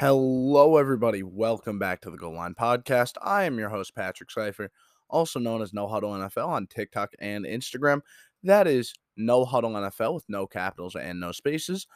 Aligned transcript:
Hello, 0.00 0.78
everybody. 0.78 1.22
Welcome 1.22 1.78
back 1.78 2.00
to 2.00 2.10
the 2.10 2.16
Goal 2.16 2.32
Line 2.32 2.54
Podcast. 2.54 3.16
I 3.20 3.44
am 3.44 3.58
your 3.58 3.68
host, 3.68 3.94
Patrick 3.94 4.30
Cipher, 4.30 4.70
also 5.10 5.38
known 5.38 5.60
as 5.60 5.74
No 5.74 5.86
Huddle 5.86 6.12
NFL 6.12 6.48
on 6.48 6.66
TikTok 6.68 7.12
and 7.18 7.44
Instagram. 7.44 8.00
That 8.42 8.66
is 8.66 8.94
No 9.18 9.44
Huddle 9.44 9.72
NFL 9.72 10.14
with 10.14 10.24
no 10.26 10.46
capitals 10.46 10.96
and 10.96 11.20
no 11.20 11.32
spaces 11.32 11.86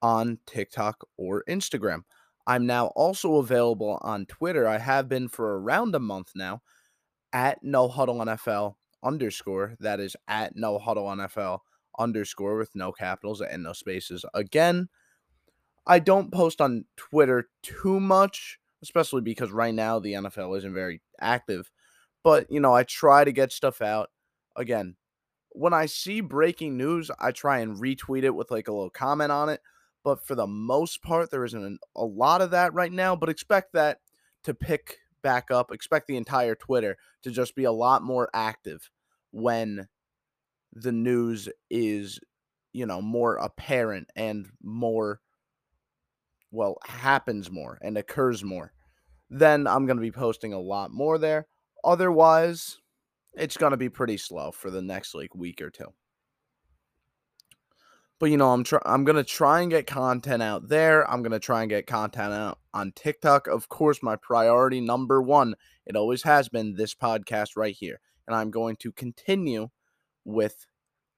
on 0.00 0.38
TikTok 0.46 1.06
or 1.18 1.44
Instagram. 1.46 2.04
I'm 2.46 2.64
now 2.64 2.86
also 2.96 3.34
available 3.34 3.98
on 4.00 4.24
Twitter. 4.24 4.66
I 4.66 4.78
have 4.78 5.06
been 5.06 5.28
for 5.28 5.60
around 5.60 5.94
a 5.94 6.00
month 6.00 6.30
now 6.34 6.62
at 7.34 7.62
No 7.62 7.88
Huddle 7.88 8.20
NFL 8.20 8.76
underscore. 9.04 9.76
That 9.78 10.00
is 10.00 10.16
at 10.26 10.56
No 10.56 10.78
Huddle 10.78 11.04
NFL 11.08 11.58
underscore 11.98 12.56
with 12.56 12.70
no 12.74 12.92
capitals 12.92 13.42
and 13.42 13.62
no 13.62 13.74
spaces. 13.74 14.24
Again, 14.32 14.88
I 15.86 15.98
don't 15.98 16.32
post 16.32 16.60
on 16.60 16.84
Twitter 16.96 17.48
too 17.62 18.00
much, 18.00 18.58
especially 18.82 19.20
because 19.20 19.52
right 19.52 19.74
now 19.74 19.98
the 19.98 20.14
NFL 20.14 20.58
isn't 20.58 20.74
very 20.74 21.00
active. 21.20 21.70
But, 22.24 22.50
you 22.50 22.58
know, 22.60 22.74
I 22.74 22.82
try 22.82 23.24
to 23.24 23.32
get 23.32 23.52
stuff 23.52 23.80
out. 23.80 24.10
Again, 24.56 24.96
when 25.50 25.72
I 25.72 25.86
see 25.86 26.20
breaking 26.20 26.76
news, 26.76 27.10
I 27.20 27.30
try 27.30 27.60
and 27.60 27.76
retweet 27.76 28.24
it 28.24 28.34
with 28.34 28.50
like 28.50 28.68
a 28.68 28.72
little 28.72 28.90
comment 28.90 29.30
on 29.30 29.48
it. 29.48 29.60
But 30.02 30.24
for 30.24 30.34
the 30.34 30.46
most 30.46 31.02
part, 31.02 31.30
there 31.30 31.44
isn't 31.44 31.80
a 31.94 32.04
lot 32.04 32.40
of 32.40 32.50
that 32.50 32.74
right 32.74 32.92
now. 32.92 33.14
But 33.14 33.28
expect 33.28 33.72
that 33.74 33.98
to 34.44 34.54
pick 34.54 34.98
back 35.22 35.50
up. 35.50 35.72
Expect 35.72 36.08
the 36.08 36.16
entire 36.16 36.54
Twitter 36.54 36.96
to 37.22 37.30
just 37.30 37.54
be 37.54 37.64
a 37.64 37.72
lot 37.72 38.02
more 38.02 38.28
active 38.34 38.90
when 39.30 39.88
the 40.72 40.92
news 40.92 41.48
is, 41.70 42.20
you 42.72 42.86
know, 42.86 43.00
more 43.00 43.36
apparent 43.36 44.08
and 44.16 44.46
more 44.62 45.20
well, 46.56 46.78
happens 46.84 47.50
more 47.50 47.78
and 47.82 47.98
occurs 47.98 48.42
more, 48.42 48.72
then 49.28 49.66
I'm 49.66 49.86
going 49.86 49.98
to 49.98 50.02
be 50.02 50.10
posting 50.10 50.52
a 50.52 50.60
lot 50.60 50.90
more 50.90 51.18
there. 51.18 51.46
Otherwise, 51.84 52.78
it's 53.34 53.56
going 53.56 53.72
to 53.72 53.76
be 53.76 53.90
pretty 53.90 54.16
slow 54.16 54.50
for 54.50 54.70
the 54.70 54.82
next 54.82 55.14
like 55.14 55.34
week 55.34 55.60
or 55.60 55.70
two. 55.70 55.92
But 58.18 58.30
you 58.30 58.38
know, 58.38 58.52
I'm 58.52 58.64
try- 58.64 58.80
I'm 58.86 59.04
going 59.04 59.16
to 59.16 59.24
try 59.24 59.60
and 59.60 59.70
get 59.70 59.86
content 59.86 60.42
out 60.42 60.68
there. 60.68 61.08
I'm 61.10 61.22
going 61.22 61.32
to 61.32 61.38
try 61.38 61.60
and 61.60 61.68
get 61.68 61.86
content 61.86 62.32
out 62.32 62.58
on 62.72 62.92
TikTok. 62.92 63.46
Of 63.46 63.68
course, 63.68 64.02
my 64.02 64.16
priority 64.16 64.80
number 64.80 65.20
1, 65.20 65.54
it 65.84 65.96
always 65.96 66.22
has 66.22 66.48
been 66.48 66.74
this 66.74 66.94
podcast 66.94 67.50
right 67.56 67.76
here. 67.78 68.00
And 68.26 68.34
I'm 68.34 68.50
going 68.50 68.76
to 68.76 68.90
continue 68.90 69.68
with 70.24 70.66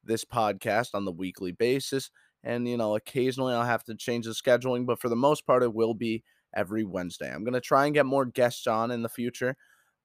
this 0.03 0.25
podcast 0.25 0.89
on 0.95 1.05
the 1.05 1.13
weekly 1.13 1.53
basis 1.53 2.11
and, 2.45 2.69
you 2.69 2.77
know, 2.77 2.97
occasionally 2.97 3.55
I'll 3.55 3.65
have 3.65 3.85
to 3.85 3.95
change 3.95 4.27
the 4.27 4.33
scheduling, 4.33 4.87
but 4.87 5.01
for 5.01 5.09
the 5.09 5.17
most 5.17 5.47
part, 5.47 5.63
it 5.63 5.75
will 5.75 5.95
be 5.95 6.23
every 6.55 6.85
Wednesday. 6.85 7.31
I'm 7.31 7.45
going 7.45 7.55
to 7.55 7.61
try 7.61 7.87
and 7.87 7.95
get 7.95 8.07
more 8.07 8.25
guests 8.25 8.67
on 8.67 8.91
in 8.91 9.03
the 9.03 9.09
future. 9.09 9.57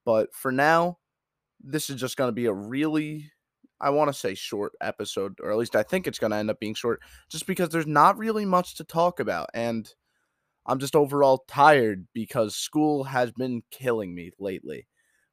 But 0.06 0.34
for 0.34 0.52
now, 0.52 0.98
this 1.64 1.90
is 1.90 2.00
just 2.00 2.18
going 2.18 2.28
to 2.28 2.34
be 2.34 2.48
a 2.48 2.54
really, 2.54 3.32
I 3.80 3.92
want 3.92 4.10
to 4.10 4.14
say 4.14 4.36
short 4.36 4.74
episode, 4.82 5.38
or 5.42 5.52
at 5.52 5.58
least 5.58 5.76
I 5.76 5.84
think 5.84 6.08
it's 6.08 6.20
going 6.20 6.32
to 6.32 6.38
end 6.38 6.50
up 6.50 6.60
being 6.60 6.74
short, 6.74 7.00
just 7.30 7.48
because 7.48 7.70
there's 7.70 7.88
not 7.88 8.18
really 8.18 8.46
much 8.46 8.76
to 8.76 8.84
talk 8.84 9.20
about. 9.20 9.50
And 9.54 9.90
I'm 10.66 10.80
just 10.80 10.96
overall 10.96 11.44
tired 11.48 12.08
because 12.14 12.56
school 12.56 13.06
has 13.06 13.32
been 13.32 13.64
killing 13.72 14.14
me 14.16 14.32
lately 14.40 14.88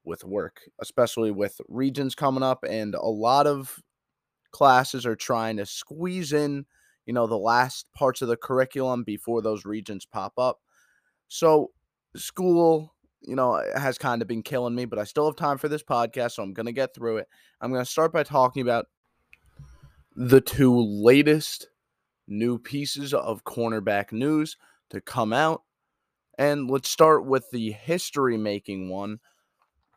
with 0.04 0.24
work, 0.24 0.60
especially 0.80 1.30
with 1.30 1.60
Regents 1.68 2.14
coming 2.14 2.42
up, 2.42 2.64
and 2.68 2.94
a 2.94 3.06
lot 3.06 3.46
of 3.46 3.80
classes 4.52 5.06
are 5.06 5.16
trying 5.16 5.56
to 5.56 5.66
squeeze 5.66 6.32
in 6.32 6.66
you 7.06 7.12
know, 7.12 7.26
the 7.26 7.36
last 7.36 7.86
parts 7.94 8.22
of 8.22 8.28
the 8.28 8.36
curriculum 8.36 9.04
before 9.04 9.42
those 9.42 9.64
Regents 9.64 10.06
pop 10.06 10.34
up. 10.38 10.58
So, 11.28 11.70
school, 12.16 12.94
you 13.22 13.36
know, 13.36 13.62
has 13.76 13.98
kind 13.98 14.22
of 14.22 14.28
been 14.28 14.42
killing 14.42 14.74
me, 14.74 14.84
but 14.84 14.98
I 14.98 15.04
still 15.04 15.26
have 15.26 15.36
time 15.36 15.58
for 15.58 15.68
this 15.68 15.82
podcast, 15.82 16.32
so 16.32 16.42
I'm 16.42 16.52
going 16.52 16.66
to 16.66 16.72
get 16.72 16.94
through 16.94 17.18
it. 17.18 17.28
I'm 17.60 17.72
going 17.72 17.84
to 17.84 17.90
start 17.90 18.12
by 18.12 18.22
talking 18.22 18.62
about 18.62 18.86
the 20.16 20.40
two 20.40 20.78
latest 20.80 21.68
new 22.26 22.58
pieces 22.58 23.14
of 23.14 23.44
cornerback 23.44 24.12
news 24.12 24.56
to 24.90 25.00
come 25.00 25.32
out. 25.32 25.62
And 26.38 26.70
let's 26.70 26.88
start 26.88 27.26
with 27.26 27.50
the 27.50 27.72
history 27.72 28.36
making 28.36 28.88
one 28.88 29.18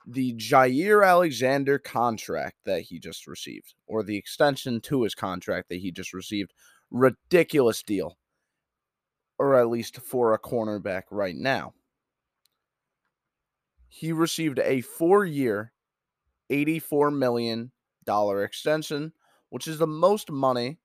the 0.06 0.34
Jaire 0.34 1.08
Alexander 1.08 1.80
contract 1.80 2.58
that 2.66 2.82
he 2.82 3.00
just 3.00 3.26
received, 3.26 3.74
or 3.88 4.04
the 4.04 4.18
extension 4.18 4.82
to 4.82 5.04
his 5.04 5.16
contract 5.16 5.70
that 5.70 5.80
he 5.80 5.92
just 5.92 6.14
received 6.14 6.54
ridiculous 6.94 7.84
deal, 7.84 8.18
or 9.38 9.56
at 9.56 9.68
least 9.68 9.98
for 9.98 10.34
a 10.34 10.40
cornerback 10.40 11.04
right 11.12 11.36
now. 11.36 11.74
He 13.90 14.14
received 14.14 14.60
a 14.60 14.82
four 14.82 15.26
year, 15.26 15.74
$84 16.50 17.16
million 17.16 17.72
extension, 18.08 19.12
which 19.50 19.68
is 19.68 19.78
the 19.78 19.88
most 19.88 20.32
money 20.32 20.80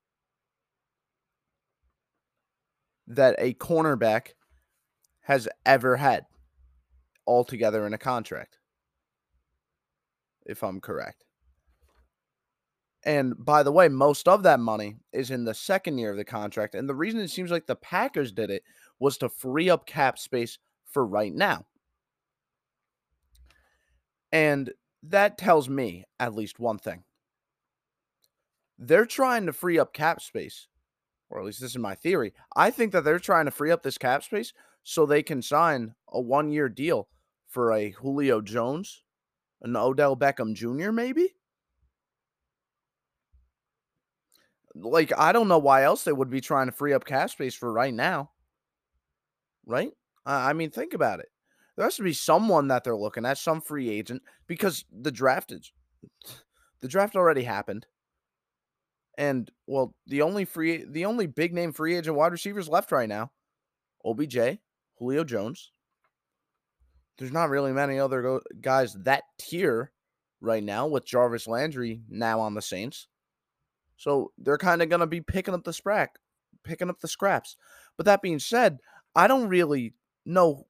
that 3.06 3.34
a 3.38 3.54
cornerback 3.54 4.32
has 5.20 5.48
ever 5.64 5.96
had 5.96 6.26
altogether 7.26 7.86
in 7.86 7.94
a 7.94 7.98
contract, 7.98 8.58
if 10.46 10.62
I'm 10.62 10.80
correct. 10.80 11.24
And 13.08 13.42
by 13.42 13.62
the 13.62 13.72
way, 13.72 13.88
most 13.88 14.28
of 14.28 14.42
that 14.42 14.60
money 14.60 14.96
is 15.14 15.30
in 15.30 15.44
the 15.44 15.54
second 15.54 15.96
year 15.96 16.10
of 16.10 16.18
the 16.18 16.26
contract. 16.26 16.74
And 16.74 16.86
the 16.86 16.94
reason 16.94 17.20
it 17.20 17.30
seems 17.30 17.50
like 17.50 17.66
the 17.66 17.74
Packers 17.74 18.32
did 18.32 18.50
it 18.50 18.64
was 18.98 19.16
to 19.16 19.30
free 19.30 19.70
up 19.70 19.86
cap 19.86 20.18
space 20.18 20.58
for 20.84 21.06
right 21.06 21.32
now. 21.32 21.64
And 24.30 24.74
that 25.02 25.38
tells 25.38 25.70
me 25.70 26.04
at 26.20 26.34
least 26.34 26.60
one 26.60 26.76
thing. 26.76 27.04
They're 28.78 29.06
trying 29.06 29.46
to 29.46 29.54
free 29.54 29.78
up 29.78 29.94
cap 29.94 30.20
space, 30.20 30.68
or 31.30 31.40
at 31.40 31.46
least 31.46 31.62
this 31.62 31.70
is 31.70 31.78
my 31.78 31.94
theory. 31.94 32.34
I 32.54 32.70
think 32.70 32.92
that 32.92 33.04
they're 33.04 33.18
trying 33.18 33.46
to 33.46 33.50
free 33.50 33.70
up 33.70 33.82
this 33.82 33.96
cap 33.96 34.22
space 34.22 34.52
so 34.82 35.06
they 35.06 35.22
can 35.22 35.40
sign 35.40 35.94
a 36.08 36.20
one 36.20 36.50
year 36.50 36.68
deal 36.68 37.08
for 37.46 37.72
a 37.72 37.88
Julio 37.88 38.42
Jones, 38.42 39.02
an 39.62 39.76
Odell 39.76 40.14
Beckham 40.14 40.52
Jr., 40.52 40.92
maybe? 40.92 41.36
Like 44.80 45.12
I 45.16 45.32
don't 45.32 45.48
know 45.48 45.58
why 45.58 45.84
else 45.84 46.04
they 46.04 46.12
would 46.12 46.30
be 46.30 46.40
trying 46.40 46.66
to 46.66 46.72
free 46.72 46.92
up 46.92 47.04
cap 47.04 47.30
space 47.30 47.54
for 47.54 47.72
right 47.72 47.94
now. 47.94 48.30
Right? 49.66 49.92
I 50.24 50.52
mean, 50.52 50.70
think 50.70 50.94
about 50.94 51.20
it. 51.20 51.28
There 51.76 51.84
has 51.84 51.96
to 51.96 52.02
be 52.02 52.12
someone 52.12 52.68
that 52.68 52.84
they're 52.84 52.96
looking 52.96 53.24
at, 53.24 53.38
some 53.38 53.60
free 53.60 53.88
agent, 53.88 54.22
because 54.46 54.84
the 54.92 55.12
draft 55.12 55.52
is 55.52 55.72
the 56.80 56.88
draft 56.88 57.16
already 57.16 57.42
happened. 57.42 57.86
And 59.16 59.50
well, 59.66 59.94
the 60.06 60.22
only 60.22 60.44
free 60.44 60.84
the 60.88 61.04
only 61.06 61.26
big 61.26 61.52
name 61.52 61.72
free 61.72 61.96
agent 61.96 62.16
wide 62.16 62.32
receivers 62.32 62.68
left 62.68 62.92
right 62.92 63.08
now, 63.08 63.30
OBJ, 64.04 64.58
Julio 64.98 65.24
Jones. 65.24 65.72
There's 67.18 67.32
not 67.32 67.50
really 67.50 67.72
many 67.72 67.98
other 67.98 68.40
guys 68.60 68.94
that 69.02 69.24
tier 69.38 69.92
right 70.40 70.62
now 70.62 70.86
with 70.86 71.04
Jarvis 71.04 71.48
Landry 71.48 72.02
now 72.08 72.38
on 72.40 72.54
the 72.54 72.62
Saints. 72.62 73.08
So 73.98 74.32
they're 74.38 74.56
kind 74.56 74.80
of 74.80 74.88
going 74.88 75.00
to 75.00 75.06
be 75.06 75.20
picking 75.20 75.54
up 75.54 75.64
the 75.64 75.72
sprack, 75.72 76.18
picking 76.64 76.88
up 76.88 77.00
the 77.00 77.08
scraps. 77.08 77.56
But 77.96 78.06
that 78.06 78.22
being 78.22 78.38
said, 78.38 78.78
I 79.14 79.26
don't 79.26 79.48
really 79.48 79.92
know 80.24 80.66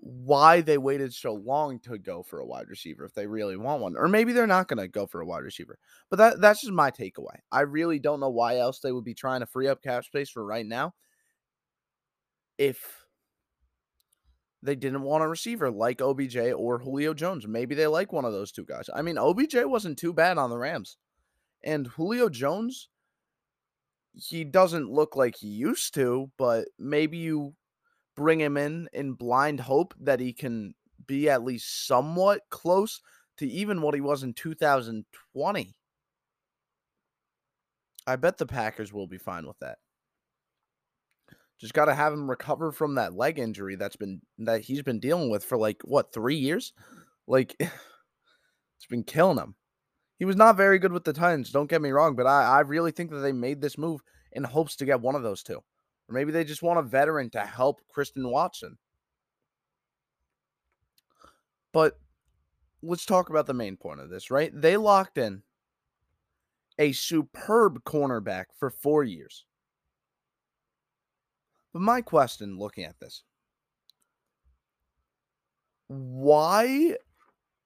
why 0.00 0.60
they 0.60 0.78
waited 0.78 1.12
so 1.12 1.34
long 1.34 1.80
to 1.80 1.98
go 1.98 2.22
for 2.22 2.38
a 2.38 2.46
wide 2.46 2.68
receiver 2.68 3.04
if 3.04 3.14
they 3.14 3.26
really 3.26 3.56
want 3.56 3.82
one. 3.82 3.96
Or 3.96 4.06
maybe 4.06 4.32
they're 4.32 4.46
not 4.46 4.68
going 4.68 4.78
to 4.78 4.86
go 4.86 5.06
for 5.06 5.20
a 5.20 5.26
wide 5.26 5.42
receiver. 5.42 5.76
But 6.08 6.16
that 6.18 6.40
that's 6.40 6.60
just 6.60 6.72
my 6.72 6.92
takeaway. 6.92 7.36
I 7.50 7.62
really 7.62 7.98
don't 7.98 8.20
know 8.20 8.30
why 8.30 8.58
else 8.58 8.78
they 8.78 8.92
would 8.92 9.04
be 9.04 9.14
trying 9.14 9.40
to 9.40 9.46
free 9.46 9.66
up 9.66 9.82
cap 9.82 10.04
space 10.04 10.30
for 10.30 10.44
right 10.44 10.64
now 10.64 10.94
if 12.58 13.04
they 14.62 14.76
didn't 14.76 15.02
want 15.02 15.24
a 15.24 15.28
receiver 15.28 15.70
like 15.70 16.00
OBJ 16.00 16.36
or 16.56 16.78
Julio 16.78 17.12
Jones. 17.12 17.46
Maybe 17.46 17.74
they 17.74 17.86
like 17.88 18.12
one 18.12 18.24
of 18.24 18.32
those 18.32 18.52
two 18.52 18.64
guys. 18.64 18.88
I 18.94 19.02
mean, 19.02 19.18
OBJ 19.18 19.56
wasn't 19.64 19.98
too 19.98 20.12
bad 20.12 20.38
on 20.38 20.50
the 20.50 20.58
Rams. 20.58 20.96
And 21.64 21.86
Julio 21.86 22.28
Jones, 22.28 22.88
he 24.14 24.44
doesn't 24.44 24.90
look 24.90 25.16
like 25.16 25.36
he 25.36 25.48
used 25.48 25.94
to, 25.94 26.30
but 26.38 26.68
maybe 26.78 27.18
you 27.18 27.54
bring 28.16 28.40
him 28.40 28.56
in 28.56 28.88
in 28.92 29.12
blind 29.12 29.60
hope 29.60 29.94
that 30.00 30.20
he 30.20 30.32
can 30.32 30.74
be 31.06 31.28
at 31.30 31.44
least 31.44 31.86
somewhat 31.86 32.42
close 32.50 33.00
to 33.38 33.46
even 33.46 33.80
what 33.80 33.94
he 33.94 34.00
was 34.00 34.22
in 34.22 34.34
2020. 34.34 35.74
I 38.06 38.16
bet 38.16 38.38
the 38.38 38.46
Packers 38.46 38.92
will 38.92 39.06
be 39.06 39.18
fine 39.18 39.46
with 39.46 39.58
that. 39.60 39.78
Just 41.60 41.74
got 41.74 41.86
to 41.86 41.94
have 41.94 42.12
him 42.12 42.30
recover 42.30 42.72
from 42.72 42.94
that 42.94 43.14
leg 43.14 43.38
injury 43.38 43.76
that's 43.76 43.96
been 43.96 44.20
that 44.38 44.62
he's 44.62 44.82
been 44.82 45.00
dealing 45.00 45.30
with 45.30 45.44
for 45.44 45.58
like 45.58 45.82
what, 45.84 46.12
3 46.12 46.36
years? 46.36 46.72
Like 47.26 47.54
it's 47.58 48.86
been 48.88 49.04
killing 49.04 49.38
him. 49.38 49.54
He 50.18 50.24
was 50.24 50.36
not 50.36 50.56
very 50.56 50.78
good 50.78 50.92
with 50.92 51.04
the 51.04 51.12
Titans, 51.12 51.50
don't 51.50 51.70
get 51.70 51.82
me 51.82 51.90
wrong, 51.90 52.16
but 52.16 52.26
I, 52.26 52.42
I 52.44 52.60
really 52.60 52.90
think 52.90 53.10
that 53.10 53.18
they 53.18 53.32
made 53.32 53.60
this 53.60 53.78
move 53.78 54.00
in 54.32 54.44
hopes 54.44 54.76
to 54.76 54.84
get 54.84 55.00
one 55.00 55.14
of 55.14 55.22
those 55.22 55.42
two. 55.42 55.58
Or 56.08 56.14
maybe 56.14 56.32
they 56.32 56.44
just 56.44 56.62
want 56.62 56.78
a 56.78 56.82
veteran 56.82 57.30
to 57.30 57.40
help 57.40 57.80
Christian 57.88 58.28
Watson. 58.28 58.78
But 61.72 61.98
let's 62.82 63.04
talk 63.04 63.30
about 63.30 63.46
the 63.46 63.54
main 63.54 63.76
point 63.76 64.00
of 64.00 64.10
this, 64.10 64.30
right? 64.30 64.50
They 64.52 64.76
locked 64.76 65.18
in 65.18 65.42
a 66.78 66.92
superb 66.92 67.84
cornerback 67.84 68.46
for 68.58 68.70
four 68.70 69.04
years. 69.04 69.44
But 71.72 71.82
my 71.82 72.00
question 72.00 72.58
looking 72.58 72.84
at 72.84 72.98
this 73.00 73.22
why 75.88 76.94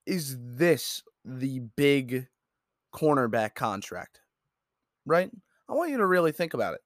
is 0.07 0.37
this 0.39 1.03
the 1.25 1.61
big 1.77 2.29
cornerback 2.93 3.55
contract? 3.55 4.21
Right? 5.07 5.31
I 5.69 5.75
want 5.75 5.91
you 5.91 5.97
to 5.99 6.07
really 6.07 6.33
think 6.33 6.55
about 6.55 6.75
it. 6.75 6.81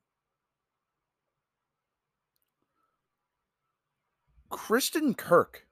Christian 4.48 5.14
Kirk, 5.14 5.66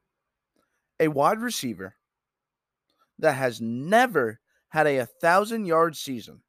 a 0.98 1.08
wide 1.08 1.40
receiver 1.40 1.94
that 3.18 3.34
has 3.34 3.60
never 3.60 4.40
had 4.70 4.86
a, 4.86 4.98
a 4.98 5.06
thousand 5.06 5.66
yard 5.66 5.96
season, 5.96 6.40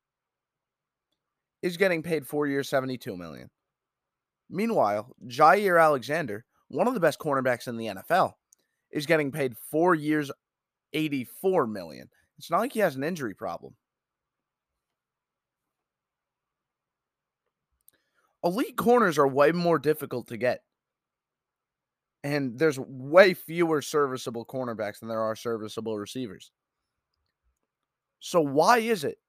is 1.62 1.78
getting 1.78 2.04
paid 2.04 2.28
four 2.28 2.48
years, 2.48 2.70
72 2.70 3.16
million. 3.16 3.50
Meanwhile, 4.50 5.16
Jaire 5.28 5.82
Alexander, 5.82 6.46
one 6.68 6.88
of 6.88 6.94
the 6.94 7.00
best 7.00 7.20
cornerbacks 7.20 7.68
in 7.68 7.78
the 7.78 7.88
NFL, 7.88 8.34
is 8.92 9.06
getting 9.06 9.32
paid 9.32 9.58
four 9.58 9.96
years, 9.96 10.32
84 10.94 11.68
million. 11.68 12.10
It's 12.38 12.50
not 12.50 12.60
like 12.60 12.74
he 12.74 12.80
has 12.80 12.96
an 12.96 13.04
injury 13.04 13.34
problem. 13.34 13.76
Elite 18.44 18.78
corners 18.78 19.18
are 19.18 19.28
way 19.28 19.52
more 19.52 19.80
difficult 19.80 20.28
to 20.28 20.38
get. 20.38 20.64
And 22.24 22.58
there's 22.58 22.80
way 22.80 23.34
fewer 23.34 23.82
serviceable 23.82 24.46
cornerbacks 24.46 25.00
than 25.00 25.10
there 25.10 25.22
are 25.22 25.36
serviceable 25.36 25.98
receivers. 25.98 26.52
So, 28.20 28.42
why 28.42 28.80
is 28.80 29.04
it 29.04 29.20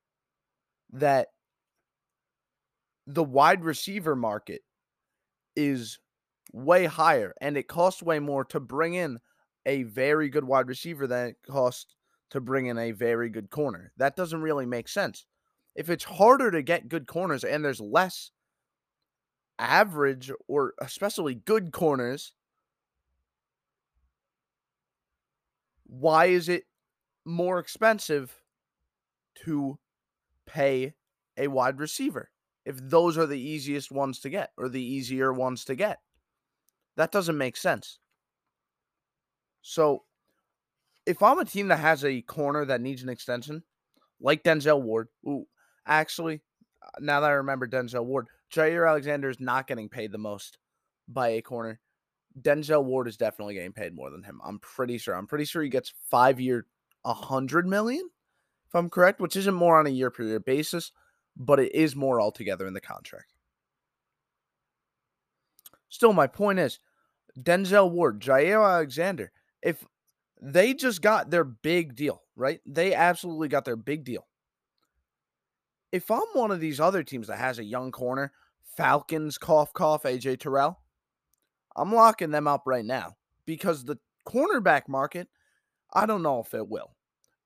that 0.93 1.29
the 3.07 3.23
wide 3.25 3.65
receiver 3.65 4.17
market 4.17 4.63
is 5.57 5.99
way 6.53 6.87
higher 6.87 7.35
and 7.41 7.57
it 7.57 7.69
costs 7.69 8.03
way 8.03 8.19
more 8.19 8.45
to 8.47 8.61
bring 8.61 8.95
in 8.95 9.21
a 9.67 9.85
very 9.85 10.29
good 10.29 10.45
wide 10.45 10.69
receiver 10.69 11.07
than 11.07 11.29
it 11.29 11.37
costs 11.47 11.95
to 12.31 12.41
bring 12.41 12.67
in 12.67 12.79
a 12.79 12.93
very 12.93 13.29
good 13.29 13.51
corner. 13.51 13.93
That 13.97 14.17
doesn't 14.17 14.43
really 14.43 14.67
make 14.67 14.89
sense. 14.89 15.27
If 15.75 15.91
it's 15.91 16.05
harder 16.05 16.51
to 16.51 16.63
get 16.63 16.89
good 16.89 17.07
corners 17.07 17.45
and 17.45 17.65
there's 17.65 17.81
less 17.81 18.31
average 19.59 20.31
or 20.49 20.75
especially 20.81 21.35
good 21.35 21.73
corners, 21.73 22.33
why 25.87 26.27
is 26.27 26.49
it 26.49 26.65
more 27.25 27.59
expensive 27.59 28.43
to 29.45 29.79
pay 30.47 30.95
a 31.37 31.49
wide 31.49 31.79
receiver 31.81 32.31
if 32.65 32.77
those 32.79 33.19
are 33.19 33.27
the 33.27 33.41
easiest 33.41 33.91
ones 33.93 34.21
to 34.21 34.31
get 34.31 34.53
or 34.57 34.69
the 34.69 34.83
easier 34.83 35.33
ones 35.33 35.65
to 35.67 35.75
get? 35.75 36.01
That 36.97 37.13
doesn't 37.13 37.39
make 37.39 37.57
sense. 37.57 37.99
So, 39.61 40.06
if 41.07 41.23
I'm 41.23 41.39
a 41.39 41.45
team 41.45 41.69
that 41.69 41.79
has 41.79 42.05
a 42.05 42.21
corner 42.23 42.65
that 42.65 42.81
needs 42.81 43.03
an 43.03 43.09
extension, 43.09 43.63
like 44.21 44.43
Denzel 44.43 44.83
Ward, 44.83 45.09
ooh, 45.27 45.47
actually, 45.87 46.43
uh, 46.83 47.01
now 47.01 47.21
that 47.21 47.31
I 47.31 47.35
remember 47.35 47.67
Denzel 47.67 48.05
Ward, 48.05 48.27
Jaire 48.53 48.89
Alexander 48.89 49.31
is 49.31 49.41
not 49.41 49.67
getting 49.67 49.89
paid 49.89 50.13
the 50.13 50.19
most 50.19 50.59
by 51.09 51.29
a 51.29 51.43
corner. 51.43 51.81
Denzel 52.41 52.85
Ward 52.85 53.09
is 53.09 53.17
definitely 53.17 53.55
getting 53.55 53.73
paid 53.73 53.95
more 53.95 54.11
than 54.11 54.23
him. 54.23 54.41
I'm 54.45 54.59
pretty 54.59 54.99
sure. 54.99 55.15
I'm 55.15 55.27
pretty 55.27 55.45
sure 55.45 55.63
he 55.63 55.69
gets 55.69 55.95
five 56.11 56.41
year, 56.41 56.67
a 57.05 57.15
hundred 57.15 57.67
million, 57.67 58.11
if 58.69 58.75
I'm 58.75 58.91
correct, 58.91 59.21
which 59.21 59.37
isn't 59.37 59.55
more 59.55 59.79
on 59.79 59.87
a 59.87 59.91
year 59.91 60.11
per 60.11 60.25
year 60.25 60.41
basis, 60.41 60.93
but 61.37 61.61
it 61.61 61.75
is 61.75 61.95
more 61.95 62.21
altogether 62.21 62.67
in 62.67 62.75
the 62.75 62.81
contract. 62.81 63.33
Still, 65.89 66.13
my 66.13 66.27
point 66.27 66.59
is 66.59 66.81
Denzel 67.41 67.91
Ward, 67.91 68.21
Jaire 68.21 68.69
Alexander, 68.69 69.31
if 69.63 69.85
they 70.41 70.75
just 70.75 71.03
got 71.03 71.31
their 71.31 71.45
big 71.45 71.95
deal, 71.95 72.23
right? 72.35 72.61
They 72.67 72.95
absolutely 72.95 73.49
got 73.49 73.65
their 73.65 73.77
big 73.77 74.05
deal. 74.05 74.27
If 75.93 76.11
I'm 76.11 76.27
one 76.35 76.51
of 76.51 76.61
these 76.61 76.81
other 76.81 77.03
teams 77.03 77.29
that 77.29 77.39
has 77.39 77.59
a 77.59 77.65
young 77.65 77.91
corner, 77.91 78.33
Falcons, 78.77 79.39
cough, 79.39 79.73
cough, 79.73 80.03
AJ 80.03 80.41
Terrell, 80.41 80.81
I'm 81.77 81.93
locking 81.93 82.31
them 82.31 82.47
up 82.47 82.63
right 82.67 82.85
now 82.85 83.17
because 83.47 83.85
the 83.85 83.99
cornerback 84.29 84.89
market, 84.89 85.29
I 85.95 86.07
don't 86.07 86.23
know 86.23 86.41
if 86.41 86.53
it 86.53 86.69
will, 86.69 86.97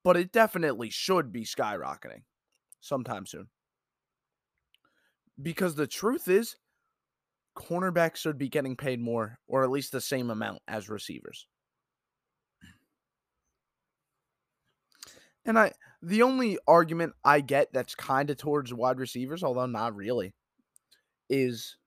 but 0.03 0.17
it 0.17 0.31
definitely 0.31 0.89
should 0.89 1.31
be 1.31 1.45
skyrocketing 1.45 2.23
sometime 2.81 3.25
soon. 3.25 3.47
Because 5.41 5.75
the 5.75 5.87
truth 5.87 6.27
is, 6.27 6.57
cornerbacks 7.55 8.17
should 8.17 8.37
be 8.37 8.49
getting 8.49 8.75
paid 8.75 8.99
more 8.99 9.39
or 9.47 9.63
at 9.63 9.69
least 9.69 9.91
the 9.91 10.01
same 10.01 10.29
amount 10.29 10.61
as 10.67 10.89
receivers. 10.89 11.47
And 15.45 15.57
I 15.57 15.73
the 16.01 16.21
only 16.23 16.57
argument 16.67 17.13
I 17.23 17.41
get 17.41 17.73
that's 17.73 17.95
kind 17.95 18.29
of 18.29 18.37
towards 18.37 18.73
wide 18.73 18.99
receivers, 18.99 19.43
although 19.43 19.65
not 19.65 19.95
really, 19.95 20.33
is 21.29 21.77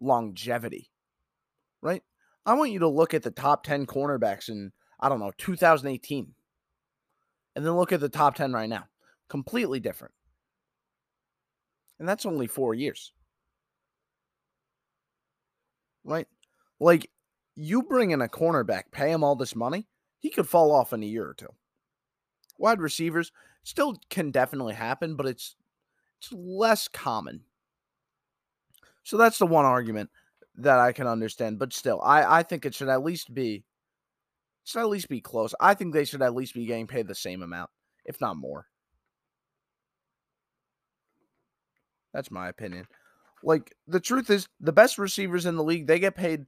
longevity. 0.00 0.90
Right? 1.82 2.02
I 2.46 2.54
want 2.54 2.72
you 2.72 2.80
to 2.80 2.88
look 2.88 3.14
at 3.14 3.22
the 3.22 3.30
top 3.30 3.62
10 3.64 3.86
cornerbacks 3.86 4.48
in 4.48 4.72
I 5.00 5.08
don't 5.08 5.20
know, 5.20 5.32
2018. 5.38 6.34
And 7.54 7.64
then 7.64 7.76
look 7.76 7.92
at 7.92 8.00
the 8.00 8.08
top 8.08 8.34
10 8.34 8.52
right 8.52 8.68
now. 8.68 8.84
Completely 9.28 9.80
different. 9.80 10.14
And 11.98 12.08
that's 12.08 12.26
only 12.26 12.46
4 12.46 12.74
years. 12.74 13.12
Right? 16.04 16.26
Like 16.80 17.10
you 17.54 17.82
bring 17.82 18.12
in 18.12 18.22
a 18.22 18.28
cornerback, 18.28 18.84
pay 18.92 19.10
him 19.10 19.24
all 19.24 19.36
this 19.36 19.56
money, 19.56 19.86
he 20.20 20.30
could 20.30 20.48
fall 20.48 20.72
off 20.72 20.92
in 20.92 21.02
a 21.02 21.06
year 21.06 21.28
or 21.28 21.34
two 21.34 21.52
wide 22.58 22.80
receivers 22.80 23.32
still 23.62 23.96
can 24.10 24.30
definitely 24.30 24.74
happen, 24.74 25.16
but 25.16 25.26
it's 25.26 25.56
it's 26.20 26.32
less 26.32 26.88
common. 26.88 27.42
So 29.04 29.16
that's 29.16 29.38
the 29.38 29.46
one 29.46 29.64
argument 29.64 30.10
that 30.56 30.78
I 30.78 30.92
can 30.92 31.06
understand. 31.06 31.58
But 31.58 31.72
still, 31.72 32.00
I, 32.02 32.40
I 32.40 32.42
think 32.42 32.66
it 32.66 32.74
should 32.74 32.88
at 32.88 33.04
least 33.04 33.32
be 33.32 33.64
should 34.64 34.80
at 34.80 34.88
least 34.88 35.08
be 35.08 35.20
close. 35.20 35.54
I 35.60 35.74
think 35.74 35.94
they 35.94 36.04
should 36.04 36.22
at 36.22 36.34
least 36.34 36.54
be 36.54 36.66
getting 36.66 36.86
paid 36.86 37.08
the 37.08 37.14
same 37.14 37.42
amount, 37.42 37.70
if 38.04 38.20
not 38.20 38.36
more. 38.36 38.66
That's 42.12 42.30
my 42.30 42.48
opinion. 42.48 42.86
Like 43.42 43.74
the 43.86 44.00
truth 44.00 44.30
is 44.30 44.48
the 44.60 44.72
best 44.72 44.98
receivers 44.98 45.46
in 45.46 45.56
the 45.56 45.62
league, 45.64 45.86
they 45.86 46.00
get 46.00 46.16
paid 46.16 46.46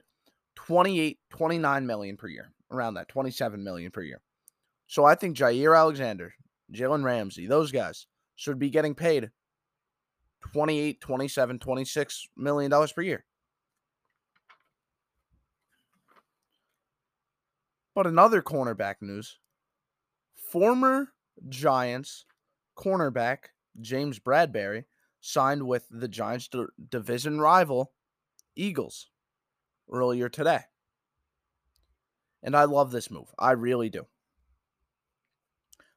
28, 0.56 1.18
29 1.30 1.86
million 1.86 2.16
per 2.16 2.26
year. 2.26 2.52
Around 2.72 2.94
that, 2.94 3.08
27 3.08 3.62
million 3.62 3.90
per 3.90 4.02
year. 4.02 4.20
So 4.90 5.04
I 5.04 5.14
think 5.14 5.36
Jaire 5.36 5.78
Alexander, 5.78 6.34
Jalen 6.72 7.04
Ramsey, 7.04 7.46
those 7.46 7.70
guys 7.70 8.08
should 8.34 8.58
be 8.58 8.70
getting 8.70 8.96
paid 8.96 9.30
28, 10.52 11.00
27, 11.00 11.60
26 11.60 12.28
million 12.36 12.72
dollars 12.72 12.90
per 12.90 13.02
year. 13.02 13.24
But 17.94 18.08
another 18.08 18.42
cornerback 18.42 18.96
news 19.00 19.38
former 20.34 21.12
Giants 21.48 22.24
cornerback 22.76 23.50
James 23.80 24.18
Bradberry 24.18 24.86
signed 25.20 25.68
with 25.68 25.86
the 25.88 26.08
Giants 26.08 26.48
d- 26.48 26.64
division 26.88 27.40
rival 27.40 27.92
Eagles 28.56 29.06
earlier 29.88 30.28
today. 30.28 30.62
And 32.42 32.56
I 32.56 32.64
love 32.64 32.90
this 32.90 33.08
move. 33.08 33.28
I 33.38 33.52
really 33.52 33.88
do. 33.88 34.08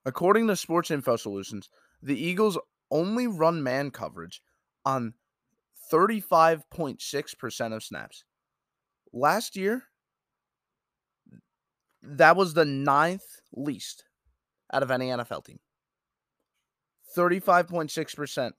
According 0.05 0.47
to 0.47 0.55
Sports 0.55 0.91
Info 0.91 1.15
Solutions, 1.15 1.69
the 2.01 2.19
Eagles 2.19 2.57
only 2.91 3.27
run 3.27 3.63
man 3.63 3.91
coverage 3.91 4.41
on 4.85 5.13
35.6% 5.91 7.75
of 7.75 7.83
snaps. 7.83 8.23
Last 9.13 9.55
year, 9.55 9.83
that 12.01 12.35
was 12.35 12.53
the 12.53 12.65
ninth 12.65 13.23
least 13.53 14.03
out 14.73 14.83
of 14.83 14.91
any 14.91 15.07
NFL 15.07 15.45
team. 15.45 15.59
35.6% 17.15 18.51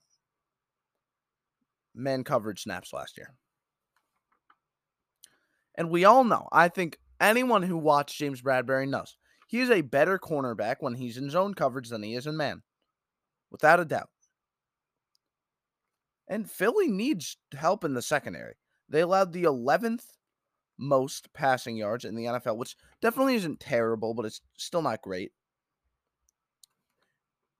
man 1.93 2.23
coverage 2.23 2.63
snaps 2.63 2.93
last 2.93 3.17
year. 3.17 3.33
And 5.75 5.89
we 5.89 6.05
all 6.05 6.23
know, 6.23 6.47
I 6.51 6.69
think 6.69 6.97
anyone 7.19 7.63
who 7.63 7.77
watched 7.77 8.17
James 8.17 8.41
Bradberry 8.41 8.87
knows 8.87 9.17
he 9.45 9.59
is 9.59 9.69
a 9.69 9.81
better 9.81 10.17
cornerback 10.17 10.77
when 10.79 10.95
he's 10.95 11.17
in 11.17 11.29
zone 11.29 11.53
coverage 11.53 11.89
than 11.89 12.03
he 12.03 12.15
is 12.15 12.27
in 12.27 12.37
man, 12.37 12.63
without 13.51 13.79
a 13.79 13.85
doubt. 13.85 14.09
And 16.27 16.49
Philly 16.49 16.87
needs 16.87 17.37
help 17.53 17.83
in 17.83 17.93
the 17.93 18.01
secondary. 18.01 18.55
They 18.89 19.01
allowed 19.01 19.31
the 19.31 19.43
11th 19.43 20.03
most 20.77 21.31
passing 21.33 21.77
yards 21.77 22.05
in 22.05 22.15
the 22.15 22.25
NFL, 22.25 22.57
which 22.57 22.75
definitely 23.01 23.35
isn't 23.35 23.59
terrible, 23.59 24.13
but 24.13 24.25
it's 24.25 24.41
still 24.57 24.81
not 24.81 25.01
great. 25.01 25.31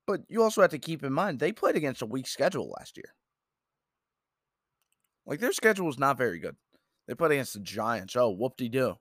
But 0.08 0.22
you 0.28 0.44
also 0.44 0.62
have 0.62 0.72
to 0.72 0.80
keep 0.80 1.04
in 1.04 1.14
mind 1.14 1.40
they 1.40 1.52
played 1.52 1.76
against 1.76 2.02
a 2.02 2.08
weak 2.08 2.28
schedule 2.28 2.74
last 2.78 2.98
year. 2.98 3.14
Like 5.26 5.40
their 5.40 5.54
schedule 5.54 5.88
was 5.88 5.98
not 5.98 6.18
very 6.18 6.40
good. 6.40 6.56
They 7.08 7.16
played 7.16 7.32
against 7.32 7.54
the 7.54 7.60
Giants. 7.60 8.16
Oh, 8.16 8.30
whoop 8.30 8.58
de 8.58 8.70
doo. 8.70 8.96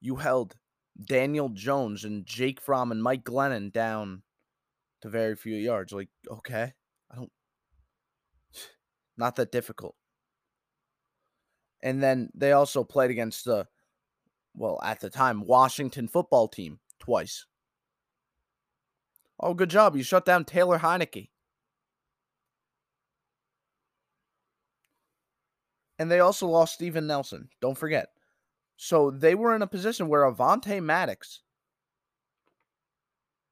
You 0.00 0.16
held 0.16 0.56
Daniel 1.02 1.48
Jones 1.50 2.04
and 2.04 2.26
Jake 2.26 2.60
Fromm 2.60 2.90
and 2.92 3.02
Mike 3.02 3.24
Glennon 3.24 3.72
down 3.72 4.22
to 5.02 5.08
very 5.08 5.36
few 5.36 5.56
yards. 5.56 5.92
Like, 5.92 6.08
okay. 6.28 6.72
I 7.10 7.16
don't 7.16 7.32
not 9.16 9.36
that 9.36 9.52
difficult. 9.52 9.94
And 11.82 12.02
then 12.02 12.30
they 12.34 12.52
also 12.52 12.82
played 12.82 13.10
against 13.10 13.44
the 13.44 13.68
well, 14.58 14.80
at 14.82 15.00
the 15.00 15.08
time, 15.08 15.46
Washington 15.46 16.08
football 16.08 16.48
team 16.48 16.80
twice. 16.98 17.46
Oh, 19.38 19.54
good 19.54 19.70
job. 19.70 19.94
You 19.94 20.02
shut 20.02 20.24
down 20.24 20.44
Taylor 20.44 20.80
Heinicke. 20.80 21.28
And 25.98 26.10
they 26.10 26.18
also 26.20 26.46
lost 26.46 26.74
Steven 26.74 27.06
Nelson. 27.06 27.48
Don't 27.60 27.78
forget. 27.78 28.08
So 28.78 29.10
they 29.10 29.34
were 29.34 29.56
in 29.56 29.62
a 29.62 29.66
position 29.66 30.08
where 30.08 30.22
Avonte 30.22 30.80
Maddox 30.80 31.42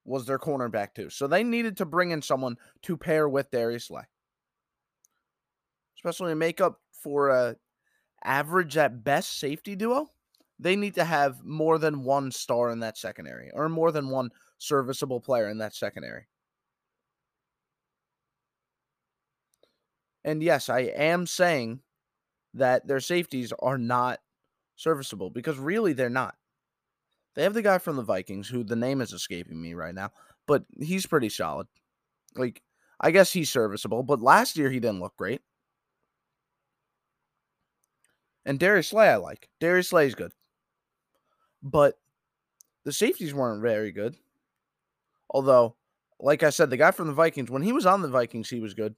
was 0.05 0.25
their 0.25 0.39
cornerback 0.39 0.95
too. 0.95 1.11
So 1.11 1.27
they 1.27 1.43
needed 1.43 1.77
to 1.79 1.85
bring 1.85 2.13
in 2.13 2.23
someone 2.23 2.57
to 2.83 2.97
pair 2.97 3.29
with 3.29 3.51
Darius 3.51 3.89
Slay. 3.89 4.05
Especially 5.97 6.31
to 6.31 6.37
make 6.37 6.61
up 6.61 6.81
for 7.03 7.31
a 7.31 7.57
average 8.25 8.77
at 8.77 9.03
best 9.03 9.41
safety 9.41 9.75
duo. 9.75 10.07
They 10.61 10.77
need 10.77 10.95
to 10.95 11.05
have 11.05 11.45
more 11.45 11.79
than 11.79 12.05
one 12.05 12.31
star 12.31 12.71
in 12.71 12.79
that 12.81 12.97
secondary 12.97 13.51
or 13.53 13.69
more 13.69 13.91
than 13.91 14.09
one 14.09 14.31
serviceable 14.59 15.21
player 15.21 15.51
in 15.51 15.59
that 15.59 15.75
secondary. 15.75 16.29
And 20.25 20.41
yes, 20.41 20.69
I 20.69 20.81
am 20.81 21.27
saying 21.27 21.81
that 22.55 22.87
their 22.87 23.01
safeties 23.01 23.53
are 23.59 23.77
not 23.77 24.21
serviceable 24.77 25.31
because 25.31 25.59
really 25.59 25.93
they're 25.93 26.09
not. 26.09 26.37
They 27.35 27.43
have 27.43 27.55
the 27.55 27.63
guy 27.63 27.79
from 27.79 27.97
the 27.97 28.03
Vikings 28.03 28.49
who 28.49 28.65
the 28.65 28.77
name 28.77 29.01
is 29.01 29.13
escaping 29.13 29.61
me 29.61 29.75
right 29.75 29.95
now, 29.95 30.11
but 30.47 30.65
he's 30.81 31.07
pretty 31.07 31.29
solid. 31.29 31.67
Like, 32.35 32.63
I 33.01 33.11
guess 33.11 33.33
he's 33.33 33.51
serviceable, 33.51 34.03
but 34.03 34.23
last 34.23 34.57
year 34.57 34.71
he 34.71 34.81
didn't 34.81 35.01
look 35.01 35.17
great. 35.17 35.43
And 38.47 38.59
Darius 38.59 38.89
Slay, 38.89 39.09
I 39.09 39.17
like. 39.17 39.49
Darius 39.61 39.89
Slay's 39.89 40.15
good. 40.15 40.33
But 41.63 41.99
the 42.85 42.93
safeties 42.93 43.35
weren't 43.35 43.61
very 43.61 43.91
good. 43.91 44.15
Although, 45.29 45.75
like 46.21 46.45
I 46.45 46.51
said, 46.51 46.71
the 46.71 46.77
guy 46.77 46.93
from 46.93 47.09
the 47.09 47.13
Vikings, 47.13 47.51
when 47.51 47.63
he 47.63 47.73
was 47.73 47.85
on 47.85 48.01
the 48.01 48.09
Vikings, 48.09 48.49
he 48.49 48.61
was 48.61 48.73
good. 48.73 48.95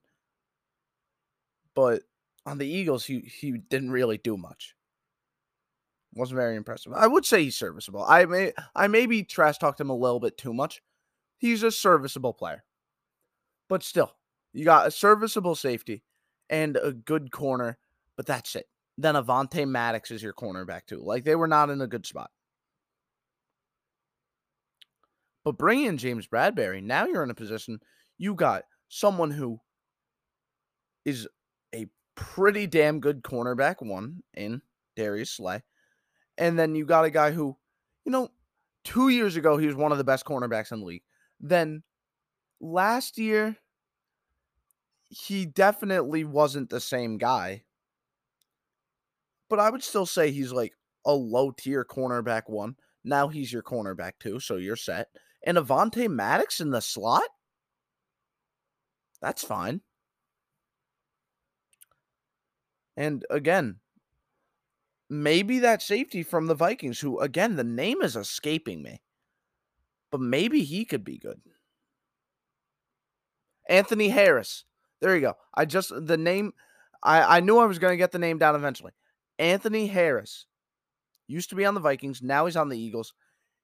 But 1.74 2.02
on 2.44 2.58
the 2.58 2.66
Eagles, 2.66 3.04
he 3.04 3.20
he 3.20 3.52
didn't 3.52 3.90
really 3.90 4.18
do 4.18 4.36
much. 4.36 4.74
Wasn't 6.14 6.36
very 6.36 6.56
impressive. 6.56 6.92
I 6.94 7.06
would 7.06 7.24
say 7.24 7.44
he's 7.44 7.56
serviceable. 7.56 8.04
I 8.04 8.24
may 8.24 8.52
I 8.74 8.88
maybe 8.88 9.22
trash 9.22 9.58
talked 9.58 9.80
him 9.80 9.90
a 9.90 9.96
little 9.96 10.20
bit 10.20 10.38
too 10.38 10.54
much. 10.54 10.82
He's 11.36 11.62
a 11.62 11.70
serviceable 11.70 12.32
player. 12.32 12.64
But 13.68 13.82
still, 13.82 14.12
you 14.52 14.64
got 14.64 14.86
a 14.86 14.90
serviceable 14.90 15.54
safety 15.54 16.02
and 16.48 16.76
a 16.76 16.92
good 16.92 17.30
corner, 17.30 17.78
but 18.16 18.26
that's 18.26 18.56
it. 18.56 18.66
Then 18.96 19.14
Avonte 19.14 19.68
Maddox 19.68 20.10
is 20.10 20.22
your 20.22 20.32
cornerback 20.32 20.86
too. 20.86 21.00
Like 21.04 21.24
they 21.24 21.36
were 21.36 21.46
not 21.46 21.70
in 21.70 21.80
a 21.80 21.86
good 21.86 22.06
spot. 22.06 22.30
But 25.44 25.58
bring 25.58 25.84
in 25.84 25.98
James 25.98 26.26
Bradberry, 26.26 26.82
now 26.82 27.06
you're 27.06 27.22
in 27.22 27.30
a 27.30 27.34
position 27.34 27.80
you 28.18 28.34
got 28.34 28.64
someone 28.88 29.30
who 29.30 29.60
is 31.04 31.28
a 31.74 31.86
pretty 32.16 32.66
damn 32.66 33.00
good 33.00 33.22
cornerback, 33.22 33.76
one 33.80 34.22
in 34.34 34.60
Darius 34.96 35.30
Slay. 35.30 35.62
And 36.38 36.58
then 36.58 36.74
you 36.74 36.86
got 36.86 37.04
a 37.04 37.10
guy 37.10 37.32
who, 37.32 37.56
you 38.06 38.12
know, 38.12 38.30
two 38.84 39.10
years 39.10 39.36
ago, 39.36 39.58
he 39.58 39.66
was 39.66 39.76
one 39.76 39.92
of 39.92 39.98
the 39.98 40.04
best 40.04 40.24
cornerbacks 40.24 40.72
in 40.72 40.80
the 40.80 40.86
league. 40.86 41.02
Then 41.38 41.82
last 42.60 43.18
year, 43.18 43.56
he 45.10 45.44
definitely 45.44 46.24
wasn't 46.24 46.70
the 46.70 46.80
same 46.80 47.18
guy. 47.18 47.64
But 49.50 49.60
I 49.60 49.68
would 49.68 49.82
still 49.82 50.06
say 50.06 50.30
he's 50.30 50.52
like 50.52 50.72
a 51.04 51.12
low 51.12 51.50
tier 51.50 51.84
cornerback 51.84 52.42
one. 52.46 52.76
Now 53.04 53.28
he's 53.28 53.52
your 53.52 53.62
cornerback 53.62 54.12
two, 54.20 54.40
so 54.40 54.56
you're 54.56 54.76
set 54.76 55.08
and 55.44 55.56
Avonte 55.56 56.08
Maddox 56.08 56.60
in 56.60 56.70
the 56.70 56.80
slot? 56.80 57.22
That's 59.20 59.42
fine. 59.42 59.80
And 62.96 63.24
again, 63.30 63.76
maybe 65.10 65.60
that 65.60 65.82
safety 65.82 66.22
from 66.22 66.46
the 66.46 66.54
Vikings, 66.54 67.00
who 67.00 67.20
again, 67.20 67.56
the 67.56 67.64
name 67.64 68.02
is 68.02 68.16
escaping 68.16 68.82
me, 68.82 69.00
but 70.10 70.20
maybe 70.20 70.62
he 70.62 70.84
could 70.84 71.04
be 71.04 71.18
good. 71.18 71.40
Anthony 73.68 74.08
Harris. 74.08 74.64
There 75.00 75.14
you 75.14 75.20
go. 75.20 75.34
I 75.54 75.64
just, 75.64 75.92
the 75.94 76.16
name, 76.16 76.52
I, 77.02 77.38
I 77.38 77.40
knew 77.40 77.58
I 77.58 77.66
was 77.66 77.78
going 77.78 77.92
to 77.92 77.98
get 77.98 78.10
the 78.10 78.18
name 78.18 78.38
down 78.38 78.56
eventually. 78.56 78.92
Anthony 79.38 79.86
Harris 79.86 80.46
used 81.28 81.50
to 81.50 81.54
be 81.54 81.64
on 81.64 81.74
the 81.74 81.80
Vikings. 81.80 82.22
Now 82.22 82.46
he's 82.46 82.56
on 82.56 82.68
the 82.68 82.78
Eagles. 82.78 83.14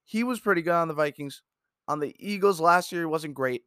He 0.05 0.23
was 0.23 0.39
pretty 0.39 0.61
good 0.61 0.73
on 0.73 0.87
the 0.87 0.93
Vikings 0.93 1.41
on 1.87 1.99
the 1.99 2.15
Eagles 2.19 2.59
last 2.59 2.91
year 2.91 3.01
he 3.01 3.05
wasn't 3.05 3.33
great. 3.33 3.63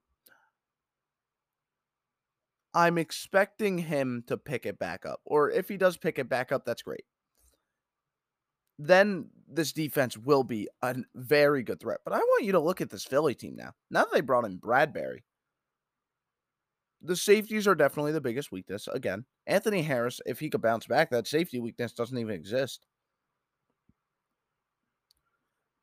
I'm 2.74 2.98
expecting 2.98 3.78
him 3.78 4.24
to 4.26 4.36
pick 4.36 4.66
it 4.66 4.78
back 4.78 5.06
up. 5.06 5.20
Or 5.24 5.50
if 5.50 5.68
he 5.68 5.76
does 5.76 5.96
pick 5.96 6.18
it 6.18 6.28
back 6.28 6.52
up, 6.52 6.64
that's 6.64 6.82
great. 6.82 7.04
Then 8.78 9.30
this 9.48 9.72
defense 9.72 10.16
will 10.16 10.44
be 10.44 10.68
a 10.82 10.94
very 11.14 11.62
good 11.62 11.80
threat. 11.80 12.00
But 12.04 12.14
I 12.14 12.18
want 12.18 12.44
you 12.44 12.52
to 12.52 12.60
look 12.60 12.80
at 12.80 12.90
this 12.90 13.04
Philly 13.04 13.34
team 13.34 13.56
now. 13.56 13.72
Now 13.90 14.02
that 14.02 14.12
they 14.12 14.20
brought 14.20 14.44
in 14.44 14.58
Bradberry, 14.58 15.22
the 17.00 17.16
safeties 17.16 17.66
are 17.66 17.74
definitely 17.74 18.12
the 18.12 18.20
biggest 18.20 18.52
weakness. 18.52 18.88
Again, 18.88 19.24
Anthony 19.46 19.82
Harris, 19.82 20.20
if 20.26 20.40
he 20.40 20.50
could 20.50 20.62
bounce 20.62 20.86
back, 20.86 21.10
that 21.10 21.26
safety 21.26 21.60
weakness 21.60 21.92
doesn't 21.92 22.18
even 22.18 22.34
exist. 22.34 22.86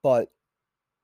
But 0.03 0.29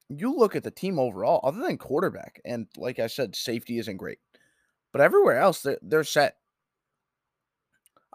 you 0.10 0.36
look 0.36 0.56
at 0.56 0.64
the 0.64 0.72
team 0.72 1.00
overall, 1.00 1.40
other 1.44 1.62
than 1.62 1.78
quarterback, 1.78 2.42
and 2.46 2.68
like 2.78 3.00
I 3.00 3.08
said, 3.08 3.36
safety 3.36 3.80
isn't 3.80 3.98
great, 3.98 4.20
but 4.92 5.02
everywhere 5.02 5.40
else 5.40 5.62
they're, 5.62 5.80
they're 5.82 6.04
set. 6.04 6.36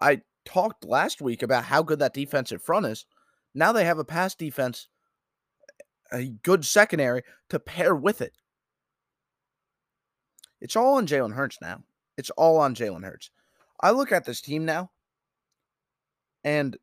I 0.01 0.21
talked 0.45 0.85
last 0.85 1.23
week 1.23 1.43
about 1.43 1.65
how 1.65 1.83
good 1.83 1.99
that 2.01 2.15
defensive 2.15 2.63
front 2.63 2.87
is. 2.87 3.07
Now 3.57 3.73
they 3.73 3.87
have 3.87 3.99
a 3.99 4.05
pass 4.05 4.35
defense, 4.35 4.87
a 6.13 6.27
good 6.27 6.67
secondary 6.67 7.23
to 7.49 7.59
pair 7.59 7.97
with 7.97 8.21
it. 8.21 8.35
It's 10.61 10.77
all 10.77 10.97
on 10.97 11.07
Jalen 11.07 11.33
Hurts 11.33 11.59
now. 11.63 11.83
It's 12.19 12.29
all 12.31 12.59
on 12.59 12.75
Jalen 12.75 13.03
Hurts. 13.03 13.31
I 13.81 13.93
look 13.93 14.13
at 14.13 14.27
this 14.27 14.43
team 14.43 14.67
now, 14.67 14.91
and 16.45 16.77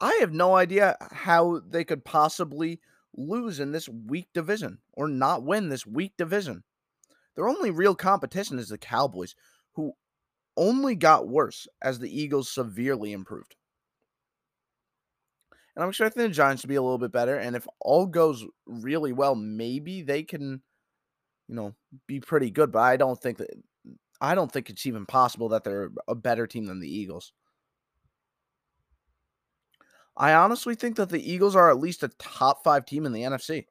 I 0.00 0.18
have 0.20 0.34
no 0.34 0.54
idea 0.54 0.96
how 1.12 1.62
they 1.66 1.84
could 1.84 2.04
possibly 2.04 2.80
lose 3.16 3.58
in 3.58 3.72
this 3.72 3.88
weak 3.88 4.28
division 4.34 4.78
or 4.92 5.08
not 5.08 5.44
win 5.44 5.70
this 5.70 5.86
weak 5.86 6.12
division. 6.18 6.62
Their 7.36 7.48
only 7.48 7.70
real 7.70 7.94
competition 7.94 8.58
is 8.58 8.68
the 8.68 8.76
Cowboys, 8.76 9.34
who 9.76 9.92
only 10.58 10.94
got 10.94 11.26
worse 11.26 11.66
as 11.80 11.98
the 11.98 12.20
Eagles 12.20 12.50
severely 12.50 13.12
improved. 13.12 13.56
And 15.74 15.82
I'm 15.82 15.88
expecting 15.88 16.22
the 16.22 16.28
Giants 16.28 16.62
to 16.62 16.68
be 16.68 16.74
a 16.74 16.82
little 16.82 16.98
bit 16.98 17.12
better. 17.12 17.36
And 17.36 17.56
if 17.56 17.66
all 17.80 18.06
goes 18.06 18.44
really 18.66 19.12
well, 19.12 19.34
maybe 19.34 20.02
they 20.02 20.22
can, 20.22 20.60
you 21.48 21.54
know, 21.54 21.74
be 22.06 22.20
pretty 22.20 22.50
good. 22.50 22.70
But 22.70 22.80
I 22.80 22.96
don't 22.96 23.20
think 23.20 23.38
that 23.38 23.50
I 24.20 24.34
don't 24.34 24.52
think 24.52 24.70
it's 24.70 24.86
even 24.86 25.06
possible 25.06 25.48
that 25.50 25.64
they're 25.64 25.90
a 26.06 26.14
better 26.14 26.46
team 26.46 26.66
than 26.66 26.80
the 26.80 26.94
Eagles. 26.94 27.32
I 30.16 30.34
honestly 30.34 30.74
think 30.74 30.96
that 30.96 31.08
the 31.08 31.32
Eagles 31.32 31.56
are 31.56 31.70
at 31.70 31.80
least 31.80 32.02
a 32.02 32.08
top 32.18 32.62
five 32.62 32.84
team 32.84 33.06
in 33.06 33.12
the 33.12 33.22
NFC. 33.22 33.64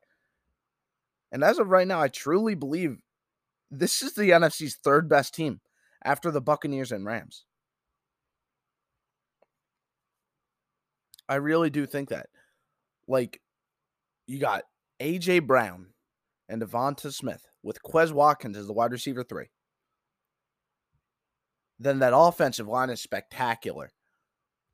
And 1.32 1.44
as 1.44 1.60
of 1.60 1.70
right 1.70 1.88
now, 1.88 2.02
I 2.02 2.08
truly 2.08 2.56
believe 2.56 2.98
this 3.70 4.02
is 4.02 4.14
the 4.14 4.32
NFC's 4.32 4.76
third 4.76 5.08
best 5.08 5.34
team 5.34 5.62
after 6.04 6.32
the 6.32 6.42
Buccaneers 6.42 6.92
and 6.92 7.06
Rams. 7.06 7.46
I 11.32 11.36
really 11.36 11.70
do 11.70 11.86
think 11.86 12.10
that. 12.10 12.28
Like, 13.08 13.40
you 14.28 14.38
got 14.38 14.64
A.J. 15.00 15.40
Brown 15.40 15.88
and 16.50 16.62
Devonta 16.62 17.14
Smith 17.14 17.48
with 17.64 17.82
Quez 17.82 18.12
Watkins 18.12 18.58
as 18.58 18.68
the 18.68 18.74
wide 18.74 18.92
receiver 18.92 19.24
three. 19.24 19.50
Then 21.80 22.00
that 22.00 22.14
offensive 22.14 22.68
line 22.68 22.90
is 22.90 23.02
spectacular 23.02 23.92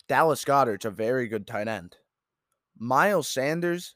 Dallas 0.08 0.44
Goedert's 0.44 0.86
a 0.86 0.90
very 0.90 1.28
good 1.28 1.46
tight 1.46 1.68
end. 1.68 1.98
Miles 2.78 3.30
Sanders, 3.30 3.96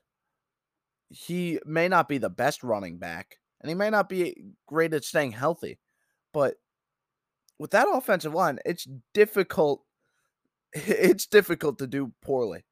he 1.10 1.60
may 1.66 1.88
not 1.88 2.08
be 2.10 2.18
the 2.18 2.30
best 2.30 2.64
running 2.64 3.00
back, 3.00 3.38
and 3.62 3.70
he 3.70 3.76
may 3.76 3.90
not 3.90 4.10
be 4.10 4.36
great 4.68 4.94
at 4.94 5.04
staying 5.04 5.32
healthy, 5.32 5.80
but 6.34 6.56
with 7.60 7.72
that 7.72 7.88
offensive 7.92 8.34
line, 8.34 8.60
it's 8.66 8.88
difficult. 9.14 9.84
It's 10.88 11.26
difficult 11.26 11.80
to 11.80 11.88
do 11.88 12.14
poorly. 12.22 12.64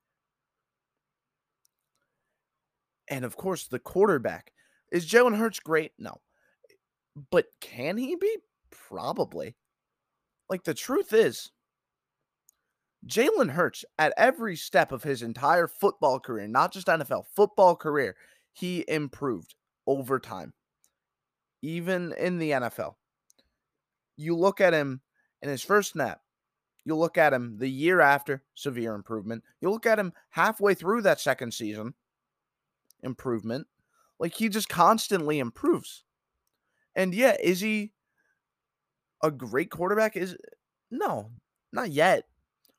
And 3.10 3.26
of 3.26 3.36
course, 3.36 3.68
the 3.68 3.80
quarterback. 3.80 4.54
Is 4.92 5.06
Jalen 5.08 5.38
Hurts 5.38 5.60
great? 5.60 5.92
No. 6.00 6.22
But 7.32 7.48
can 7.60 7.98
he 7.98 8.16
be? 8.16 8.38
Probably. 8.72 9.56
Like 10.50 10.64
the 10.64 10.74
truth 10.74 11.14
is, 11.14 11.52
Jalen 13.08 13.52
Hurts, 13.52 13.86
at 13.98 14.14
every 14.18 14.56
step 14.56 14.92
of 14.92 15.04
his 15.04 15.22
entire 15.22 15.68
football 15.68 16.20
career, 16.20 16.48
not 16.48 16.74
just 16.74 16.88
NFL, 16.88 17.26
football 17.36 17.76
career, 17.76 18.16
he 18.54 18.84
improved 18.88 19.56
over 19.88 20.20
time, 20.20 20.54
even 21.62 22.14
in 22.14 22.40
the 22.40 22.52
NFL. 22.52 22.96
You 24.18 24.36
look 24.36 24.60
at 24.60 24.74
him 24.74 25.02
in 25.42 25.50
his 25.50 25.62
first 25.62 25.92
snap, 25.92 26.20
you 26.90 26.96
look 26.96 27.20
at 27.20 27.34
him 27.34 27.58
the 27.60 27.70
year 27.70 28.02
after, 28.02 28.44
severe 28.56 28.96
improvement. 28.96 29.44
You 29.62 29.70
look 29.70 29.86
at 29.86 30.00
him 30.00 30.12
halfway 30.32 30.74
through 30.74 31.04
that 31.04 31.20
second 31.20 31.54
season, 31.54 31.94
improvement. 33.04 33.68
Like 34.20 34.34
he 34.34 34.50
just 34.50 34.70
constantly 34.70 35.38
improves. 35.38 36.04
And 36.96 37.14
yeah, 37.14 37.38
is 37.40 37.62
he 37.62 37.92
a 39.24 39.30
great 39.30 39.70
quarterback? 39.70 40.18
Is 40.18 40.36
no, 40.90 41.30
not 41.72 41.92
yet. 41.92 42.24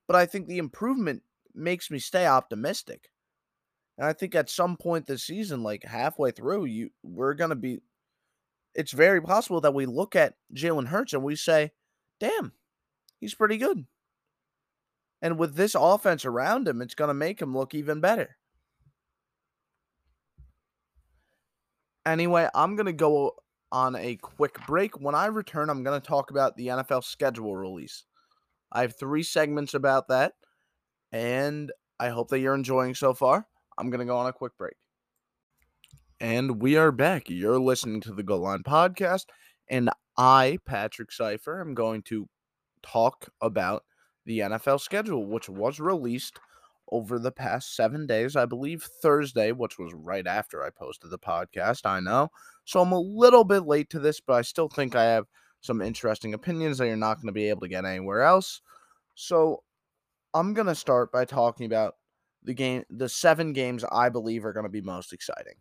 But 0.08 0.16
I 0.16 0.26
think 0.26 0.48
the 0.48 0.58
improvement 0.58 1.22
makes 1.54 1.88
me 1.88 2.00
stay 2.00 2.26
optimistic. 2.26 3.10
And 3.96 4.08
I 4.08 4.12
think 4.12 4.34
at 4.34 4.50
some 4.50 4.76
point 4.76 5.06
this 5.06 5.22
season, 5.22 5.62
like 5.62 5.84
halfway 5.84 6.32
through, 6.32 6.64
you 6.64 6.90
we're 7.04 7.34
gonna 7.34 7.54
be 7.54 7.78
it's 8.74 8.90
very 8.90 9.22
possible 9.22 9.60
that 9.60 9.74
we 9.74 9.86
look 9.86 10.16
at 10.16 10.34
Jalen 10.52 10.88
Hurts 10.88 11.12
and 11.12 11.22
we 11.22 11.36
say, 11.36 11.70
damn, 12.18 12.52
he's 13.20 13.34
pretty 13.34 13.56
good. 13.56 13.86
And 15.22 15.38
with 15.38 15.54
this 15.54 15.74
offense 15.78 16.24
around 16.24 16.66
him, 16.66 16.80
it's 16.80 16.94
gonna 16.94 17.14
make 17.14 17.40
him 17.40 17.56
look 17.56 17.74
even 17.74 18.00
better. 18.00 18.36
Anyway, 22.06 22.48
I'm 22.54 22.76
going 22.76 22.86
to 22.86 22.92
go 22.92 23.34
on 23.70 23.94
a 23.94 24.16
quick 24.16 24.56
break. 24.66 25.00
When 25.00 25.14
I 25.14 25.26
return, 25.26 25.68
I'm 25.68 25.82
going 25.82 26.00
to 26.00 26.06
talk 26.06 26.30
about 26.30 26.56
the 26.56 26.68
NFL 26.68 27.04
schedule 27.04 27.54
release. 27.54 28.04
I 28.72 28.80
have 28.82 28.98
three 28.98 29.22
segments 29.22 29.74
about 29.74 30.08
that, 30.08 30.32
and 31.12 31.70
I 31.98 32.08
hope 32.08 32.28
that 32.30 32.40
you're 32.40 32.54
enjoying 32.54 32.94
so 32.94 33.12
far. 33.12 33.46
I'm 33.76 33.90
going 33.90 34.00
to 34.00 34.06
go 34.06 34.16
on 34.16 34.26
a 34.26 34.32
quick 34.32 34.56
break. 34.56 34.74
And 36.20 36.60
we 36.60 36.76
are 36.76 36.92
back. 36.92 37.28
You're 37.28 37.60
listening 37.60 38.00
to 38.02 38.12
the 38.12 38.22
Goal 38.22 38.40
Line 38.40 38.62
Podcast, 38.62 39.26
and 39.68 39.90
I, 40.16 40.58
Patrick 40.66 41.12
Cipher, 41.12 41.60
am 41.60 41.74
going 41.74 42.02
to 42.04 42.28
talk 42.82 43.28
about 43.40 43.84
the 44.24 44.40
NFL 44.40 44.80
schedule, 44.80 45.26
which 45.26 45.48
was 45.48 45.80
released 45.80 46.38
over 46.92 47.18
the 47.18 47.32
past 47.32 47.74
seven 47.76 48.06
days. 48.06 48.36
I 48.36 48.46
believe 48.46 48.82
Thursday, 49.02 49.52
which 49.52 49.78
was 49.78 49.92
right 49.94 50.26
after 50.26 50.64
I 50.64 50.70
posted 50.70 51.10
the 51.10 51.18
podcast. 51.18 51.86
I 51.86 52.00
know. 52.00 52.30
So 52.64 52.80
I'm 52.80 52.92
a 52.92 53.00
little 53.00 53.44
bit 53.44 53.66
late 53.66 53.90
to 53.90 53.98
this, 53.98 54.20
but 54.20 54.34
I 54.34 54.42
still 54.42 54.68
think 54.68 54.94
I 54.94 55.04
have 55.04 55.26
some 55.60 55.82
interesting 55.82 56.34
opinions 56.34 56.78
that 56.78 56.86
you're 56.86 56.96
not 56.96 57.16
going 57.16 57.26
to 57.26 57.32
be 57.32 57.48
able 57.48 57.60
to 57.60 57.68
get 57.68 57.84
anywhere 57.84 58.22
else. 58.22 58.62
So 59.14 59.62
I'm 60.34 60.54
going 60.54 60.66
to 60.66 60.74
start 60.74 61.12
by 61.12 61.24
talking 61.24 61.66
about 61.66 61.94
the 62.42 62.54
game, 62.54 62.84
the 62.88 63.08
seven 63.08 63.52
games 63.52 63.84
I 63.90 64.08
believe 64.08 64.44
are 64.44 64.52
going 64.52 64.64
to 64.64 64.70
be 64.70 64.80
most 64.80 65.12
exciting. 65.12 65.54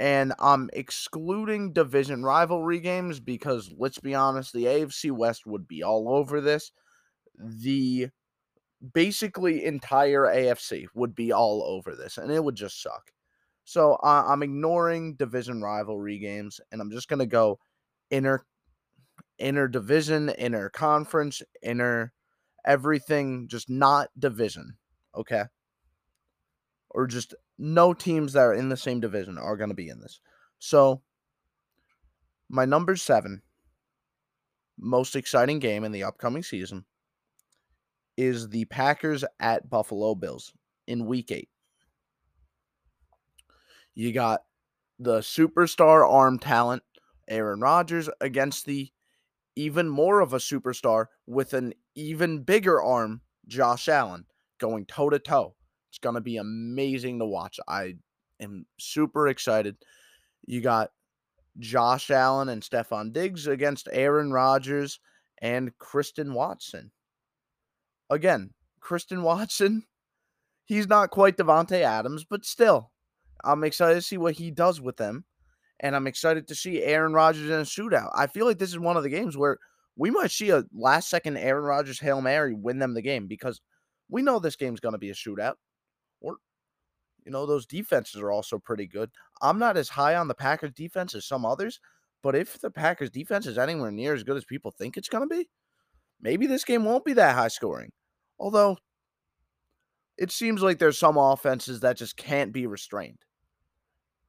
And 0.00 0.32
I'm 0.40 0.70
excluding 0.72 1.72
division 1.74 2.24
rivalry 2.24 2.80
games 2.80 3.20
because 3.20 3.72
let's 3.78 4.00
be 4.00 4.14
honest, 4.14 4.52
the 4.52 4.64
AFC 4.64 5.12
West 5.12 5.46
would 5.46 5.68
be 5.68 5.84
all 5.84 6.08
over 6.08 6.40
this 6.40 6.72
the 7.40 8.08
basically 8.92 9.64
entire 9.64 10.22
AFC 10.22 10.86
would 10.94 11.14
be 11.14 11.32
all 11.32 11.62
over 11.62 11.94
this, 11.96 12.18
and 12.18 12.30
it 12.30 12.42
would 12.42 12.56
just 12.56 12.82
suck. 12.82 13.12
So 13.64 13.94
uh, 14.02 14.24
I'm 14.26 14.42
ignoring 14.42 15.14
division 15.14 15.62
rivalry 15.62 16.18
games, 16.18 16.60
and 16.72 16.80
I'm 16.80 16.90
just 16.90 17.08
gonna 17.08 17.26
go 17.26 17.58
inner, 18.10 18.44
inner 19.38 19.68
division, 19.68 20.30
inner 20.30 20.70
conference, 20.70 21.42
inner 21.62 22.12
everything, 22.66 23.48
just 23.48 23.70
not 23.70 24.08
division. 24.18 24.76
Okay, 25.14 25.44
or 26.90 27.06
just 27.06 27.34
no 27.58 27.92
teams 27.94 28.32
that 28.32 28.40
are 28.40 28.54
in 28.54 28.68
the 28.68 28.76
same 28.76 29.00
division 29.00 29.38
are 29.38 29.56
gonna 29.56 29.74
be 29.74 29.88
in 29.88 30.00
this. 30.00 30.20
So 30.58 31.02
my 32.48 32.64
number 32.64 32.96
seven 32.96 33.42
most 34.78 35.14
exciting 35.14 35.58
game 35.58 35.84
in 35.84 35.92
the 35.92 36.04
upcoming 36.04 36.42
season 36.42 36.84
is 38.16 38.48
the 38.48 38.64
Packers 38.66 39.24
at 39.38 39.68
Buffalo 39.70 40.14
Bills 40.14 40.52
in 40.86 41.06
week 41.06 41.30
eight. 41.30 41.48
You 43.94 44.12
got 44.12 44.40
the 44.98 45.18
superstar 45.18 46.08
arm 46.10 46.38
talent, 46.38 46.82
Aaron 47.28 47.60
Rodgers, 47.60 48.08
against 48.20 48.66
the 48.66 48.90
even 49.56 49.88
more 49.88 50.20
of 50.20 50.32
a 50.32 50.38
superstar 50.38 51.06
with 51.26 51.52
an 51.52 51.74
even 51.94 52.42
bigger 52.42 52.80
arm, 52.80 53.20
Josh 53.46 53.88
Allen, 53.88 54.26
going 54.58 54.86
toe 54.86 55.10
to 55.10 55.18
toe. 55.18 55.54
It's 55.90 55.98
going 55.98 56.14
to 56.14 56.20
be 56.20 56.38
amazing 56.38 57.18
to 57.18 57.26
watch. 57.26 57.60
I 57.68 57.96
am 58.40 58.64
super 58.78 59.28
excited. 59.28 59.76
You 60.46 60.60
got 60.60 60.90
Josh 61.58 62.10
Allen 62.10 62.48
and 62.48 62.62
Stefon 62.62 63.12
Diggs 63.12 63.46
against 63.46 63.88
Aaron 63.92 64.32
Rodgers 64.32 65.00
and 65.42 65.76
Kristen 65.78 66.32
Watson 66.32 66.90
again, 68.10 68.50
Kristen 68.80 69.22
Watson, 69.22 69.84
he's 70.64 70.88
not 70.88 71.10
quite 71.10 71.36
Davante 71.36 71.80
Adams, 71.80 72.24
but 72.24 72.44
still, 72.44 72.90
I'm 73.44 73.64
excited 73.64 73.94
to 73.94 74.02
see 74.02 74.18
what 74.18 74.34
he 74.34 74.50
does 74.50 74.80
with 74.80 74.96
them. 74.96 75.24
And 75.82 75.96
I'm 75.96 76.06
excited 76.06 76.46
to 76.48 76.54
see 76.54 76.82
Aaron 76.82 77.14
Rodgers 77.14 77.48
in 77.48 77.60
a 77.60 77.62
shootout. 77.62 78.10
I 78.14 78.26
feel 78.26 78.44
like 78.44 78.58
this 78.58 78.68
is 78.68 78.78
one 78.78 78.98
of 78.98 79.02
the 79.02 79.08
games 79.08 79.34
where 79.34 79.56
we 79.96 80.10
might 80.10 80.30
see 80.30 80.50
a 80.50 80.64
last 80.74 81.08
second 81.08 81.38
Aaron 81.38 81.64
Rodgers 81.64 81.98
Hail 81.98 82.20
Mary 82.20 82.52
win 82.52 82.78
them 82.78 82.92
the 82.92 83.00
game 83.00 83.26
because 83.26 83.62
we 84.10 84.20
know 84.20 84.38
this 84.38 84.56
game's 84.56 84.80
going 84.80 84.92
to 84.92 84.98
be 84.98 85.08
a 85.08 85.14
shootout. 85.14 85.54
Or, 86.20 86.36
you 87.24 87.32
know, 87.32 87.46
those 87.46 87.66
defenses 87.66 88.20
are 88.20 88.30
also 88.30 88.58
pretty 88.58 88.86
good. 88.86 89.10
I'm 89.42 89.58
not 89.58 89.76
as 89.76 89.88
high 89.88 90.16
on 90.16 90.28
the 90.28 90.34
Packers 90.34 90.72
defense 90.72 91.14
as 91.14 91.26
some 91.26 91.44
others, 91.44 91.80
but 92.22 92.34
if 92.34 92.60
the 92.60 92.70
Packers 92.70 93.10
defense 93.10 93.46
is 93.46 93.58
anywhere 93.58 93.90
near 93.90 94.14
as 94.14 94.22
good 94.22 94.36
as 94.36 94.44
people 94.44 94.70
think 94.70 94.96
it's 94.96 95.08
going 95.08 95.28
to 95.28 95.34
be, 95.34 95.48
maybe 96.20 96.46
this 96.46 96.64
game 96.64 96.84
won't 96.84 97.04
be 97.04 97.14
that 97.14 97.34
high 97.34 97.48
scoring. 97.48 97.90
Although 98.38 98.78
it 100.18 100.30
seems 100.30 100.62
like 100.62 100.78
there's 100.78 100.98
some 100.98 101.16
offenses 101.16 101.80
that 101.80 101.96
just 101.96 102.16
can't 102.16 102.52
be 102.52 102.66
restrained. 102.66 103.20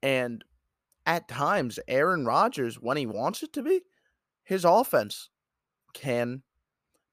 And 0.02 0.44
at 1.06 1.28
times, 1.28 1.80
Aaron 1.88 2.26
Rodgers, 2.26 2.76
when 2.80 2.98
he 2.98 3.06
wants 3.06 3.44
it 3.44 3.54
to 3.54 3.62
be, 3.62 3.82
his 4.44 4.66
offense 4.66 5.30
can 5.94 6.44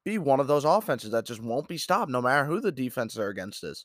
be 0.04 0.18
one 0.18 0.40
of 0.40 0.46
those 0.46 0.64
offenses 0.64 1.10
that 1.10 1.26
just 1.26 1.42
won't 1.42 1.68
be 1.68 1.76
stopped 1.76 2.10
no 2.10 2.22
matter 2.22 2.46
who 2.46 2.60
the 2.60 2.72
defenses 2.72 3.18
are 3.18 3.28
against 3.28 3.64
is. 3.64 3.84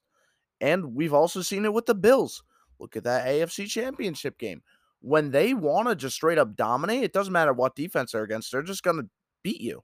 And 0.63 0.95
we've 0.95 1.13
also 1.13 1.41
seen 1.41 1.65
it 1.65 1.73
with 1.73 1.85
the 1.85 1.95
Bills. 1.95 2.43
Look 2.79 2.95
at 2.95 3.03
that 3.03 3.27
AFC 3.27 3.67
championship 3.67 4.37
game. 4.37 4.61
When 5.01 5.31
they 5.31 5.53
want 5.53 5.89
to 5.89 5.95
just 5.95 6.15
straight 6.15 6.37
up 6.37 6.55
dominate, 6.55 7.03
it 7.03 7.13
doesn't 7.13 7.33
matter 7.33 7.51
what 7.51 7.75
defense 7.75 8.13
they're 8.13 8.23
against, 8.23 8.51
they're 8.51 8.61
just 8.63 8.83
going 8.83 8.97
to 8.97 9.09
beat 9.43 9.61
you. 9.61 9.83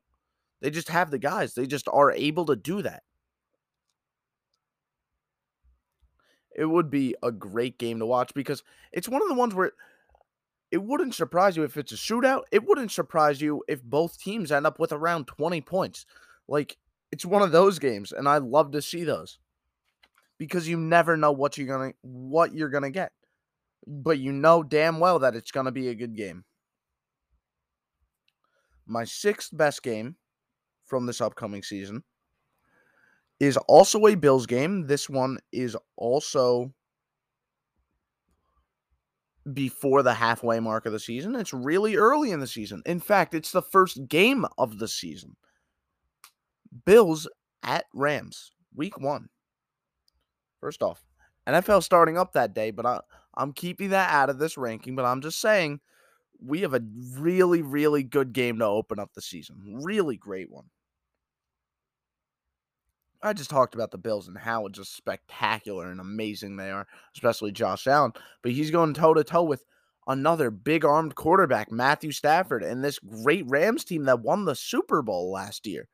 They 0.61 0.69
just 0.69 0.89
have 0.89 1.11
the 1.11 1.19
guys, 1.19 1.53
they 1.53 1.67
just 1.67 1.87
are 1.91 2.11
able 2.11 2.45
to 2.45 2.55
do 2.55 2.81
that. 2.81 3.03
it 6.59 6.65
would 6.65 6.89
be 6.89 7.15
a 7.23 7.31
great 7.31 7.77
game 7.77 7.99
to 7.99 8.05
watch 8.05 8.33
because 8.33 8.63
it's 8.91 9.07
one 9.07 9.21
of 9.21 9.29
the 9.29 9.33
ones 9.33 9.55
where 9.55 9.71
it 10.71 10.83
wouldn't 10.83 11.15
surprise 11.15 11.55
you 11.55 11.63
if 11.63 11.77
it's 11.77 11.93
a 11.93 11.95
shootout. 11.95 12.41
It 12.51 12.67
wouldn't 12.67 12.91
surprise 12.91 13.41
you 13.41 13.63
if 13.69 13.81
both 13.81 14.19
teams 14.19 14.51
end 14.51 14.67
up 14.67 14.77
with 14.77 14.91
around 14.91 15.27
20 15.27 15.61
points. 15.61 16.05
Like 16.49 16.77
it's 17.13 17.25
one 17.25 17.41
of 17.41 17.53
those 17.53 17.79
games 17.79 18.11
and 18.11 18.27
I 18.27 18.39
love 18.39 18.71
to 18.71 18.81
see 18.81 19.05
those. 19.05 19.39
Because 20.39 20.67
you 20.67 20.77
never 20.77 21.15
know 21.15 21.31
what 21.31 21.57
you're 21.57 21.67
going 21.67 21.91
to 21.91 21.97
what 22.01 22.53
you're 22.53 22.69
going 22.69 22.83
to 22.83 22.89
get. 22.89 23.11
But 23.85 24.17
you 24.17 24.31
know 24.31 24.63
damn 24.63 24.99
well 24.99 25.19
that 25.19 25.35
it's 25.35 25.51
going 25.51 25.67
to 25.67 25.71
be 25.71 25.89
a 25.89 25.95
good 25.95 26.15
game. 26.15 26.43
My 28.87 29.03
sixth 29.03 29.55
best 29.55 29.83
game 29.83 30.15
from 30.85 31.05
this 31.05 31.21
upcoming 31.21 31.61
season 31.61 32.03
is 33.39 33.57
also 33.67 34.07
a 34.07 34.15
Bills 34.15 34.47
game. 34.47 34.87
This 34.87 35.09
one 35.09 35.37
is 35.51 35.77
also 35.95 36.73
before 39.53 40.03
the 40.03 40.13
halfway 40.13 40.59
mark 40.59 40.85
of 40.85 40.91
the 40.91 40.99
season. 40.99 41.35
It's 41.35 41.53
really 41.53 41.95
early 41.95 42.31
in 42.31 42.39
the 42.39 42.47
season. 42.47 42.81
In 42.85 42.99
fact, 42.99 43.33
it's 43.33 43.51
the 43.51 43.61
first 43.61 44.07
game 44.07 44.45
of 44.57 44.79
the 44.79 44.87
season. 44.87 45.35
Bills 46.85 47.27
at 47.63 47.85
Rams, 47.93 48.51
week 48.75 48.99
one. 48.99 49.29
First 50.59 50.83
off, 50.83 51.03
NFL 51.47 51.83
starting 51.83 52.17
up 52.17 52.33
that 52.33 52.53
day, 52.53 52.71
but 52.71 52.85
I, 52.85 52.99
I'm 53.35 53.53
keeping 53.53 53.89
that 53.89 54.11
out 54.11 54.29
of 54.29 54.39
this 54.39 54.57
ranking. 54.57 54.95
But 54.95 55.05
I'm 55.05 55.21
just 55.21 55.39
saying 55.39 55.79
we 56.41 56.61
have 56.61 56.73
a 56.73 56.81
really, 57.17 57.61
really 57.61 58.03
good 58.03 58.33
game 58.33 58.59
to 58.59 58.65
open 58.65 58.99
up 58.99 59.13
the 59.13 59.21
season. 59.21 59.79
Really 59.83 60.17
great 60.17 60.51
one. 60.51 60.65
I 63.21 63.33
just 63.33 63.49
talked 63.49 63.75
about 63.75 63.91
the 63.91 63.97
Bills 63.97 64.27
and 64.29 64.37
how 64.37 64.67
just 64.69 64.95
spectacular 64.95 65.91
and 65.91 65.99
amazing 65.99 66.55
they 66.55 66.71
are, 66.71 66.87
especially 67.13 67.51
Josh 67.51 67.85
Allen. 67.85 68.13
But 68.41 68.53
he's 68.53 68.71
going 68.71 68.93
toe 68.93 69.13
to 69.13 69.25
toe 69.25 69.43
with 69.43 69.65
another 70.07 70.49
big 70.49 70.85
armed 70.85 71.15
quarterback, 71.15 71.69
Matthew 71.71 72.11
Stafford, 72.11 72.63
and 72.63 72.83
this 72.83 72.99
great 72.99 73.45
Rams 73.47 73.83
team 73.83 74.05
that 74.05 74.21
won 74.21 74.45
the 74.45 74.55
Super 74.55 75.01
Bowl 75.01 75.31
last 75.31 75.67
year. 75.67 75.89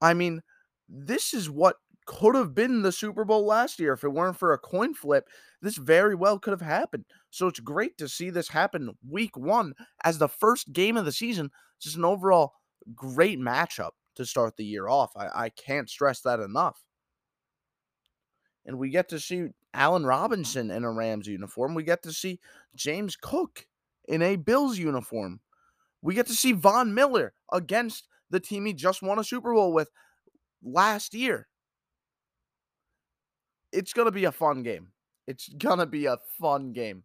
I 0.00 0.14
mean, 0.14 0.42
this 0.88 1.34
is 1.34 1.48
what 1.48 1.76
could 2.08 2.34
have 2.34 2.54
been 2.54 2.80
the 2.80 2.90
Super 2.90 3.22
Bowl 3.22 3.44
last 3.44 3.78
year 3.78 3.92
if 3.92 4.02
it 4.02 4.08
weren't 4.08 4.38
for 4.38 4.54
a 4.54 4.58
coin 4.58 4.94
flip. 4.94 5.28
This 5.60 5.76
very 5.76 6.14
well 6.14 6.38
could 6.38 6.52
have 6.52 6.62
happened. 6.62 7.04
So 7.28 7.48
it's 7.48 7.60
great 7.60 7.98
to 7.98 8.08
see 8.08 8.30
this 8.30 8.48
happen 8.48 8.96
week 9.06 9.36
one 9.36 9.74
as 10.04 10.16
the 10.16 10.26
first 10.26 10.72
game 10.72 10.96
of 10.96 11.04
the 11.04 11.12
season. 11.12 11.50
Just 11.78 11.96
an 11.96 12.06
overall 12.06 12.54
great 12.94 13.38
matchup 13.38 13.90
to 14.14 14.24
start 14.24 14.56
the 14.56 14.64
year 14.64 14.88
off. 14.88 15.12
I, 15.16 15.44
I 15.44 15.48
can't 15.50 15.90
stress 15.90 16.22
that 16.22 16.40
enough. 16.40 16.82
And 18.64 18.78
we 18.78 18.88
get 18.88 19.10
to 19.10 19.20
see 19.20 19.48
Allen 19.74 20.06
Robinson 20.06 20.70
in 20.70 20.84
a 20.84 20.90
Rams 20.90 21.26
uniform. 21.26 21.74
We 21.74 21.82
get 21.82 22.02
to 22.04 22.12
see 22.12 22.40
James 22.74 23.16
Cook 23.20 23.66
in 24.08 24.22
a 24.22 24.36
Bills 24.36 24.78
uniform. 24.78 25.40
We 26.00 26.14
get 26.14 26.26
to 26.28 26.34
see 26.34 26.52
Von 26.52 26.94
Miller 26.94 27.34
against 27.52 28.08
the 28.30 28.40
team 28.40 28.64
he 28.64 28.72
just 28.72 29.02
won 29.02 29.18
a 29.18 29.24
Super 29.24 29.52
Bowl 29.52 29.74
with 29.74 29.90
last 30.62 31.12
year. 31.12 31.47
It's 33.72 33.92
going 33.92 34.06
to 34.06 34.12
be 34.12 34.24
a 34.24 34.32
fun 34.32 34.62
game. 34.62 34.88
It's 35.26 35.48
going 35.58 35.78
to 35.78 35.86
be 35.86 36.06
a 36.06 36.18
fun 36.40 36.72
game. 36.72 37.04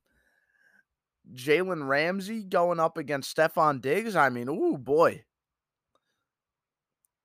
Jalen 1.34 1.88
Ramsey 1.88 2.44
going 2.44 2.80
up 2.80 2.98
against 2.98 3.36
Stefon 3.36 3.82
Diggs. 3.82 4.16
I 4.16 4.30
mean, 4.30 4.50
oh 4.50 4.78
boy. 4.78 5.24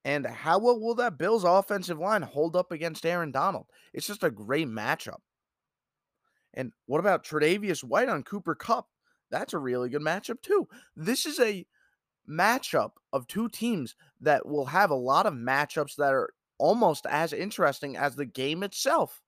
And 0.04 0.24
how 0.24 0.58
well 0.58 0.80
will 0.80 0.94
that 0.96 1.18
Bills 1.18 1.44
offensive 1.44 1.98
line 1.98 2.22
hold 2.22 2.56
up 2.56 2.72
against 2.72 3.04
Aaron 3.04 3.32
Donald? 3.32 3.66
It's 3.92 4.06
just 4.06 4.22
a 4.22 4.30
great 4.30 4.68
matchup. 4.68 5.18
And 6.54 6.72
what 6.86 7.00
about 7.00 7.24
Tre'Davious 7.24 7.84
White 7.84 8.08
on 8.08 8.22
Cooper 8.22 8.54
Kupp? 8.54 8.86
That's 9.30 9.52
a 9.52 9.58
really 9.58 9.90
good 9.90 10.00
matchup 10.00 10.40
too. 10.40 10.66
This 10.96 11.26
is 11.26 11.38
a 11.40 11.66
matchup 12.28 12.92
of 13.12 13.26
two 13.26 13.48
teams 13.48 13.94
that 14.20 14.46
will 14.46 14.66
have 14.66 14.90
a 14.90 14.94
lot 14.94 15.26
of 15.26 15.34
matchups 15.34 15.96
that 15.96 16.14
are 16.14 16.30
almost 16.58 17.06
as 17.06 17.32
interesting 17.32 17.96
as 17.96 18.16
the 18.16 18.24
game 18.26 18.62
itself. 18.62 19.20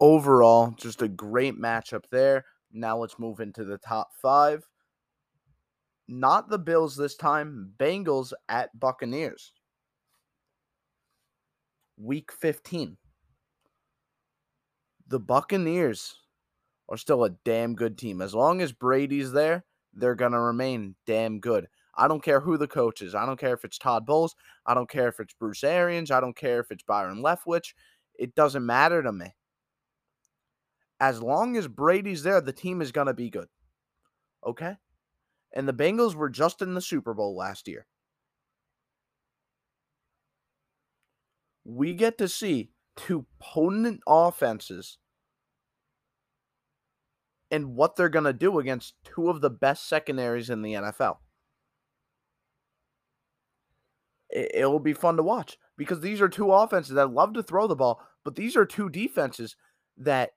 Overall, 0.00 0.72
just 0.76 1.02
a 1.02 1.08
great 1.08 1.58
matchup 1.60 2.04
there. 2.10 2.44
Now 2.72 2.98
let's 2.98 3.18
move 3.18 3.40
into 3.40 3.64
the 3.64 3.78
top 3.78 4.10
five. 4.20 4.66
Not 6.08 6.50
the 6.50 6.58
Bills 6.58 6.96
this 6.96 7.14
time, 7.14 7.72
Bengals 7.78 8.32
at 8.48 8.78
Buccaneers. 8.78 9.52
Week 11.96 12.30
15. 12.32 12.96
The 15.06 15.20
Buccaneers 15.20 16.16
are 16.88 16.96
still 16.96 17.24
a 17.24 17.30
damn 17.44 17.74
good 17.74 17.96
team. 17.96 18.20
As 18.20 18.34
long 18.34 18.60
as 18.60 18.72
Brady's 18.72 19.32
there, 19.32 19.64
they're 19.94 20.14
going 20.14 20.32
to 20.32 20.40
remain 20.40 20.96
damn 21.06 21.40
good. 21.40 21.68
I 21.96 22.08
don't 22.08 22.22
care 22.22 22.40
who 22.40 22.58
the 22.58 22.66
coach 22.66 23.00
is. 23.00 23.14
I 23.14 23.24
don't 23.24 23.38
care 23.38 23.54
if 23.54 23.64
it's 23.64 23.78
Todd 23.78 24.04
Bowles. 24.04 24.34
I 24.66 24.74
don't 24.74 24.90
care 24.90 25.08
if 25.08 25.20
it's 25.20 25.34
Bruce 25.34 25.62
Arians. 25.62 26.10
I 26.10 26.20
don't 26.20 26.36
care 26.36 26.60
if 26.60 26.70
it's 26.70 26.82
Byron 26.82 27.22
Leftwich. 27.22 27.72
It 28.18 28.34
doesn't 28.34 28.66
matter 28.66 29.02
to 29.02 29.12
me. 29.12 29.34
As 31.04 31.20
long 31.20 31.54
as 31.58 31.68
Brady's 31.68 32.22
there, 32.22 32.40
the 32.40 32.50
team 32.50 32.80
is 32.80 32.90
going 32.90 33.08
to 33.08 33.12
be 33.12 33.28
good. 33.28 33.48
Okay? 34.46 34.76
And 35.52 35.68
the 35.68 35.74
Bengals 35.74 36.14
were 36.14 36.30
just 36.30 36.62
in 36.62 36.72
the 36.72 36.80
Super 36.80 37.12
Bowl 37.12 37.36
last 37.36 37.68
year. 37.68 37.84
We 41.62 41.92
get 41.92 42.16
to 42.16 42.26
see 42.26 42.70
two 42.96 43.26
potent 43.38 44.00
offenses 44.06 44.96
and 47.50 47.76
what 47.76 47.96
they're 47.96 48.08
going 48.08 48.24
to 48.24 48.32
do 48.32 48.58
against 48.58 48.94
two 49.04 49.28
of 49.28 49.42
the 49.42 49.50
best 49.50 49.86
secondaries 49.86 50.48
in 50.48 50.62
the 50.62 50.72
NFL. 50.72 51.18
It, 54.30 54.66
will 54.66 54.78
be 54.80 54.94
fun 54.94 55.18
to 55.18 55.22
watch 55.22 55.58
because 55.76 56.00
these 56.00 56.22
are 56.22 56.30
two 56.30 56.50
offenses 56.50 56.94
that 56.94 57.12
love 57.12 57.34
to 57.34 57.42
throw 57.42 57.66
the 57.66 57.76
ball, 57.76 58.00
but 58.24 58.36
these 58.36 58.56
are 58.56 58.64
two 58.64 58.88
defenses 58.88 59.54
that 59.98 60.32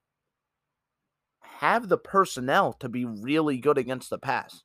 have 1.59 1.89
the 1.89 1.97
personnel 1.97 2.73
to 2.73 2.89
be 2.89 3.05
really 3.05 3.57
good 3.57 3.77
against 3.77 4.09
the 4.09 4.17
pass. 4.17 4.63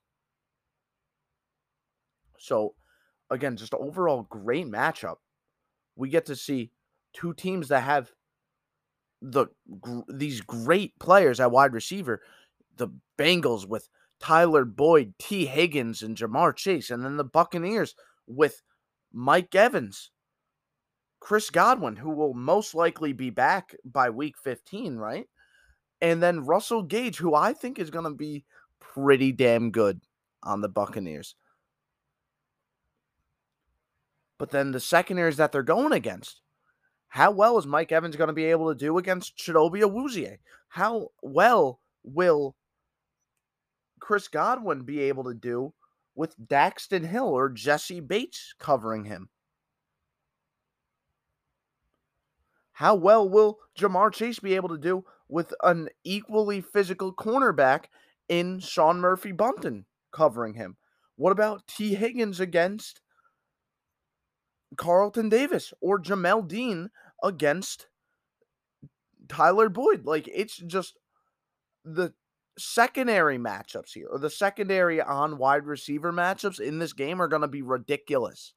So, 2.38 2.74
again, 3.31 3.57
just 3.57 3.74
overall 3.74 4.26
great 4.28 4.66
matchup. 4.66 5.16
We 5.96 6.09
get 6.09 6.26
to 6.26 6.37
see 6.37 6.70
two 7.12 7.35
teams 7.35 7.68
that 7.68 7.83
have 7.83 8.11
the 9.20 9.46
these 10.09 10.40
great 10.40 10.98
players 10.98 11.40
at 11.40 11.50
wide 11.50 11.72
receiver. 11.72 12.20
The 12.76 12.88
Bengals 13.18 13.66
with 13.66 13.88
Tyler 14.20 14.64
Boyd, 14.64 15.14
Tee 15.18 15.46
Higgins, 15.46 16.02
and 16.02 16.16
Ja'Marr 16.16 16.57
Chase, 16.57 16.90
and 16.90 17.05
then 17.05 17.16
the 17.16 17.24
Buccaneers 17.24 17.94
with 18.26 18.62
Mike 19.12 19.55
Evans, 19.55 20.11
Chris 21.20 21.50
Godwin, 21.50 21.96
who 21.96 22.11
will 22.11 22.35
most 22.35 22.74
likely 22.74 23.12
be 23.12 23.31
back 23.31 23.76
by 23.85 24.11
week 24.11 24.35
15, 24.42 24.96
right? 24.96 25.26
And 26.02 26.20
then 26.20 26.44
Russell 26.44 26.82
Gage, 26.82 27.16
who 27.18 27.34
I 27.34 27.52
think 27.52 27.78
is 27.78 27.90
going 27.90 28.04
to 28.04 28.10
be 28.10 28.44
pretty 28.80 29.30
damn 29.30 29.70
good 29.70 30.00
on 30.42 30.60
the 30.60 30.68
Buccaneers. 30.68 31.36
But 34.36 34.50
then 34.50 34.72
the 34.72 34.80
secondaries 34.80 35.36
that 35.36 35.52
they're 35.52 35.62
going 35.62 35.92
against, 35.92 36.40
how 37.06 37.30
well 37.30 37.56
is 37.56 37.66
Mike 37.66 37.92
Evans 37.92 38.16
going 38.16 38.28
to 38.28 38.34
be 38.34 38.46
able 38.46 38.68
to 38.68 38.78
do 38.78 38.98
against 38.98 39.36
Chidobe 39.36 39.82
Awuzie? 39.82 40.38
How 40.68 41.10
well 41.22 41.78
will 42.02 42.56
Chris 44.00 44.26
Godwin 44.26 44.82
be 44.82 44.98
able 45.02 45.22
to 45.24 45.34
do 45.34 45.72
with 46.16 46.34
Daxton 46.44 47.06
Hill 47.06 47.28
or 47.28 47.48
Jessie 47.48 48.00
Bates 48.00 48.54
covering 48.58 49.04
him? 49.04 49.28
How 52.72 52.96
well 52.96 53.28
will 53.28 53.60
Ja'Marr 53.78 54.12
Chase 54.12 54.40
be 54.40 54.56
able 54.56 54.70
to 54.70 54.78
do 54.78 55.04
with 55.33 55.55
an 55.62 55.88
equally 56.05 56.61
physical 56.61 57.12
cornerback 57.12 57.85
in 58.29 58.61
Sean 58.61 59.01
Murphy 59.01 59.33
Bunting 59.33 59.87
covering 60.12 60.55
him? 60.55 60.77
What 61.16 61.33
about 61.33 61.66
Tee 61.66 61.95
Higgins 61.95 62.40
against 62.40 63.01
Carlton 64.77 65.29
Davis 65.29 65.73
or 65.81 66.01
Jamel 66.01 66.47
Dean 66.47 66.90
against 67.23 67.87
Tyler 69.29 69.68
Boyd. 69.68 70.07
Like 70.07 70.29
it's 70.33 70.57
just 70.57 70.99
the 71.85 72.12
secondary 72.59 73.38
matchups 73.38 73.92
here 73.95 74.09
or 74.11 74.18
the 74.18 74.31
secondary 74.31 75.01
on 75.01 75.38
wide 75.38 75.66
receiver 75.66 76.12
matchups 76.12 76.61
in 76.61 76.79
this 76.79 76.92
game 76.92 77.21
are 77.21 77.29
going 77.29 77.42
to 77.42 77.49
be 77.49 77.62
ridiculous. 77.62 78.55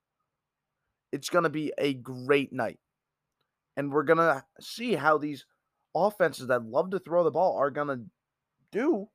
It's 1.11 1.29
going 1.29 1.43
to 1.43 1.49
be 1.49 1.71
a 1.77 1.93
great 1.93 2.51
night. 2.51 2.79
And 3.77 3.91
we're 3.91 4.03
going 4.03 4.17
to 4.17 4.43
see 4.59 4.95
how 4.95 5.17
these 5.17 5.45
offenses 5.95 6.47
that 6.47 6.65
love 6.65 6.91
to 6.91 6.99
throw 6.99 7.23
the 7.23 7.31
ball 7.31 7.57
are 7.57 7.71
going 7.71 7.87
to 7.87 8.01
do 8.71 9.07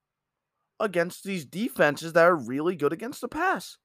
against 0.81 1.23
these 1.23 1.45
defenses 1.45 2.15
that 2.15 2.25
are 2.25 2.37
really 2.37 2.75
good 2.75 2.93
against 2.93 3.21
the 3.21 3.29
pass. 3.29 3.77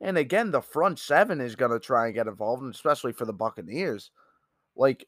And 0.00 0.16
again, 0.16 0.50
the 0.50 0.62
front 0.62 0.98
seven 0.98 1.40
is 1.40 1.56
going 1.56 1.72
to 1.72 1.80
try 1.80 2.06
and 2.06 2.14
get 2.14 2.26
involved, 2.26 2.62
especially 2.64 3.12
for 3.12 3.24
the 3.24 3.32
Buccaneers. 3.32 4.10
Like, 4.76 5.06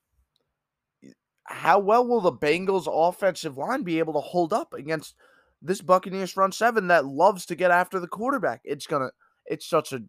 how 1.44 1.78
well 1.78 2.06
will 2.06 2.20
the 2.20 2.32
Bengals' 2.32 2.86
offensive 2.86 3.56
line 3.56 3.82
be 3.82 3.98
able 3.98 4.12
to 4.14 4.20
hold 4.20 4.52
up 4.52 4.74
against 4.74 5.14
this 5.60 5.80
Buccaneers 5.80 6.32
front 6.32 6.54
seven 6.54 6.88
that 6.88 7.06
loves 7.06 7.46
to 7.46 7.54
get 7.54 7.70
after 7.70 8.00
the 8.00 8.08
quarterback? 8.08 8.60
It's 8.64 8.86
gonna, 8.86 9.10
it's 9.46 9.66
such 9.66 9.92
a 9.92 10.02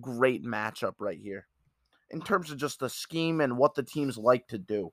great 0.00 0.44
matchup 0.44 0.94
right 0.98 1.18
here 1.22 1.46
in 2.12 2.20
terms 2.20 2.50
of 2.50 2.58
just 2.58 2.78
the 2.78 2.90
scheme 2.90 3.40
and 3.40 3.56
what 3.56 3.74
the 3.74 3.82
teams 3.82 4.18
like 4.18 4.46
to 4.48 4.58
do. 4.58 4.92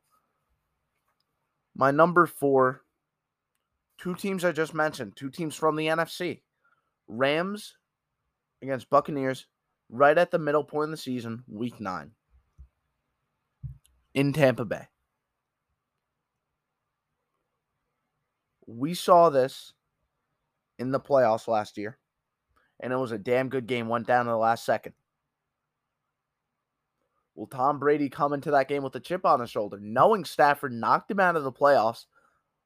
My 1.76 1.92
number 1.92 2.26
four, 2.26 2.82
two 4.00 4.16
teams 4.16 4.44
I 4.44 4.52
just 4.52 4.74
mentioned, 4.74 5.16
two 5.16 5.30
teams 5.30 5.56
from 5.56 5.76
the 5.76 5.88
NFC 5.88 6.42
Rams 7.08 7.76
against 8.62 8.90
Buccaneers 8.90 9.48
right 9.90 10.18
at 10.18 10.32
the 10.32 10.40
middle 10.40 10.64
point 10.64 10.86
of 10.86 10.92
the 10.92 10.98
season, 10.98 11.44
week 11.48 11.80
nine, 11.80 12.12
in 14.14 14.34
Tampa 14.34 14.66
Bay. 14.66 14.88
We 18.68 18.94
saw 18.94 19.30
this 19.30 19.74
in 20.78 20.92
the 20.92 21.00
playoffs 21.00 21.48
last 21.48 21.78
year. 21.78 21.98
and 22.80 22.94
it 22.94 22.98
was 22.98 23.12
a 23.12 23.18
damn 23.18 23.50
good 23.50 23.68
game, 23.68 23.90
went 23.90 24.08
down 24.08 24.22
in 24.22 24.32
the 24.32 24.38
last 24.38 24.66
second. 24.66 24.94
Will 27.40 27.48
Tom 27.48 27.80
Brady 27.80 28.10
come 28.10 28.34
into 28.34 28.52
that 28.52 28.68
game 28.68 28.84
with 28.84 28.94
a 28.96 29.00
chip 29.00 29.26
on 29.26 29.40
his 29.40 29.50
shoulder, 29.50 29.80
knowing 29.80 30.26
Stafford 30.26 30.74
knocked 30.74 31.10
him 31.10 31.22
out 31.22 31.38
of 31.38 31.46
the 31.46 31.54
playoffs 31.54 32.06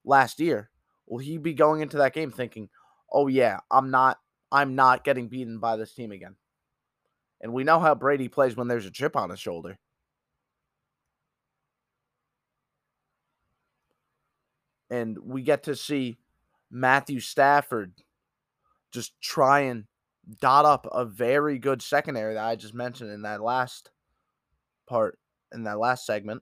last 0.04 0.40
year? 0.40 0.72
Will 1.06 1.20
he 1.20 1.38
be 1.38 1.54
going 1.54 1.82
into 1.82 1.98
that 1.98 2.16
game 2.16 2.32
thinking, 2.32 2.70
"Oh 3.12 3.28
yeah, 3.28 3.60
I'm 3.70 3.92
not 3.92 4.20
I'm 4.52 4.74
not 4.74 5.04
getting 5.04 5.28
beaten 5.28 5.60
by 5.60 5.76
this 5.78 5.94
team 5.94 6.12
again." 6.12 6.38
And 7.40 7.54
we 7.54 7.64
know 7.64 7.80
how 7.80 7.94
Brady 7.94 8.30
plays 8.30 8.56
when 8.56 8.68
there's 8.68 8.88
a 8.88 8.92
chip 8.92 9.16
on 9.16 9.30
his 9.30 9.40
shoulder. 9.40 9.78
And 14.90 15.20
we 15.20 15.44
get 15.44 15.64
to 15.64 15.76
see 15.76 16.18
Matthew 16.72 17.20
Stafford 17.20 17.94
just 18.92 19.14
try 19.22 19.60
and 19.62 19.86
dot 20.42 20.66
up 20.66 20.88
a 20.92 21.06
very 21.06 21.60
good 21.60 21.84
secondary 21.84 22.34
that 22.34 22.44
I 22.44 22.56
just 22.56 22.74
mentioned 22.74 23.12
in 23.12 23.22
that 23.22 23.42
last 23.42 23.92
part 24.88 25.20
in 25.54 25.64
that 25.64 25.80
last 25.80 26.06
segment. 26.06 26.42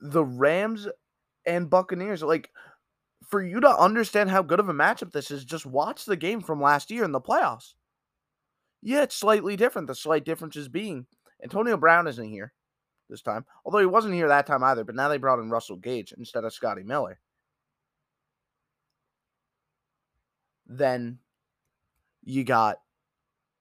The 0.00 0.24
Rams 0.24 0.86
and 1.46 1.70
Buccaneers, 1.70 2.22
like 2.22 2.50
for 3.26 3.42
you 3.42 3.60
to 3.60 3.68
understand 3.68 4.30
how 4.30 4.42
good 4.42 4.60
of 4.60 4.68
a 4.68 4.74
matchup 4.74 5.12
this 5.12 5.30
is, 5.30 5.44
just 5.44 5.66
watch 5.66 6.04
the 6.04 6.16
game 6.16 6.40
from 6.40 6.60
last 6.60 6.90
year 6.90 7.04
in 7.04 7.12
the 7.12 7.20
playoffs. 7.20 7.74
Yeah, 8.82 9.02
it's 9.02 9.16
slightly 9.16 9.56
different. 9.56 9.88
The 9.88 9.94
slight 9.94 10.24
difference 10.24 10.56
is 10.56 10.68
being 10.68 11.06
Antonio 11.42 11.76
Brown 11.76 12.06
isn't 12.06 12.28
here 12.28 12.52
this 13.08 13.22
time, 13.22 13.44
although 13.64 13.78
he 13.78 13.86
wasn't 13.86 14.14
here 14.14 14.28
that 14.28 14.46
time 14.46 14.62
either. 14.62 14.84
But 14.84 14.94
now 14.94 15.08
they 15.08 15.18
brought 15.18 15.38
in 15.38 15.50
Russell 15.50 15.76
Gage 15.76 16.12
instead 16.16 16.44
of 16.44 16.52
Scotty 16.52 16.82
Miller. 16.82 17.18
Then 20.66 21.18
you 22.24 22.44
got 22.44 22.78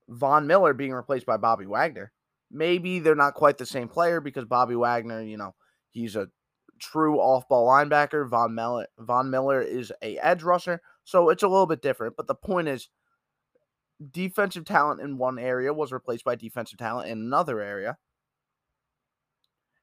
Von 0.10 0.48
Miller 0.48 0.74
being 0.74 0.94
replaced 0.94 1.26
by 1.26 1.38
Bobby 1.38 1.66
Wagner. 1.66 2.12
Maybe 2.52 3.00
they're 3.00 3.16
not 3.16 3.34
quite 3.34 3.58
the 3.58 3.66
same 3.66 3.88
player 3.88 4.22
because 4.22 4.46
Bobby 4.46 4.76
Wagner, 4.76 5.22
you 5.22 5.38
know, 5.38 5.56
he's 5.92 6.16
a 6.16 6.30
true 6.80 7.20
off-ball 7.20 7.68
linebacker. 7.68 8.28
Von 8.30 8.54
Miller, 8.54 8.88
Von 9.00 9.30
Miller 9.30 9.62
is 9.62 9.92
a 10.02 10.18
edge 10.18 10.44
rusher, 10.44 10.82
so 11.04 11.30
it's 11.30 11.44
a 11.44 11.48
little 11.48 11.66
bit 11.66 11.82
different. 11.82 12.16
But 12.16 12.28
the 12.28 12.36
point 12.36 12.68
is, 12.68 12.90
defensive 14.12 14.66
talent 14.66 15.02
in 15.02 15.18
one 15.18 15.40
area 15.40 15.74
was 15.74 15.92
replaced 15.92 16.24
by 16.24 16.36
defensive 16.36 16.78
talent 16.78 17.10
in 17.10 17.20
another 17.20 17.62
area, 17.62 17.98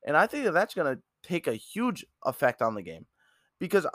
and 0.07 0.17
I 0.17 0.27
think 0.27 0.45
that 0.45 0.53
that's 0.53 0.75
going 0.75 0.97
to 0.97 1.03
take 1.23 1.47
a 1.47 1.55
huge 1.55 2.05
effect 2.25 2.63
on 2.63 2.75
the 2.75 2.83
game 2.83 3.07
because 3.59 3.87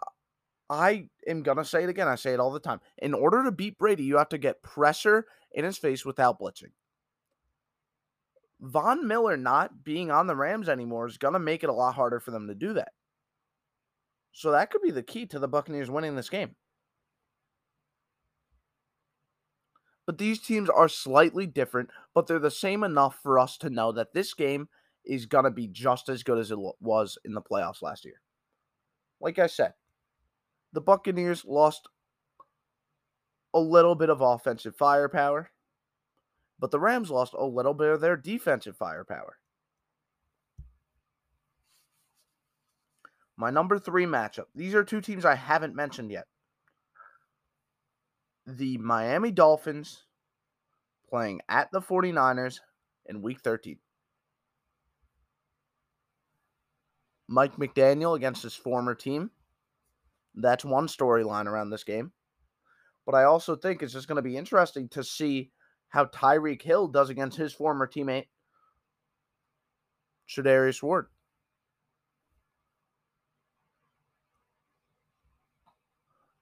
I 0.69 1.07
am 1.27 1.43
going 1.43 1.57
to 1.57 1.65
say 1.65 1.83
it 1.83 1.89
again. 1.89 2.07
I 2.07 2.15
say 2.15 2.33
it 2.33 2.39
all 2.39 2.51
the 2.51 2.59
time. 2.59 2.81
In 2.97 3.13
order 3.13 3.43
to 3.43 3.51
beat 3.51 3.77
Brady, 3.77 4.03
you 4.03 4.17
have 4.17 4.29
to 4.29 4.37
get 4.37 4.63
pressure 4.63 5.25
in 5.53 5.63
his 5.63 5.77
face 5.77 6.05
without 6.05 6.39
blitzing. 6.39 6.71
Von 8.59 9.07
Miller 9.07 9.37
not 9.37 9.83
being 9.83 10.11
on 10.11 10.27
the 10.27 10.35
Rams 10.35 10.67
anymore 10.67 11.07
is 11.07 11.17
going 11.17 11.33
to 11.33 11.39
make 11.39 11.63
it 11.63 11.69
a 11.69 11.73
lot 11.73 11.95
harder 11.95 12.19
for 12.19 12.31
them 12.31 12.47
to 12.47 12.55
do 12.55 12.73
that. 12.73 12.89
So 14.31 14.51
that 14.51 14.71
could 14.71 14.81
be 14.81 14.91
the 14.91 15.03
key 15.03 15.25
to 15.27 15.39
the 15.39 15.47
Buccaneers 15.47 15.89
winning 15.89 16.15
this 16.15 16.29
game. 16.29 16.55
But 20.05 20.17
these 20.17 20.39
teams 20.39 20.69
are 20.69 20.87
slightly 20.87 21.45
different, 21.45 21.89
but 22.13 22.27
they're 22.27 22.39
the 22.39 22.49
same 22.49 22.83
enough 22.83 23.19
for 23.21 23.39
us 23.39 23.57
to 23.59 23.69
know 23.69 23.91
that 23.91 24.13
this 24.13 24.33
game 24.33 24.69
is 25.05 25.25
going 25.25 25.43
to 25.43 25.51
be 25.51 25.67
just 25.67 26.09
as 26.09 26.23
good 26.23 26.37
as 26.37 26.51
it 26.51 26.57
was 26.79 27.17
in 27.25 27.33
the 27.33 27.41
playoffs 27.41 27.81
last 27.81 28.05
year. 28.05 28.21
Like 29.19 29.37
I 29.39 29.47
said, 29.47 29.73
the 30.77 30.81
Buccaneers 30.81 31.43
lost 31.43 31.87
a 33.51 33.59
little 33.59 33.95
bit 33.95 34.11
of 34.11 34.21
offensive 34.21 34.75
firepower, 34.75 35.49
but 36.59 36.69
the 36.69 36.79
Rams 36.79 37.09
lost 37.09 37.33
a 37.35 37.43
little 37.43 37.73
bit 37.73 37.89
of 37.89 37.99
their 37.99 38.15
defensive 38.15 38.77
firepower. 38.77 39.39
My 43.35 43.49
number 43.49 43.79
three 43.79 44.05
matchup. 44.05 44.45
These 44.53 44.75
are 44.75 44.83
two 44.83 45.01
teams 45.01 45.25
I 45.25 45.33
haven't 45.33 45.73
mentioned 45.73 46.11
yet. 46.11 46.27
The 48.45 48.77
Miami 48.77 49.31
Dolphins 49.31 50.03
playing 51.09 51.41
at 51.49 51.71
the 51.71 51.81
49ers 51.81 52.59
in 53.07 53.23
week 53.23 53.39
13. 53.41 53.79
Mike 57.27 57.55
McDaniel 57.55 58.15
against 58.15 58.43
his 58.43 58.53
former 58.53 58.93
team. 58.93 59.31
That's 60.37 60.63
one 60.63 60.87
storyline 60.87 61.45
around 61.45 61.71
this 61.71 61.83
game. 61.83 62.11
But 63.05 63.15
I 63.15 63.23
also 63.23 63.55
think 63.55 63.81
it's 63.81 63.93
just 63.93 64.07
going 64.07 64.17
to 64.17 64.21
be 64.21 64.37
interesting 64.37 64.87
to 64.89 65.03
see 65.03 65.51
how 65.89 66.05
Tyreek 66.05 66.61
Hill 66.61 66.87
does 66.89 67.09
against 67.09 67.37
his 67.37 67.53
former 67.53 67.87
teammate, 67.87 68.27
Charvarius 70.29 70.83
Ward. 70.83 71.07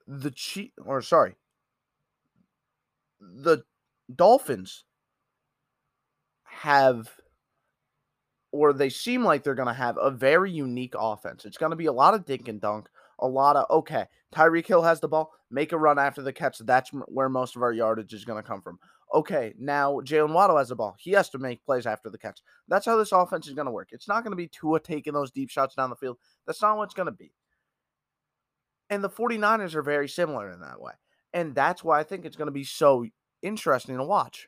The 0.08 0.32
Chief, 0.32 0.72
or 0.84 1.02
sorry, 1.02 1.36
the 3.20 3.64
Dolphins 4.14 4.84
have 6.44 7.10
or 8.52 8.72
they 8.72 8.90
seem 8.90 9.24
like 9.24 9.44
they're 9.44 9.56
going 9.56 9.68
to 9.68 9.74
have 9.74 9.98
a 10.02 10.10
very 10.10 10.52
unique 10.52 10.96
offense. 10.98 11.46
It's 11.46 11.58
going 11.58 11.72
to 11.72 11.76
be 11.76 11.88
a 11.88 11.94
lot 11.94 12.14
of 12.14 12.26
dink 12.26 12.48
and 12.48 12.62
dunk, 12.62 12.88
a 13.20 13.28
lot 13.28 13.56
of 13.56 13.66
okay. 13.70 14.06
Tyreek 14.34 14.68
Hill 14.68 14.82
has 14.82 15.00
the 15.00 15.08
ball, 15.08 15.32
make 15.50 15.72
a 15.72 15.78
run 15.78 15.98
after 16.00 16.22
the 16.22 16.34
catch. 16.34 16.58
That's 16.60 16.92
where 17.08 17.30
most 17.30 17.56
of 17.56 17.62
our 17.62 17.72
yardage 17.72 18.14
is 18.14 18.26
going 18.26 18.42
to 18.42 18.48
come 18.48 18.62
from. 18.62 18.80
Okay, 19.14 19.54
now 19.58 20.02
Jaylen 20.02 20.34
Waddle 20.34 20.58
has 20.58 20.70
the 20.70 20.76
ball. 20.76 20.96
He 21.00 21.12
has 21.12 21.30
to 21.30 21.38
make 21.38 21.64
plays 21.64 21.86
after 21.86 22.10
the 22.10 22.18
catch. 22.18 22.42
That's 22.68 22.86
how 22.86 22.98
this 22.98 23.12
offense 23.12 23.48
is 23.48 23.54
going 23.54 23.68
to 23.68 23.72
work. 23.72 23.90
It's 23.92 24.08
not 24.08 24.24
going 24.24 24.32
to 24.32 24.38
be 24.38 24.48
Tua 24.48 24.80
taking 24.80 25.14
those 25.14 25.32
deep 25.32 25.50
shots 25.50 25.76
down 25.76 25.90
the 25.90 25.96
field. 25.96 26.18
That's 26.46 26.62
not 26.62 26.78
what 26.78 26.86
it's 26.86 26.94
going 26.94 27.06
to 27.06 27.12
be. 27.12 27.32
And 28.90 29.04
the 29.04 29.10
49ers 29.10 29.76
are 29.76 29.82
very 29.82 30.10
similar 30.10 30.52
in 30.52 30.62
that 30.62 30.82
way. 30.82 30.94
And 31.34 31.56
that's 31.56 31.84
why 31.84 32.00
I 32.00 32.04
think 32.04 32.26
it's 32.26 32.36
going 32.36 32.48
to 32.48 32.52
be 32.52 32.64
so 32.64 33.06
interesting 33.42 33.98
to 33.98 34.04
watch. 34.04 34.48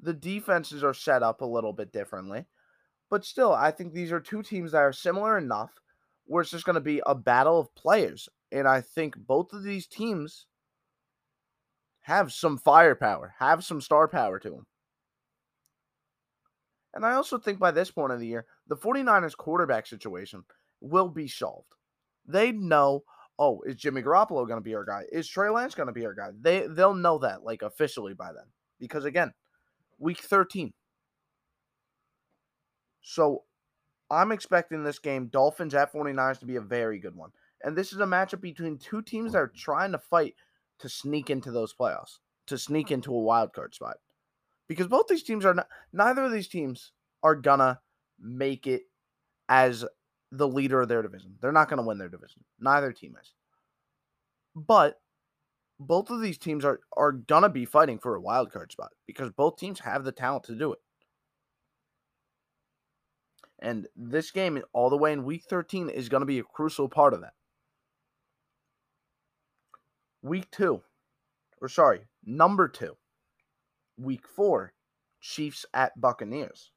The 0.00 0.12
defenses 0.14 0.82
are 0.82 0.94
set 0.94 1.22
up 1.22 1.42
a 1.42 1.46
little 1.46 1.72
bit 1.72 1.92
differently. 1.92 2.46
But 3.10 3.24
still, 3.24 3.52
I 3.52 3.72
think 3.72 3.92
these 3.92 4.12
are 4.12 4.20
two 4.20 4.42
teams 4.42 4.72
that 4.72 4.78
are 4.78 4.92
similar 4.92 5.36
enough 5.36 5.72
where 6.30 6.42
it's 6.42 6.52
just 6.52 6.64
going 6.64 6.74
to 6.74 6.80
be 6.80 7.02
a 7.06 7.14
battle 7.14 7.58
of 7.58 7.74
players. 7.74 8.28
And 8.52 8.68
I 8.68 8.82
think 8.82 9.16
both 9.16 9.52
of 9.52 9.64
these 9.64 9.88
teams 9.88 10.46
have 12.02 12.32
some 12.32 12.56
firepower, 12.56 13.34
have 13.40 13.64
some 13.64 13.80
star 13.80 14.06
power 14.06 14.38
to 14.38 14.48
them. 14.48 14.66
And 16.94 17.04
I 17.04 17.14
also 17.14 17.36
think 17.36 17.58
by 17.58 17.72
this 17.72 17.90
point 17.90 18.12
of 18.12 18.20
the 18.20 18.28
year, 18.28 18.46
the 18.68 18.76
49ers 18.76 19.36
quarterback 19.36 19.88
situation 19.88 20.44
will 20.80 21.08
be 21.08 21.26
solved. 21.26 21.74
They 22.28 22.52
know, 22.52 23.02
oh, 23.36 23.62
is 23.66 23.74
Jimmy 23.74 24.00
Garoppolo 24.00 24.46
going 24.46 24.50
to 24.50 24.60
be 24.60 24.76
our 24.76 24.84
guy? 24.84 25.02
Is 25.10 25.26
Trey 25.26 25.50
Lance 25.50 25.74
going 25.74 25.88
to 25.88 25.92
be 25.92 26.06
our 26.06 26.14
guy? 26.14 26.28
They 26.40 26.68
they'll 26.68 26.94
know 26.94 27.18
that 27.18 27.42
like 27.42 27.62
officially 27.62 28.14
by 28.14 28.32
then. 28.32 28.46
Because 28.78 29.04
again, 29.04 29.32
week 29.98 30.18
13. 30.18 30.72
So 33.02 33.42
I'm 34.10 34.32
expecting 34.32 34.82
this 34.82 34.98
game, 34.98 35.26
Dolphins 35.26 35.74
at 35.74 35.92
49ers, 35.92 36.40
to 36.40 36.46
be 36.46 36.56
a 36.56 36.60
very 36.60 36.98
good 36.98 37.14
one. 37.14 37.30
And 37.62 37.76
this 37.76 37.92
is 37.92 38.00
a 38.00 38.04
matchup 38.04 38.40
between 38.40 38.78
two 38.78 39.02
teams 39.02 39.32
that 39.32 39.38
are 39.38 39.48
mm-hmm. 39.48 39.58
trying 39.58 39.92
to 39.92 39.98
fight 39.98 40.34
to 40.80 40.88
sneak 40.88 41.30
into 41.30 41.50
those 41.50 41.74
playoffs, 41.74 42.18
to 42.46 42.58
sneak 42.58 42.86
mm-hmm. 42.86 42.94
into 42.94 43.14
a 43.14 43.18
wild 43.20 43.52
card 43.52 43.74
spot. 43.74 43.98
Because 44.68 44.86
both 44.86 45.08
these 45.08 45.22
teams 45.22 45.44
are 45.44 45.54
not, 45.54 45.68
neither 45.92 46.24
of 46.24 46.32
these 46.32 46.48
teams 46.48 46.92
are 47.22 47.34
gonna 47.34 47.80
make 48.18 48.66
it 48.66 48.82
as 49.48 49.84
the 50.32 50.48
leader 50.48 50.80
of 50.80 50.88
their 50.88 51.02
division. 51.02 51.36
They're 51.40 51.52
not 51.52 51.68
gonna 51.68 51.82
win 51.82 51.98
their 51.98 52.08
division. 52.08 52.44
Neither 52.60 52.92
team 52.92 53.16
is. 53.20 53.32
But 54.54 55.00
both 55.78 56.10
of 56.10 56.20
these 56.20 56.38
teams 56.38 56.64
are 56.64 56.80
are 56.96 57.12
gonna 57.12 57.48
be 57.48 57.64
fighting 57.64 57.98
for 57.98 58.14
a 58.14 58.20
wild 58.20 58.52
card 58.52 58.70
spot 58.70 58.90
because 59.06 59.30
both 59.30 59.56
teams 59.56 59.80
have 59.80 60.04
the 60.04 60.12
talent 60.12 60.44
to 60.44 60.54
do 60.54 60.72
it. 60.72 60.80
And 63.60 63.86
this 63.94 64.30
game, 64.30 64.60
all 64.72 64.88
the 64.88 64.96
way 64.96 65.12
in 65.12 65.24
week 65.24 65.44
13, 65.48 65.90
is 65.90 66.08
going 66.08 66.22
to 66.22 66.26
be 66.26 66.38
a 66.38 66.44
crucial 66.44 66.88
part 66.88 67.12
of 67.12 67.20
that. 67.20 67.34
Week 70.22 70.50
two, 70.50 70.82
or 71.60 71.68
sorry, 71.68 72.00
number 72.24 72.68
two, 72.68 72.96
week 73.98 74.26
four, 74.26 74.72
Chiefs 75.20 75.66
at 75.74 75.98
Buccaneers. 76.00 76.72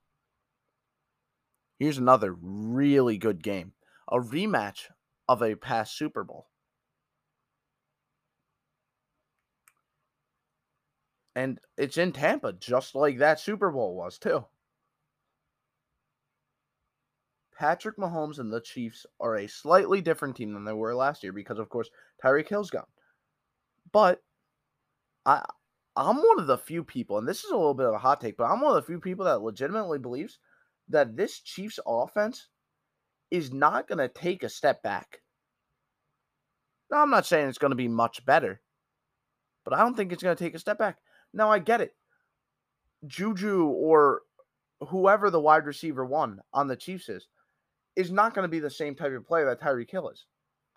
Here's 1.80 1.98
another 1.98 2.34
really 2.34 3.18
good 3.18 3.42
game 3.44 3.74
a 4.10 4.18
rematch 4.18 4.90
of 5.28 5.42
a 5.42 5.56
past 5.56 5.98
Super 5.98 6.24
Bowl. 6.24 6.48
And 11.36 11.60
it's 11.78 11.98
in 11.98 12.12
Tampa, 12.12 12.54
just 12.54 12.94
like 12.94 13.18
that 13.18 13.40
Super 13.40 13.72
Bowl 13.72 13.96
was, 13.96 14.18
too. 14.20 14.46
Patrick 17.64 17.96
Mahomes 17.96 18.40
and 18.40 18.52
the 18.52 18.60
Chiefs 18.60 19.06
are 19.22 19.38
a 19.38 19.48
slightly 19.48 20.02
different 20.02 20.36
team 20.36 20.54
than 20.54 20.66
they 20.66 20.74
were 20.74 20.94
last 20.94 21.24
year 21.24 21.32
because, 21.32 21.60
of 21.60 21.70
course, 21.70 21.90
Tyreek 22.22 22.50
Hill's 22.50 22.70
gone. 22.70 22.84
But 23.94 24.22
I 25.26 25.46
I'm 25.96 26.18
one 26.18 26.42
of 26.42 26.48
the 26.48 26.58
few 26.58 26.84
people, 26.84 27.18
and 27.18 27.26
this 27.26 27.46
is 27.46 27.52
a 27.52 27.56
little 27.56 27.74
bit 27.74 27.86
of 27.86 27.94
a 27.94 28.00
hot 28.00 28.20
take, 28.20 28.36
but 28.36 28.52
I'm 28.52 28.60
one 28.60 28.76
of 28.76 28.84
the 28.84 28.86
few 28.86 29.00
people 29.00 29.24
that 29.24 29.44
legitimately 29.44 29.98
believes 29.98 30.40
that 30.90 31.16
this 31.16 31.40
Chiefs 31.40 31.80
offense 31.88 32.50
is 33.32 33.54
not 33.54 33.88
going 33.88 34.00
to 34.00 34.10
take 34.10 34.44
a 34.44 34.50
step 34.50 34.84
back. 34.84 35.22
Now, 36.92 37.02
I'm 37.02 37.12
not 37.12 37.26
saying 37.26 37.48
it's 37.48 37.58
going 37.58 37.72
to 37.72 37.78
be 37.78 37.88
much 37.88 38.26
better, 38.26 38.60
but 39.64 39.74
I 39.74 39.80
don't 39.80 39.96
think 39.96 40.12
it's 40.12 40.22
going 40.24 40.36
to 40.36 40.44
take 40.44 40.56
a 40.56 40.60
step 40.60 40.80
back. 40.80 40.98
Now, 41.34 41.50
I 41.50 41.60
get 41.60 41.80
it. 41.80 41.96
Juju 43.08 43.68
or 43.68 44.24
whoever 44.90 45.30
the 45.30 45.40
wide 45.40 45.66
receiver 45.66 46.04
one 46.04 46.42
on 46.54 46.68
the 46.68 46.76
Chiefs 46.76 47.08
is, 47.08 47.26
is 47.96 48.12
not 48.12 48.34
going 48.34 48.44
to 48.44 48.50
be 48.50 48.60
the 48.60 48.70
same 48.70 48.96
type 48.96 49.12
of 49.12 49.26
player 49.26 49.46
that 49.46 49.62
Tyreek 49.62 49.92
Hill 49.92 50.10
is. 50.10 50.26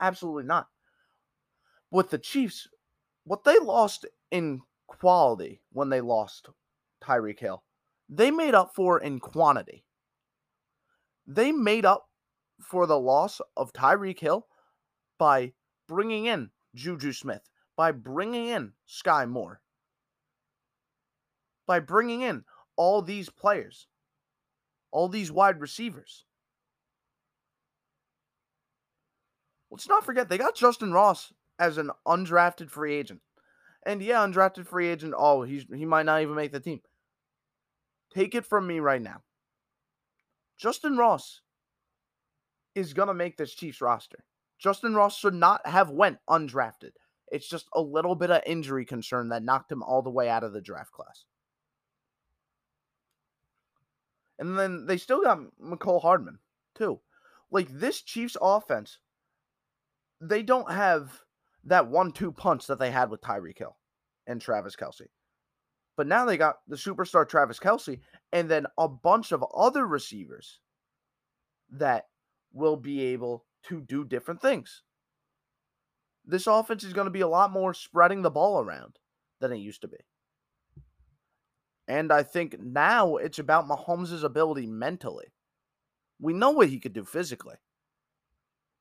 Absolutely 0.00 0.44
not. 0.44 0.68
With 1.90 2.10
the 2.10 2.18
Chiefs, 2.18 2.68
what 3.24 3.44
they 3.44 3.58
lost 3.58 4.06
in 4.30 4.60
quality 4.86 5.60
when 5.72 5.88
they 5.88 6.00
lost 6.00 6.48
Tyreek 7.02 7.40
Hill, 7.40 7.62
they 8.08 8.30
made 8.30 8.54
up 8.54 8.72
for 8.74 9.00
in 9.00 9.18
quantity. 9.18 9.84
They 11.26 11.52
made 11.52 11.84
up 11.84 12.08
for 12.60 12.86
the 12.86 12.98
loss 12.98 13.40
of 13.56 13.72
Tyreek 13.72 14.20
Hill 14.20 14.46
by 15.18 15.52
bringing 15.88 16.26
in 16.26 16.50
Juju 16.74 17.12
Smith, 17.12 17.42
by 17.76 17.92
bringing 17.92 18.46
in 18.46 18.72
Skyy 18.88 19.28
Moore, 19.28 19.60
by 21.66 21.80
bringing 21.80 22.22
in 22.22 22.44
all 22.76 23.02
these 23.02 23.28
players, 23.28 23.86
all 24.90 25.08
these 25.08 25.32
wide 25.32 25.60
receivers. 25.60 26.24
Let's 29.70 29.88
not 29.88 30.04
forget 30.04 30.28
they 30.28 30.38
got 30.38 30.56
Justyn 30.56 30.92
Ross 30.92 31.32
as 31.58 31.78
an 31.78 31.90
undrafted 32.06 32.70
free 32.70 32.94
agent. 32.94 33.20
And 33.84 34.02
yeah, 34.02 34.24
undrafted 34.26 34.66
free 34.66 34.88
agent, 34.88 35.14
oh, 35.16 35.42
he's 35.42 35.64
he 35.74 35.84
might 35.84 36.06
not 36.06 36.22
even 36.22 36.34
make 36.34 36.52
the 36.52 36.60
team. 36.60 36.80
Take 38.14 38.34
it 38.34 38.46
from 38.46 38.66
me 38.66 38.80
right 38.80 39.02
now. 39.02 39.22
Justyn 40.62 40.96
Ross 40.98 41.42
is 42.74 42.92
to 42.94 43.14
make 43.14 43.36
this 43.36 43.54
Chiefs 43.54 43.80
roster. 43.80 44.24
Justyn 44.62 44.94
Ross 44.94 45.18
should 45.18 45.34
not 45.34 45.66
have 45.66 45.90
went 45.90 46.18
undrafted. 46.28 46.92
It's 47.28 47.48
just 47.48 47.68
a 47.74 47.80
little 47.80 48.14
bit 48.14 48.30
of 48.30 48.42
injury 48.46 48.84
concern 48.84 49.30
that 49.30 49.42
knocked 49.42 49.72
him 49.72 49.82
all 49.82 50.02
the 50.02 50.10
way 50.10 50.28
out 50.28 50.44
of 50.44 50.52
the 50.52 50.60
draft 50.60 50.92
class. 50.92 51.24
And 54.38 54.58
then 54.58 54.86
they 54.86 54.96
still 54.96 55.22
got 55.22 55.40
Mecole 55.62 56.02
Hardman, 56.02 56.38
too. 56.74 57.00
Like 57.50 57.68
this 57.70 58.02
Chiefs 58.02 58.36
offense, 58.40 58.98
they 60.20 60.42
don't 60.42 60.70
have 60.70 61.10
that 61.64 61.88
one 61.88 62.12
two 62.12 62.32
punch 62.32 62.66
that 62.66 62.78
they 62.78 62.90
had 62.90 63.10
with 63.10 63.20
Tyreek 63.20 63.58
Hill 63.58 63.76
and 64.26 64.40
Travis 64.40 64.76
Kelce. 64.76 65.08
But 65.96 66.06
now 66.06 66.24
they 66.24 66.36
got 66.36 66.56
the 66.68 66.76
superstar 66.76 67.28
Travis 67.28 67.58
Kelce 67.58 68.00
and 68.32 68.50
then 68.50 68.66
a 68.78 68.88
bunch 68.88 69.32
of 69.32 69.44
other 69.54 69.86
receivers 69.86 70.60
that 71.70 72.04
will 72.52 72.76
be 72.76 73.02
able 73.02 73.44
to 73.64 73.80
do 73.80 74.04
different 74.04 74.40
things. 74.40 74.82
This 76.24 76.46
offense 76.46 76.84
is 76.84 76.92
going 76.92 77.06
to 77.06 77.10
be 77.10 77.20
a 77.20 77.28
lot 77.28 77.50
more 77.50 77.72
spreading 77.72 78.22
the 78.22 78.30
ball 78.30 78.60
around 78.60 78.98
than 79.40 79.52
it 79.52 79.58
used 79.58 79.80
to 79.82 79.88
be. 79.88 79.96
And 81.88 82.12
I 82.12 82.22
think 82.22 82.58
now 82.60 83.16
it's 83.16 83.38
about 83.38 83.68
Mahomes' 83.68 84.24
ability 84.24 84.66
mentally. 84.66 85.26
We 86.20 86.32
know 86.32 86.50
what 86.50 86.68
he 86.68 86.80
could 86.80 86.92
do 86.92 87.04
physically. 87.04 87.56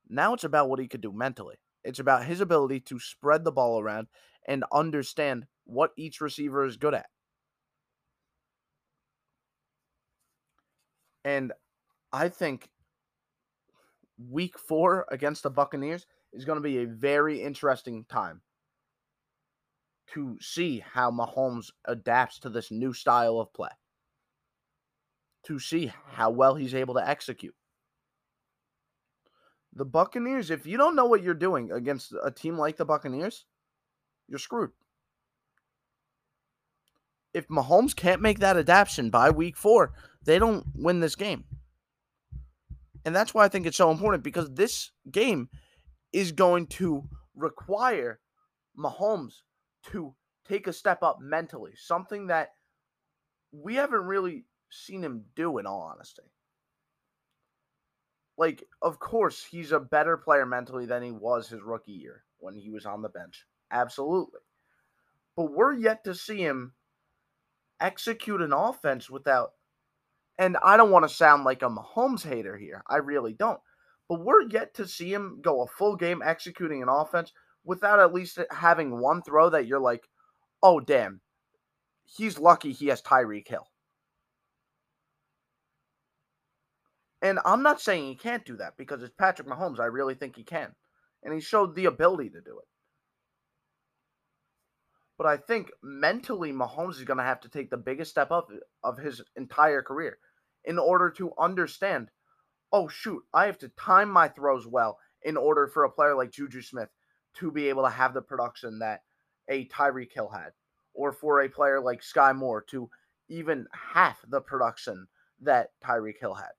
Now 0.08 0.34
it's 0.34 0.44
about 0.44 0.68
what 0.68 0.78
he 0.78 0.88
could 0.88 1.00
do 1.00 1.12
mentally. 1.12 1.56
It's 1.84 1.98
about 1.98 2.24
his 2.24 2.40
ability 2.40 2.80
to 2.80 2.98
spread 2.98 3.44
the 3.44 3.52
ball 3.52 3.80
around 3.80 4.08
and 4.46 4.64
understand 4.72 5.46
what 5.64 5.92
each 5.96 6.20
receiver 6.20 6.64
is 6.64 6.76
good 6.76 6.94
at. 6.94 7.06
And 11.24 11.52
I 12.12 12.28
think 12.28 12.70
week 14.30 14.58
four 14.58 15.06
against 15.10 15.42
the 15.42 15.50
Buccaneers 15.50 16.06
is 16.32 16.44
going 16.44 16.56
to 16.56 16.62
be 16.62 16.78
a 16.78 16.86
very 16.86 17.42
interesting 17.42 18.04
time 18.08 18.42
to 20.14 20.38
see 20.40 20.78
how 20.78 21.10
Mahomes 21.10 21.70
adapts 21.84 22.38
to 22.40 22.48
this 22.48 22.70
new 22.70 22.92
style 22.92 23.40
of 23.40 23.52
play, 23.52 23.70
to 25.44 25.58
see 25.58 25.92
how 26.06 26.30
well 26.30 26.54
he's 26.54 26.74
able 26.74 26.94
to 26.94 27.08
execute. 27.08 27.54
The 29.76 29.84
Buccaneers, 29.84 30.50
if 30.50 30.66
you 30.66 30.78
don't 30.78 30.96
know 30.96 31.04
what 31.04 31.22
you're 31.22 31.34
doing 31.34 31.70
against 31.70 32.14
a 32.24 32.30
team 32.30 32.56
like 32.56 32.78
the 32.78 32.86
Buccaneers, 32.86 33.44
you're 34.26 34.38
screwed. 34.38 34.70
If 37.34 37.46
Mahomes 37.48 37.94
can't 37.94 38.22
make 38.22 38.38
that 38.38 38.56
adaptation 38.56 39.10
by 39.10 39.28
week 39.28 39.54
four, 39.54 39.92
they 40.24 40.38
don't 40.38 40.64
win 40.74 41.00
this 41.00 41.14
game. 41.14 41.44
And 43.04 43.14
that's 43.14 43.34
why 43.34 43.44
I 43.44 43.48
think 43.48 43.66
it's 43.66 43.76
so 43.76 43.90
important 43.90 44.24
because 44.24 44.50
this 44.50 44.92
game 45.10 45.50
is 46.10 46.32
going 46.32 46.68
to 46.68 47.04
require 47.34 48.20
Mahomes 48.78 49.42
to 49.90 50.14
take 50.48 50.66
a 50.66 50.72
step 50.72 51.02
up 51.02 51.18
mentally, 51.20 51.72
something 51.76 52.28
that 52.28 52.52
we 53.52 53.74
haven't 53.74 54.04
really 54.04 54.46
seen 54.70 55.02
him 55.02 55.24
do 55.34 55.58
in 55.58 55.66
all 55.66 55.82
honesty. 55.82 56.22
Like, 58.38 58.64
of 58.82 58.98
course, 58.98 59.44
he's 59.44 59.72
a 59.72 59.80
better 59.80 60.16
player 60.16 60.44
mentally 60.44 60.86
than 60.86 61.02
he 61.02 61.10
was 61.10 61.48
his 61.48 61.62
rookie 61.62 61.92
year 61.92 62.24
when 62.38 62.54
he 62.54 62.70
was 62.70 62.84
on 62.84 63.02
the 63.02 63.08
bench. 63.08 63.46
Absolutely. 63.70 64.40
But 65.36 65.52
we're 65.52 65.74
yet 65.74 66.04
to 66.04 66.14
see 66.14 66.38
him 66.38 66.72
execute 67.80 68.40
an 68.40 68.52
offense 68.52 69.10
without, 69.10 69.52
and 70.38 70.56
I 70.62 70.76
don't 70.76 70.90
want 70.90 71.08
to 71.08 71.14
sound 71.14 71.44
like 71.44 71.62
a 71.62 71.68
Mahomes 71.68 72.26
hater 72.26 72.56
here. 72.56 72.82
I 72.88 72.96
really 72.96 73.32
don't. 73.32 73.60
But 74.08 74.24
we're 74.24 74.48
yet 74.48 74.74
to 74.74 74.86
see 74.86 75.12
him 75.12 75.40
go 75.42 75.62
a 75.62 75.66
full 75.66 75.96
game 75.96 76.22
executing 76.24 76.82
an 76.82 76.88
offense 76.88 77.32
without 77.64 77.98
at 77.98 78.14
least 78.14 78.38
having 78.50 79.00
one 79.00 79.22
throw 79.22 79.50
that 79.50 79.66
you're 79.66 79.80
like, 79.80 80.08
oh, 80.62 80.78
damn, 80.80 81.20
he's 82.04 82.38
lucky 82.38 82.72
he 82.72 82.86
has 82.86 83.02
Tyreek 83.02 83.48
Hill. 83.48 83.66
And 87.26 87.40
I'm 87.44 87.64
not 87.64 87.80
saying 87.80 88.06
he 88.06 88.14
can't 88.14 88.44
do 88.44 88.56
that 88.58 88.76
because 88.76 89.02
it's 89.02 89.12
Patrick 89.18 89.48
Mahomes. 89.48 89.80
I 89.80 89.86
really 89.86 90.14
think 90.14 90.36
he 90.36 90.44
can. 90.44 90.72
And 91.24 91.34
he 91.34 91.40
showed 91.40 91.74
the 91.74 91.86
ability 91.86 92.30
to 92.30 92.40
do 92.40 92.60
it. 92.60 92.68
But 95.18 95.26
I 95.26 95.36
think 95.36 95.72
mentally, 95.82 96.52
Mahomes 96.52 96.98
is 96.98 97.04
going 97.04 97.18
to 97.18 97.24
have 97.24 97.40
to 97.40 97.48
take 97.48 97.68
the 97.68 97.76
biggest 97.76 98.12
step 98.12 98.30
up 98.30 98.48
of 98.84 98.98
his 98.98 99.22
entire 99.34 99.82
career 99.82 100.18
in 100.64 100.78
order 100.78 101.10
to 101.18 101.32
understand 101.36 102.10
oh, 102.72 102.86
shoot, 102.88 103.22
I 103.32 103.46
have 103.46 103.58
to 103.58 103.70
time 103.70 104.10
my 104.10 104.28
throws 104.28 104.66
well 104.66 104.98
in 105.22 105.36
order 105.36 105.66
for 105.66 105.84
a 105.84 105.90
player 105.90 106.14
like 106.14 106.30
Juju 106.30 106.62
Smith 106.62 106.90
to 107.38 107.50
be 107.50 107.68
able 107.68 107.84
to 107.84 107.90
have 107.90 108.14
the 108.14 108.22
production 108.22 108.80
that 108.80 109.02
a 109.48 109.66
Tyreek 109.66 110.12
Hill 110.12 110.28
had, 110.28 110.50
or 110.92 111.12
for 111.12 111.40
a 111.40 111.48
player 111.48 111.80
like 111.80 112.02
Skyy 112.02 112.34
Moore 112.36 112.62
to 112.70 112.90
even 113.28 113.66
half 113.72 114.18
the 114.28 114.40
production 114.40 115.06
that 115.40 115.70
Tyreek 115.84 116.18
Hill 116.20 116.34
had. 116.34 116.50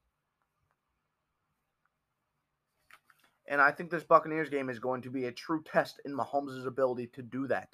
And 3.47 3.61
I 3.61 3.71
think 3.71 3.89
this 3.89 4.03
Buccaneers 4.03 4.49
game 4.49 4.69
is 4.69 4.79
going 4.79 5.01
to 5.03 5.09
be 5.09 5.25
a 5.25 5.31
true 5.31 5.63
test 5.63 6.01
in 6.05 6.13
Mahomes' 6.13 6.67
ability 6.67 7.07
to 7.13 7.21
do 7.21 7.47
that. 7.47 7.69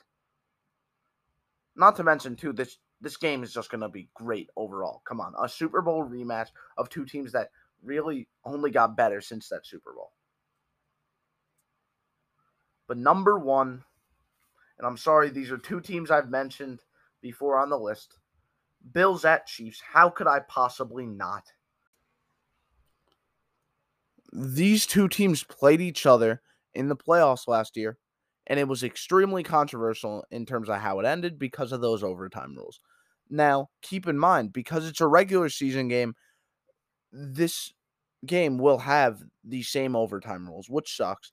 Not 1.75 1.95
to 1.95 2.03
mention, 2.03 2.35
too, 2.35 2.53
this 2.53 2.77
this 3.01 3.17
game 3.17 3.43
is 3.43 3.53
just 3.53 3.69
going 3.69 3.81
to 3.81 3.89
be 3.89 4.09
great 4.13 4.49
overall. 4.55 5.01
Come 5.05 5.19
on, 5.19 5.33
a 5.41 5.49
Super 5.49 5.81
Bowl 5.81 6.05
rematch 6.05 6.49
of 6.77 6.89
two 6.89 7.05
teams 7.05 7.33
that 7.33 7.49
really 7.83 8.29
only 8.45 8.71
got 8.71 8.95
better 8.95 9.19
since 9.19 9.49
that 9.49 9.65
Super 9.65 9.93
Bowl. 9.93 10.11
But 12.87 12.97
number 12.97 13.37
one, 13.37 13.83
and 14.77 14.87
I'm 14.87 14.97
sorry, 14.97 15.29
these 15.29 15.51
are 15.51 15.57
two 15.57 15.81
teams 15.81 16.11
I've 16.11 16.29
mentioned 16.29 16.79
before 17.21 17.57
on 17.57 17.69
the 17.69 17.77
list 17.77 18.19
Bills 18.91 19.25
at 19.25 19.47
Chiefs. 19.47 19.81
How 19.81 20.09
could 20.09 20.27
I 20.27 20.39
possibly 20.39 21.05
not? 21.05 21.51
These 24.33 24.87
two 24.87 25.07
teams 25.07 25.43
played 25.43 25.79
each 25.79 26.05
other 26.05 26.41
in 26.73 26.87
the 26.87 26.95
playoffs 26.95 27.47
last 27.47 27.77
year, 27.77 27.97
and 28.47 28.59
it 28.59 28.67
was 28.67 28.83
extremely 28.83 29.43
controversial 29.43 30.25
in 30.31 30.45
terms 30.45 30.69
of 30.69 30.77
how 30.77 30.99
it 30.99 31.05
ended 31.05 31.37
because 31.37 31.71
of 31.71 31.81
those 31.81 32.03
overtime 32.03 32.55
rules. 32.55 32.79
Now, 33.29 33.69
keep 33.81 34.07
in 34.07 34.17
mind, 34.17 34.51
because 34.51 34.87
it's 34.87 35.01
a 35.01 35.07
regular 35.07 35.49
season 35.49 35.87
game, 35.87 36.15
this 37.11 37.73
game 38.25 38.57
will 38.57 38.79
have 38.79 39.21
the 39.43 39.61
same 39.61 39.95
overtime 39.95 40.47
rules, 40.47 40.69
which 40.69 40.95
sucks. 40.95 41.31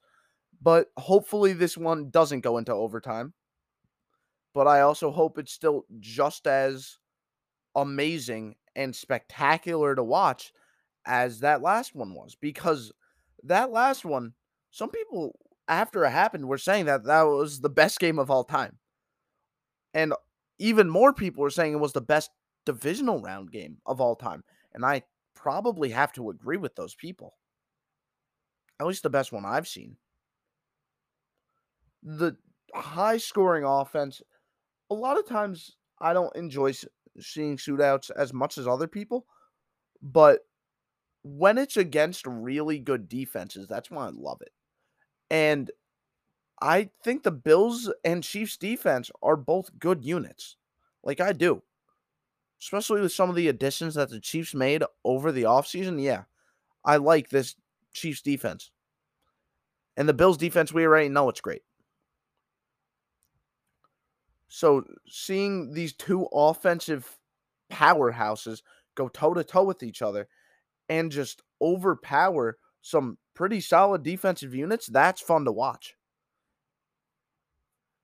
But 0.60 0.88
hopefully, 0.98 1.54
this 1.54 1.78
one 1.78 2.10
doesn't 2.10 2.40
go 2.40 2.58
into 2.58 2.72
overtime. 2.72 3.32
But 4.52 4.66
I 4.66 4.82
also 4.82 5.10
hope 5.10 5.38
it's 5.38 5.52
still 5.52 5.84
just 6.00 6.46
as 6.46 6.98
amazing 7.74 8.56
and 8.76 8.94
spectacular 8.94 9.94
to 9.94 10.02
watch 10.04 10.52
as 11.06 11.40
that 11.40 11.62
last 11.62 11.94
one 11.94 12.14
was 12.14 12.36
because 12.40 12.92
that 13.44 13.70
last 13.70 14.04
one, 14.04 14.34
some 14.70 14.90
people 14.90 15.38
after 15.68 16.04
it 16.04 16.10
happened 16.10 16.46
were 16.46 16.58
saying 16.58 16.86
that 16.86 17.04
that 17.04 17.22
was 17.22 17.60
the 17.60 17.70
best 17.70 17.98
game 18.00 18.18
of 18.18 18.30
all 18.30 18.44
time. 18.44 18.78
And 19.94 20.12
even 20.58 20.88
more 20.90 21.12
people 21.12 21.42
were 21.42 21.50
saying 21.50 21.72
it 21.72 21.80
was 21.80 21.92
the 21.92 22.00
best 22.00 22.30
divisional 22.66 23.20
round 23.20 23.50
game 23.50 23.78
of 23.86 24.00
all 24.00 24.16
time. 24.16 24.44
And 24.74 24.84
I 24.84 25.02
probably 25.34 25.90
have 25.90 26.12
to 26.12 26.30
agree 26.30 26.58
with 26.58 26.74
those 26.74 26.94
people. 26.94 27.34
At 28.78 28.86
least 28.86 29.02
the 29.02 29.10
best 29.10 29.32
one 29.32 29.44
I've 29.44 29.68
seen. 29.68 29.96
The 32.02 32.36
high 32.74 33.18
scoring 33.18 33.64
offense, 33.64 34.22
a 34.90 34.94
lot 34.94 35.18
of 35.18 35.26
times 35.26 35.76
I 36.00 36.12
don't 36.12 36.34
enjoy 36.34 36.72
seeing 37.18 37.56
shootouts 37.56 38.10
as 38.16 38.32
much 38.32 38.58
as 38.58 38.66
other 38.66 38.86
people, 38.86 39.26
but 40.02 40.40
when 41.22 41.58
it's 41.58 41.76
against 41.76 42.26
really 42.26 42.78
good 42.78 43.08
defenses, 43.08 43.66
that's 43.66 43.90
when 43.90 44.04
I 44.04 44.10
love 44.10 44.40
it. 44.40 44.52
And 45.30 45.70
I 46.60 46.90
think 47.04 47.22
the 47.22 47.30
Bills 47.30 47.90
and 48.04 48.22
Chiefs 48.22 48.56
defense 48.56 49.10
are 49.22 49.36
both 49.36 49.78
good 49.78 50.04
units. 50.04 50.56
Like 51.02 51.20
I 51.20 51.32
do. 51.32 51.62
Especially 52.60 53.00
with 53.00 53.12
some 53.12 53.30
of 53.30 53.36
the 53.36 53.48
additions 53.48 53.94
that 53.94 54.10
the 54.10 54.20
Chiefs 54.20 54.54
made 54.54 54.82
over 55.04 55.32
the 55.32 55.44
offseason. 55.44 56.02
Yeah. 56.02 56.24
I 56.84 56.96
like 56.96 57.30
this 57.30 57.54
Chiefs 57.92 58.22
defense. 58.22 58.70
And 59.96 60.08
the 60.08 60.14
Bills 60.14 60.36
defense, 60.36 60.72
we 60.72 60.84
already 60.84 61.08
know 61.08 61.28
it's 61.28 61.40
great. 61.40 61.62
So 64.48 64.84
seeing 65.06 65.72
these 65.72 65.92
two 65.94 66.26
offensive 66.32 67.18
powerhouses 67.70 68.62
go 68.94 69.08
toe 69.08 69.32
to 69.34 69.44
toe 69.44 69.62
with 69.62 69.82
each 69.82 70.02
other 70.02 70.28
and 70.90 71.10
just 71.10 71.40
overpower 71.62 72.58
some 72.82 73.16
pretty 73.34 73.60
solid 73.60 74.02
defensive 74.02 74.54
units, 74.54 74.86
that's 74.88 75.22
fun 75.22 75.46
to 75.46 75.52
watch. 75.52 75.94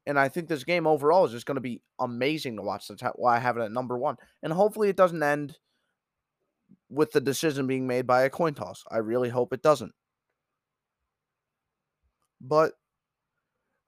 And 0.07 0.19
I 0.19 0.29
think 0.29 0.49
this 0.49 0.63
game 0.63 0.87
overall 0.87 1.25
is 1.25 1.33
just 1.33 1.47
going 1.47 1.57
to 1.57 1.61
be 1.61 1.83
amazing 1.99 2.57
to 2.57 2.63
watch. 2.63 2.87
That's 2.87 3.03
why 3.17 3.37
I 3.37 3.41
have 3.41 3.57
it 3.57 3.63
at 3.63 3.73
number 3.73 3.99
one. 3.99 4.17
And 4.41 4.53
hopefully 4.53 4.89
it 4.89 4.97
doesn't 4.97 5.23
end 5.23 5.59
with 6.89 7.11
the 7.11 7.21
decision 7.21 7.67
being 7.67 7.89
made 7.89 8.07
by 8.07 8.23
a 8.23 8.31
coin 8.31 8.55
toss. 8.55 8.85
I 8.89 8.99
really 8.99 9.31
hope 9.31 9.53
it 9.53 9.63
doesn't. 9.63 9.93
But, 12.41 12.75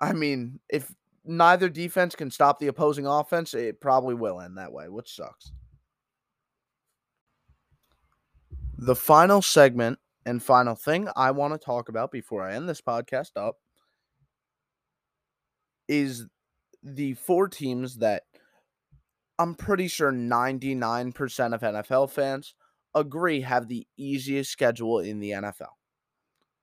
I 0.01 0.12
mean, 0.12 0.59
if 0.68 0.92
neither 1.24 1.68
defense 1.68 2.16
can 2.16 2.32
stop 2.32 2.59
the 2.59 2.66
opposing 2.66 3.07
offense, 3.07 3.55
it 3.55 3.80
probably 3.80 4.16
will 4.16 4.40
end 4.40 4.59
that 4.59 4.72
way, 4.72 4.88
which 4.88 5.14
sucks. 5.14 5.53
The 8.81 8.95
final 8.95 9.43
segment 9.43 9.99
and 10.24 10.41
final 10.41 10.76
thing 10.76 11.09
I 11.16 11.33
want 11.33 11.53
to 11.53 11.59
talk 11.59 11.89
about 11.89 12.12
before 12.12 12.45
I 12.45 12.55
end 12.55 12.68
this 12.68 12.81
podcast 12.81 13.33
up 13.37 13.57
is 15.89 16.26
the 16.85 17.14
four 17.14 17.49
teams 17.49 17.97
that 17.97 18.22
I'm 19.37 19.57
pretty 19.57 19.89
sure 19.89 20.12
99% 20.12 21.55
of 21.55 21.61
NFL 21.61 22.11
fans 22.11 22.55
agree 22.95 23.41
have 23.41 23.66
the 23.66 23.85
easiest 23.97 24.53
schedule 24.53 25.01
in 25.01 25.18
the 25.18 25.31
NFL. 25.31 25.74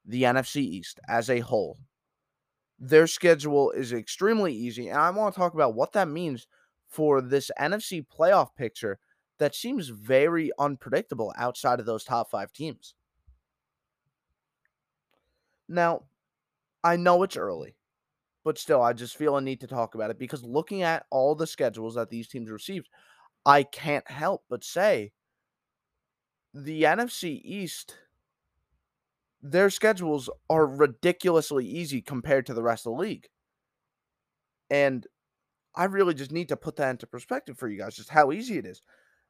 The 0.06 0.24
NFC 0.24 0.58
East 0.58 1.02
as 1.10 1.30
a 1.30 1.40
whole. 1.40 1.78
Their 2.80 3.08
schedule 3.08 3.72
is 3.72 3.92
extremely 3.92 4.54
easy, 4.54 4.88
and 4.88 5.00
I 5.00 5.10
want 5.10 5.34
to 5.34 5.40
talk 5.40 5.54
about 5.54 5.76
what 5.76 5.92
that 5.94 6.08
means 6.08 6.48
for 6.88 7.22
this 7.22 7.52
NFC 7.60 8.06
playoff 8.08 8.56
picture 8.56 9.00
that 9.38 9.56
seems 9.56 9.90
very 9.90 10.52
unpredictable 10.58 11.34
outside 11.38 11.80
of 11.80 11.86
those 11.86 12.04
top 12.04 12.30
five 12.30 12.54
teams. 12.54 12.94
Now, 15.68 16.04
I 16.84 16.96
know 16.96 17.24
it's 17.24 17.38
early, 17.38 17.76
but 18.44 18.58
still, 18.58 18.82
I 18.82 18.94
just 18.94 19.18
feel 19.18 19.36
a 19.36 19.42
need 19.42 19.62
to 19.62 19.68
talk 19.68 19.96
about 19.96 20.12
it 20.12 20.20
because 20.20 20.44
looking 20.44 20.84
at 20.84 21.06
all 21.10 21.36
the 21.36 21.48
schedules 21.48 21.96
that 21.96 22.10
these 22.10 22.28
teams 22.28 22.50
received, 22.50 22.88
I 23.46 23.64
can't 23.64 24.10
help 24.10 24.44
but 24.50 24.64
say 24.64 25.12
the 26.54 26.84
NFC 26.84 27.42
East, 27.44 27.96
their 29.42 29.70
schedules 29.70 30.30
are 30.50 30.66
ridiculously 30.66 31.66
easy 31.66 32.02
compared 32.02 32.46
to 32.46 32.54
the 32.54 32.64
rest 32.64 32.86
of 32.86 32.94
the 32.94 33.02
league. 33.02 33.28
And 34.70 35.06
I 35.76 35.86
really 35.86 36.14
just 36.14 36.32
need 36.32 36.50
to 36.50 36.58
put 36.58 36.78
that 36.78 36.92
into 36.92 37.08
perspective 37.08 37.58
for 37.58 37.68
you 37.68 37.78
guys, 37.78 37.96
just 37.96 38.10
how 38.10 38.32
easy 38.32 38.58
it 38.58 38.66
is 38.66 38.82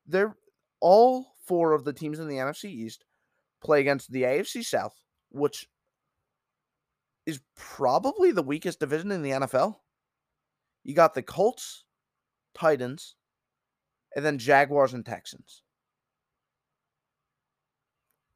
they're 0.06 0.36
all 0.80 1.34
four 1.46 1.74
of 1.74 1.84
the 1.84 1.94
teams 1.94 2.20
in 2.20 2.28
the 2.28 2.38
NFC 2.38 2.66
East 2.66 3.06
play 3.64 3.82
against 3.82 4.12
the 4.12 4.24
AFC 4.24 4.64
South, 4.64 4.94
which 5.30 5.68
is 7.26 7.40
probably 7.56 8.32
the 8.32 8.44
weakest 8.44 8.80
division 8.80 9.12
in 9.12 9.22
the 9.22 9.32
NFL. 9.32 9.76
You 10.84 10.94
got 10.94 11.14
the 11.16 11.24
Colts, 11.24 11.86
Titans, 12.54 13.16
and 14.16 14.24
then 14.24 14.38
Jaguars 14.38 14.94
and 14.94 15.06
Texans. 15.06 15.64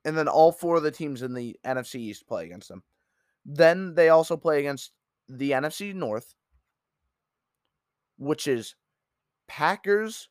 And 0.03 0.17
then 0.17 0.27
all 0.27 0.51
four 0.51 0.77
of 0.77 0.83
the 0.83 0.91
teams 0.91 1.21
in 1.21 1.33
the 1.33 1.59
NFC 1.65 1.95
East 1.95 2.27
play 2.27 2.45
against 2.45 2.69
them. 2.69 2.83
Then 3.45 3.93
they 3.93 4.09
also 4.09 4.37
play 4.37 4.59
against 4.59 4.91
the 5.27 5.51
NFC 5.51 5.93
North, 5.93 6.33
which 8.17 8.47
is 8.47 8.75
Packers, 9.47 10.29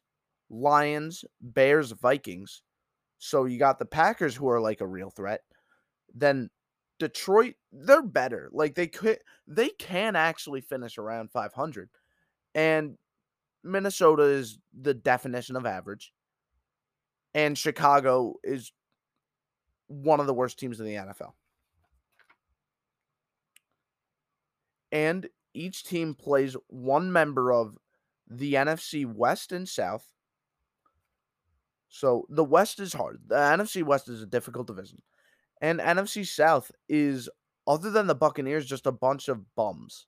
Lions, 0.51 1.25
Bears, 1.41 1.93
Vikings. 1.93 2.63
So 3.19 3.45
you 3.45 3.59
got 3.59 3.79
the 3.79 3.85
Packers 3.85 4.35
who 4.35 4.49
are 4.49 4.61
like 4.61 4.81
a 4.81 4.87
real 4.87 5.11
threat. 5.11 5.41
Then 6.15 6.51
Detroit, 6.99 7.55
they're 7.73 8.03
better. 8.03 8.49
Like 8.53 8.75
they 8.75 8.87
could 8.87 9.19
they 9.47 9.71
can 9.71 10.17
actually 10.17 10.61
finish 10.61 10.99
around 10.99 11.31
500. 11.31 11.91
And 12.55 12.97
Minnesota 13.63 14.23
is 14.23 14.59
the 14.79 14.95
definition 14.95 15.57
of 15.57 15.67
average. 15.67 16.13
And 17.35 17.57
Chicago 17.57 18.35
is 18.43 18.73
one 19.87 20.21
of 20.21 20.27
the 20.27 20.35
worst 20.35 20.59
teams 20.59 20.81
in 20.81 20.87
the 20.87 20.95
NFL. 20.95 21.33
And 24.91 25.29
each 25.55 25.85
team 25.85 26.15
plays 26.15 26.57
one 26.69 27.13
member 27.13 27.53
of 27.53 27.77
the 28.29 28.55
NFC 28.55 29.07
West 29.07 29.53
and 29.53 29.69
South 29.69 30.07
so 31.89 32.27
the 32.29 32.45
West 32.45 32.81
is 32.81 32.93
hard. 32.93 33.21
The 33.27 33.37
NFC 33.37 33.83
West 33.83 34.09
is 34.09 34.23
a 34.23 34.27
difficult 34.27 34.67
division. 34.67 35.03
And 35.61 35.81
NFC 35.81 36.27
South 36.27 36.71
is, 36.89 37.29
other 37.67 37.91
than 37.91 38.07
the 38.07 38.15
Buccaneers, 38.15 38.67
just 38.67 38.87
a 38.87 38.93
bunch 38.93 39.29
of 39.29 39.55
bums. 39.55 40.07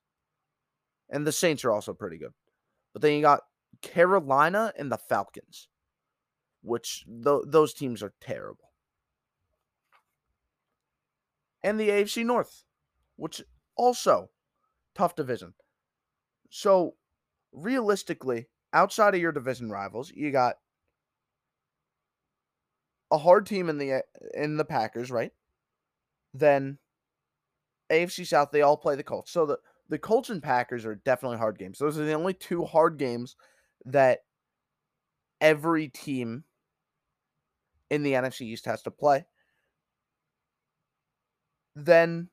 And 1.09 1.27
the 1.27 1.31
Saints 1.31 1.65
are 1.65 1.71
also 1.71 1.93
pretty 1.93 2.17
good. 2.17 2.33
But 2.93 3.01
then 3.01 3.13
you 3.13 3.21
got 3.21 3.41
Carolina 3.81 4.71
and 4.77 4.91
the 4.91 4.97
Falcons, 4.97 5.67
which 6.61 7.03
th- 7.05 7.43
those 7.47 7.73
teams 7.73 8.01
are 8.03 8.13
terrible. 8.21 8.69
And 11.63 11.79
the 11.79 11.89
AFC 11.89 12.25
North, 12.25 12.63
which 13.17 13.41
also 13.75 14.29
tough 14.95 15.15
division. 15.15 15.53
So 16.49 16.95
realistically, 17.51 18.47
outside 18.73 19.15
of 19.15 19.21
your 19.21 19.31
division 19.31 19.69
rivals, 19.69 20.11
you 20.11 20.31
got 20.31 20.55
a 23.11 23.17
hard 23.17 23.45
team 23.45 23.69
in 23.69 23.77
the 23.77 23.93
uh, 23.93 24.01
in 24.33 24.57
the 24.57 24.65
Packers, 24.65 25.11
right? 25.11 25.31
Then 26.33 26.77
AFC 27.91 28.25
South, 28.25 28.51
they 28.51 28.61
all 28.61 28.77
play 28.77 28.95
the 28.95 29.03
Colts. 29.03 29.31
So 29.31 29.45
the 29.45 29.57
the 29.89 29.99
Colts 29.99 30.29
and 30.29 30.41
Packers 30.41 30.85
are 30.85 30.95
definitely 30.95 31.37
hard 31.37 31.59
games. 31.59 31.77
Those 31.77 31.99
are 31.99 32.05
the 32.05 32.13
only 32.13 32.33
two 32.33 32.63
hard 32.63 32.97
games 32.97 33.35
that 33.85 34.19
every 35.41 35.89
team 35.89 36.45
in 37.89 38.03
the 38.03 38.13
NFC 38.13 38.41
East 38.41 38.65
has 38.65 38.81
to 38.83 38.91
play. 38.91 39.25
Then 41.75 42.29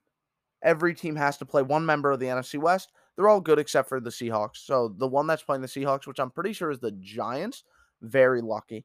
every 0.62 0.94
team 0.94 1.16
has 1.16 1.36
to 1.38 1.46
play 1.46 1.62
one 1.62 1.84
member 1.84 2.12
of 2.12 2.20
the 2.20 2.26
NFC 2.26 2.60
West. 2.60 2.92
They're 3.16 3.28
all 3.28 3.40
good 3.40 3.58
except 3.58 3.88
for 3.88 4.00
the 4.00 4.10
Seahawks. 4.10 4.58
So 4.58 4.94
the 4.96 5.08
one 5.08 5.26
that's 5.26 5.42
playing 5.42 5.62
the 5.62 5.68
Seahawks, 5.68 6.06
which 6.06 6.20
I'm 6.20 6.30
pretty 6.30 6.52
sure 6.52 6.70
is 6.70 6.78
the 6.78 6.92
Giants, 6.92 7.64
very 8.00 8.40
lucky. 8.40 8.84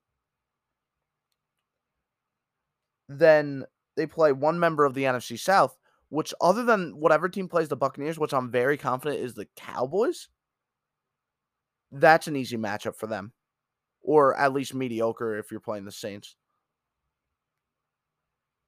Then 3.08 3.66
they 3.95 4.06
play 4.06 4.32
one 4.32 4.60
member 4.60 4.86
of 4.86 4.93
the 4.93 5.04
NFC 5.04 5.39
South, 5.39 5.78
which 6.10 6.34
other 6.41 6.64
than 6.64 6.91
whatever 6.97 7.30
team 7.30 7.47
plays 7.47 7.70
the 7.70 7.76
Buccaneers, 7.76 8.20
which 8.20 8.34
I'm 8.34 8.51
very 8.51 8.78
confident 8.78 9.22
is 9.22 9.34
the 9.34 9.47
Cowboys, 9.56 10.30
that's 11.91 12.28
an 12.28 12.36
easy 12.36 12.58
matchup 12.58 12.95
for 12.95 13.08
them. 13.08 13.34
Or 14.01 14.38
at 14.38 14.54
least 14.54 14.74
mediocre 14.74 15.38
if 15.38 15.51
you're 15.51 15.60
playing 15.60 15.86
the 15.86 15.91
Saints. 15.91 16.36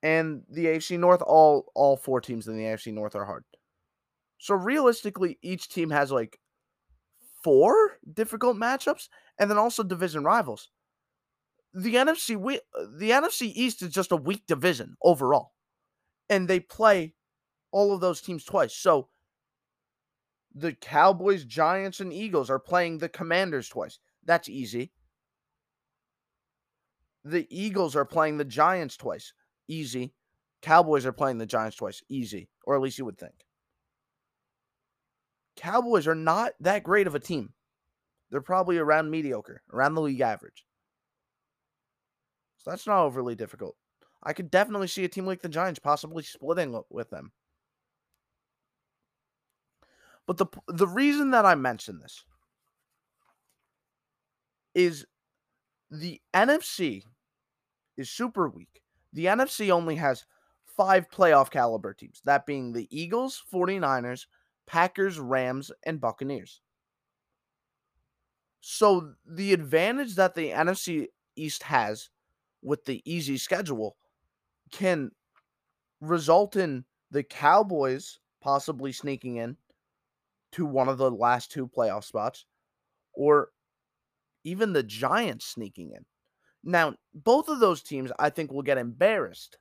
And 0.02 0.44
the 0.50 0.66
AFC 0.66 1.00
North, 1.00 1.22
all 1.22 1.72
all 1.74 1.98
four 1.98 2.22
teams 2.22 2.48
in 2.48 2.56
the 2.56 2.64
AFC 2.64 2.94
North 2.94 3.16
are 3.16 3.26
hard. 3.26 3.44
So 4.38 4.54
realistically, 4.54 5.40
each 5.42 5.68
team 5.70 5.90
has 5.90 6.12
like 6.12 6.40
four 7.44 7.98
difficult 8.14 8.58
matchups 8.58 9.10
and 9.40 9.50
then 9.50 9.58
also 9.58 9.84
division 9.84 10.24
rivals 10.24 10.70
the 11.76 11.96
NFC 11.96 12.38
we, 12.38 12.62
the 12.98 13.12
NFC 13.12 13.52
East 13.54 13.82
is 13.82 13.90
just 13.90 14.14
a 14.14 14.18
weak 14.18 14.48
division 14.48 14.96
overall. 15.04 15.52
And 16.30 16.48
they 16.48 16.62
play 16.62 17.14
all 17.72 17.94
of 17.94 18.00
those 18.00 18.22
teams 18.22 18.46
twice. 18.46 18.74
So 18.74 19.10
the 20.56 20.72
Cowboys, 20.72 21.44
Giants, 21.44 22.00
and 22.00 22.14
Eagles 22.14 22.50
are 22.50 22.60
playing 22.60 22.98
the 22.98 23.10
Commanders 23.10 23.68
twice. 23.68 24.00
That's 24.24 24.48
easy. 24.48 24.94
The 27.26 27.46
Eagles 27.50 27.96
are 27.96 28.06
playing 28.06 28.38
the 28.38 28.46
Giants 28.46 28.96
twice. 28.96 29.34
Easy. 29.68 30.14
Cowboys 30.62 31.06
are 31.06 31.12
playing 31.12 31.40
the 31.40 31.46
Giants 31.46 31.76
twice. 31.76 32.02
Easy. 32.08 32.50
Or 32.64 32.76
at 32.76 32.82
least 32.82 32.98
you 32.98 33.06
would 33.06 33.18
think. 33.18 33.46
Cowboys 35.58 36.08
are 36.08 36.16
not 36.16 36.54
that 36.62 36.84
great 36.84 37.08
of 37.08 37.16
a 37.16 37.20
team. 37.20 37.54
They're 38.32 38.42
probably 38.42 38.78
around 38.78 39.12
mediocre, 39.12 39.62
around 39.72 39.96
the 39.96 40.02
league 40.02 40.22
average. 40.22 40.66
So 42.66 42.72
that's 42.72 42.88
not 42.88 43.04
overly 43.04 43.36
difficult. 43.36 43.76
I 44.24 44.34
could 44.34 44.50
definitely 44.50 44.88
see 44.88 45.06
a 45.06 45.08
team 45.08 45.28
like 45.28 45.44
the 45.44 45.50
Giants 45.50 45.78
possibly 45.78 46.24
splitting 46.24 46.82
with 46.90 47.12
them. 47.12 47.32
But 50.26 50.38
the 50.38 50.48
the 50.68 50.88
reason 50.88 51.30
that 51.30 51.46
I 51.46 51.54
mention 51.54 52.00
this 52.00 52.26
is 54.74 55.06
the 55.92 56.20
NFC 56.34 57.04
is 57.98 58.10
super 58.10 58.50
weak. 58.50 58.82
The 59.14 59.26
NFC 59.28 59.70
only 59.70 59.96
has 59.98 60.26
five 60.66 61.08
playoff 61.12 61.52
caliber 61.52 61.94
teams, 61.94 62.20
that 62.26 62.48
being 62.48 62.74
the 62.74 62.88
Eagles, 62.90 63.44
49ers, 63.54 64.26
Packers, 64.66 65.20
Rams, 65.20 65.72
and 65.86 66.02
Buccaneers. 66.02 66.62
So 68.62 69.14
the 69.24 69.54
advantage 69.54 70.16
that 70.16 70.34
the 70.34 70.50
NFC 70.50 71.10
East 71.36 71.62
has 71.62 72.10
with 72.66 72.84
the 72.84 73.02
easy 73.06 73.38
schedule 73.38 73.96
can 74.72 75.12
result 76.02 76.56
in 76.56 76.84
the 77.12 77.24
Cowboys 77.24 78.20
possibly 78.42 78.92
sneaking 78.92 79.38
in 79.38 79.56
to 80.52 80.66
one 80.66 80.90
of 80.90 80.98
the 80.98 81.12
last 81.12 81.52
two 81.52 81.68
playoff 81.68 82.04
spots 82.04 82.46
or 83.14 83.50
even 84.44 84.74
the 84.74 84.84
Giants 84.84 85.46
sneaking 85.46 85.92
in. 85.92 86.06
Now, 86.64 86.96
both 87.14 87.48
of 87.48 87.60
those 87.60 87.84
teams 87.84 88.12
I 88.18 88.30
think 88.30 88.52
will 88.52 88.64
get 88.64 88.78
embarrassed 88.78 89.58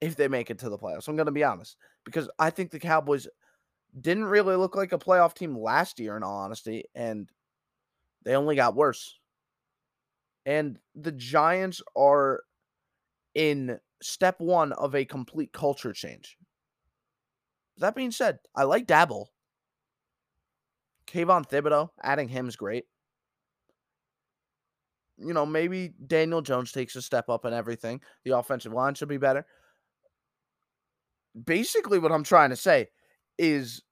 if 0.00 0.14
they 0.14 0.28
make 0.28 0.50
it 0.50 0.58
to 0.60 0.68
the 0.68 0.78
playoffs. 0.78 1.08
I'm 1.08 1.16
going 1.16 1.26
to 1.26 1.32
be 1.32 1.44
honest 1.44 1.76
because 2.04 2.30
I 2.38 2.50
think 2.50 2.70
the 2.70 2.78
Cowboys 2.78 3.26
didn't 4.00 4.26
really 4.26 4.54
look 4.54 4.76
like 4.76 4.92
a 4.92 4.98
playoff 4.98 5.34
team 5.34 5.58
last 5.58 5.98
year 5.98 6.16
in 6.16 6.22
all 6.22 6.38
honesty 6.38 6.84
and 6.94 7.28
they 8.24 8.36
only 8.36 8.54
got 8.54 8.76
worse. 8.76 9.18
And 10.48 10.78
the 10.94 11.12
Giants 11.12 11.82
are 11.94 12.40
in 13.34 13.78
step 14.00 14.40
1 14.40 14.72
of 14.72 14.94
a 14.94 15.04
complete 15.04 15.52
culture 15.52 15.92
change. 15.92 16.38
That 17.76 17.94
being 17.94 18.10
said, 18.10 18.38
I 18.56 18.62
like 18.62 18.86
Daboll. 18.86 19.26
Kayvon 21.06 21.46
Thibodeaux, 21.46 21.90
adding 22.02 22.28
him 22.28 22.48
is 22.48 22.56
great. 22.56 22.84
You 25.18 25.34
know, 25.34 25.44
maybe 25.44 25.92
Daniel 26.06 26.40
Jones 26.40 26.72
takes 26.72 26.96
a 26.96 27.02
step 27.02 27.28
up 27.28 27.44
and 27.44 27.54
everything. 27.54 28.00
The 28.24 28.38
offensive 28.38 28.72
line 28.72 28.94
should 28.94 29.08
be 29.08 29.18
better. 29.18 29.44
Basically, 31.44 31.98
what 31.98 32.10
I'm 32.10 32.24
trying 32.24 32.50
to 32.50 32.56
say 32.56 32.88
is, 33.36 33.82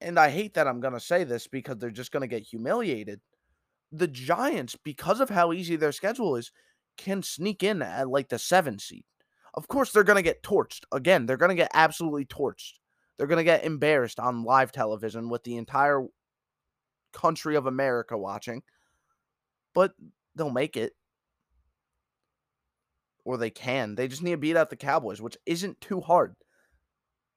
and 0.00 0.18
I 0.18 0.28
hate 0.28 0.54
that 0.54 0.66
I'm 0.66 0.80
going 0.80 0.94
to 0.94 1.00
say 1.00 1.22
this 1.22 1.46
because 1.46 1.76
they're 1.78 1.90
just 1.90 2.10
going 2.10 2.22
to 2.22 2.26
get 2.26 2.42
humiliated. 2.42 3.20
The 3.92 4.08
Giants, 4.08 4.76
because 4.82 5.20
of 5.20 5.30
how 5.30 5.52
easy 5.52 5.76
their 5.76 5.92
schedule 5.92 6.36
is, 6.36 6.50
can 6.96 7.22
sneak 7.22 7.62
in 7.62 7.82
at 7.82 8.08
like 8.08 8.28
the 8.28 8.38
seven 8.38 8.78
seed. 8.78 9.04
Of 9.54 9.68
course, 9.68 9.92
they're 9.92 10.04
going 10.04 10.16
to 10.16 10.22
get 10.22 10.42
torched. 10.42 10.82
Again, 10.92 11.26
they're 11.26 11.36
going 11.36 11.50
to 11.50 11.54
get 11.54 11.70
absolutely 11.72 12.26
torched. 12.26 12.74
They're 13.16 13.26
going 13.26 13.38
to 13.38 13.44
get 13.44 13.64
embarrassed 13.64 14.20
on 14.20 14.44
live 14.44 14.72
television 14.72 15.30
with 15.30 15.44
the 15.44 15.56
entire 15.56 16.04
country 17.12 17.56
of 17.56 17.66
America 17.66 18.18
watching. 18.18 18.62
But 19.74 19.92
they'll 20.34 20.50
make 20.50 20.76
it. 20.76 20.92
Or 23.24 23.38
they 23.38 23.50
can. 23.50 23.94
They 23.94 24.08
just 24.08 24.22
need 24.22 24.32
to 24.32 24.36
beat 24.36 24.56
out 24.56 24.70
the 24.70 24.76
Cowboys, 24.76 25.20
which 25.20 25.38
isn't 25.46 25.80
too 25.80 26.00
hard. 26.00 26.36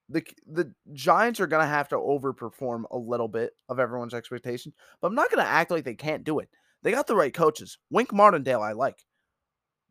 The 0.10 0.26
the 0.48 0.74
Giants 0.94 1.40
are 1.40 1.48
going 1.48 1.64
to 1.64 1.70
have 1.70 1.90
to 1.90 1.96
overperform 1.96 2.84
a 2.90 2.98
little 2.98 3.28
bit 3.28 3.52
of 3.70 3.80
everyone's 3.80 4.14
expectations, 4.16 4.74
but 5.02 5.08
I'm 5.08 5.16
not 5.16 5.30
going 5.30 5.44
to 5.44 5.50
act 5.50 5.72
like 5.72 5.84
they 5.84 5.96
can't 5.96 6.24
do 6.24 6.40
it. 6.40 6.50
They 6.82 6.92
got 6.92 7.08
the 7.08 7.16
right 7.16 7.34
coaches. 7.34 7.78
Wink 7.92 8.12
Martindale, 8.12 8.62
I 8.62 8.72
like. 8.72 9.06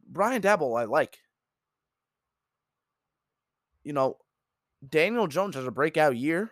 Brian 0.08 0.42
Daboll, 0.42 0.78
I 0.78 0.84
like. 0.84 1.18
You 3.84 3.92
know, 3.92 4.16
Daniel 4.86 5.26
Jones 5.26 5.54
has 5.54 5.66
a 5.66 5.70
breakout 5.70 6.16
year, 6.16 6.50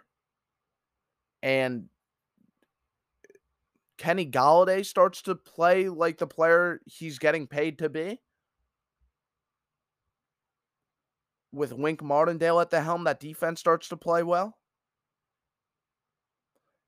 and 1.42 1.88
Kenny 3.98 4.26
Golladay 4.30 4.84
starts 4.84 5.22
to 5.22 5.34
play 5.34 5.88
like 5.88 6.18
the 6.18 6.26
player 6.26 6.80
he's 6.86 7.18
getting 7.18 7.46
paid 7.46 7.78
to 7.78 7.88
be. 7.88 8.20
With 11.56 11.72
Wink 11.72 12.02
Martindale 12.02 12.60
at 12.60 12.68
the 12.68 12.82
helm, 12.82 13.04
that 13.04 13.18
defense 13.18 13.60
starts 13.60 13.88
to 13.88 13.96
play 13.96 14.22
well. 14.22 14.58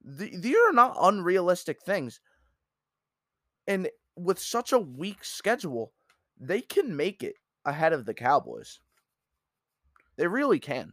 The, 0.05 0.31
these 0.39 0.57
are 0.57 0.75
not 0.75 0.97
unrealistic 1.01 1.81
things. 1.83 2.21
And 3.67 3.89
with 4.15 4.39
such 4.39 4.73
a 4.73 4.79
weak 4.79 5.25
schedule, 5.25 5.95
they 6.39 6.61
can 6.61 6.95
make 6.95 7.23
it 7.23 7.37
ahead 7.65 7.95
of 7.95 8.05
the 8.05 8.13
Cowboys. 8.13 8.79
They 10.19 10.27
really 10.27 10.59
can. 10.59 10.93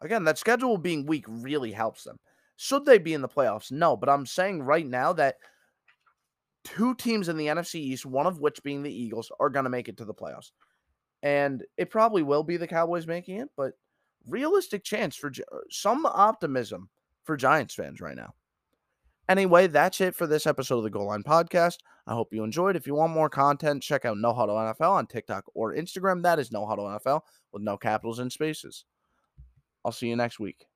Again, 0.00 0.22
that 0.24 0.38
schedule 0.38 0.78
being 0.78 1.06
weak 1.06 1.24
really 1.26 1.72
helps 1.72 2.04
them. 2.04 2.18
Should 2.56 2.84
they 2.84 2.98
be 2.98 3.14
in 3.14 3.20
the 3.20 3.28
playoffs? 3.28 3.72
No, 3.72 3.96
but 3.96 4.08
I'm 4.08 4.26
saying 4.26 4.62
right 4.62 4.86
now 4.86 5.12
that 5.14 5.36
two 6.62 6.94
teams 6.94 7.28
in 7.28 7.36
the 7.36 7.48
NFC 7.48 7.76
East, 7.76 8.06
one 8.06 8.26
of 8.26 8.38
which 8.38 8.62
being 8.62 8.84
the 8.84 8.94
Eagles, 8.94 9.32
are 9.40 9.50
going 9.50 9.64
to 9.64 9.70
make 9.70 9.88
it 9.88 9.96
to 9.96 10.04
the 10.04 10.14
playoffs. 10.14 10.52
And 11.24 11.64
it 11.78 11.90
probably 11.90 12.22
will 12.22 12.42
be 12.42 12.58
the 12.58 12.68
Cowboys 12.68 13.06
making 13.06 13.40
it, 13.40 13.48
but 13.56 13.72
realistic 14.28 14.84
chance 14.84 15.16
for 15.16 15.28
uh, 15.28 15.56
some 15.70 16.04
optimism 16.04 16.90
for 17.24 17.36
Giants 17.36 17.74
fans 17.74 18.00
right 18.00 18.14
now. 18.14 18.34
Anyway, 19.26 19.66
that's 19.66 20.02
it 20.02 20.14
for 20.14 20.26
this 20.26 20.46
episode 20.46 20.76
of 20.78 20.84
the 20.84 20.90
Goal 20.90 21.06
Line 21.06 21.22
Podcast. 21.22 21.78
I 22.06 22.12
hope 22.12 22.34
you 22.34 22.44
enjoyed. 22.44 22.76
If 22.76 22.86
you 22.86 22.94
want 22.94 23.14
more 23.14 23.30
content, 23.30 23.82
check 23.82 24.04
out 24.04 24.18
No 24.18 24.34
Huddle 24.34 24.56
NFL 24.56 24.90
on 24.90 25.06
TikTok 25.06 25.44
or 25.54 25.74
Instagram. 25.74 26.22
That 26.22 26.38
is 26.38 26.52
No 26.52 26.66
Huddle 26.66 26.84
NFL 26.84 27.22
with 27.50 27.62
no 27.62 27.78
capitals 27.78 28.18
and 28.18 28.30
spaces. 28.30 28.84
I'll 29.82 29.92
see 29.92 30.08
you 30.08 30.16
next 30.16 30.38
week. 30.38 30.66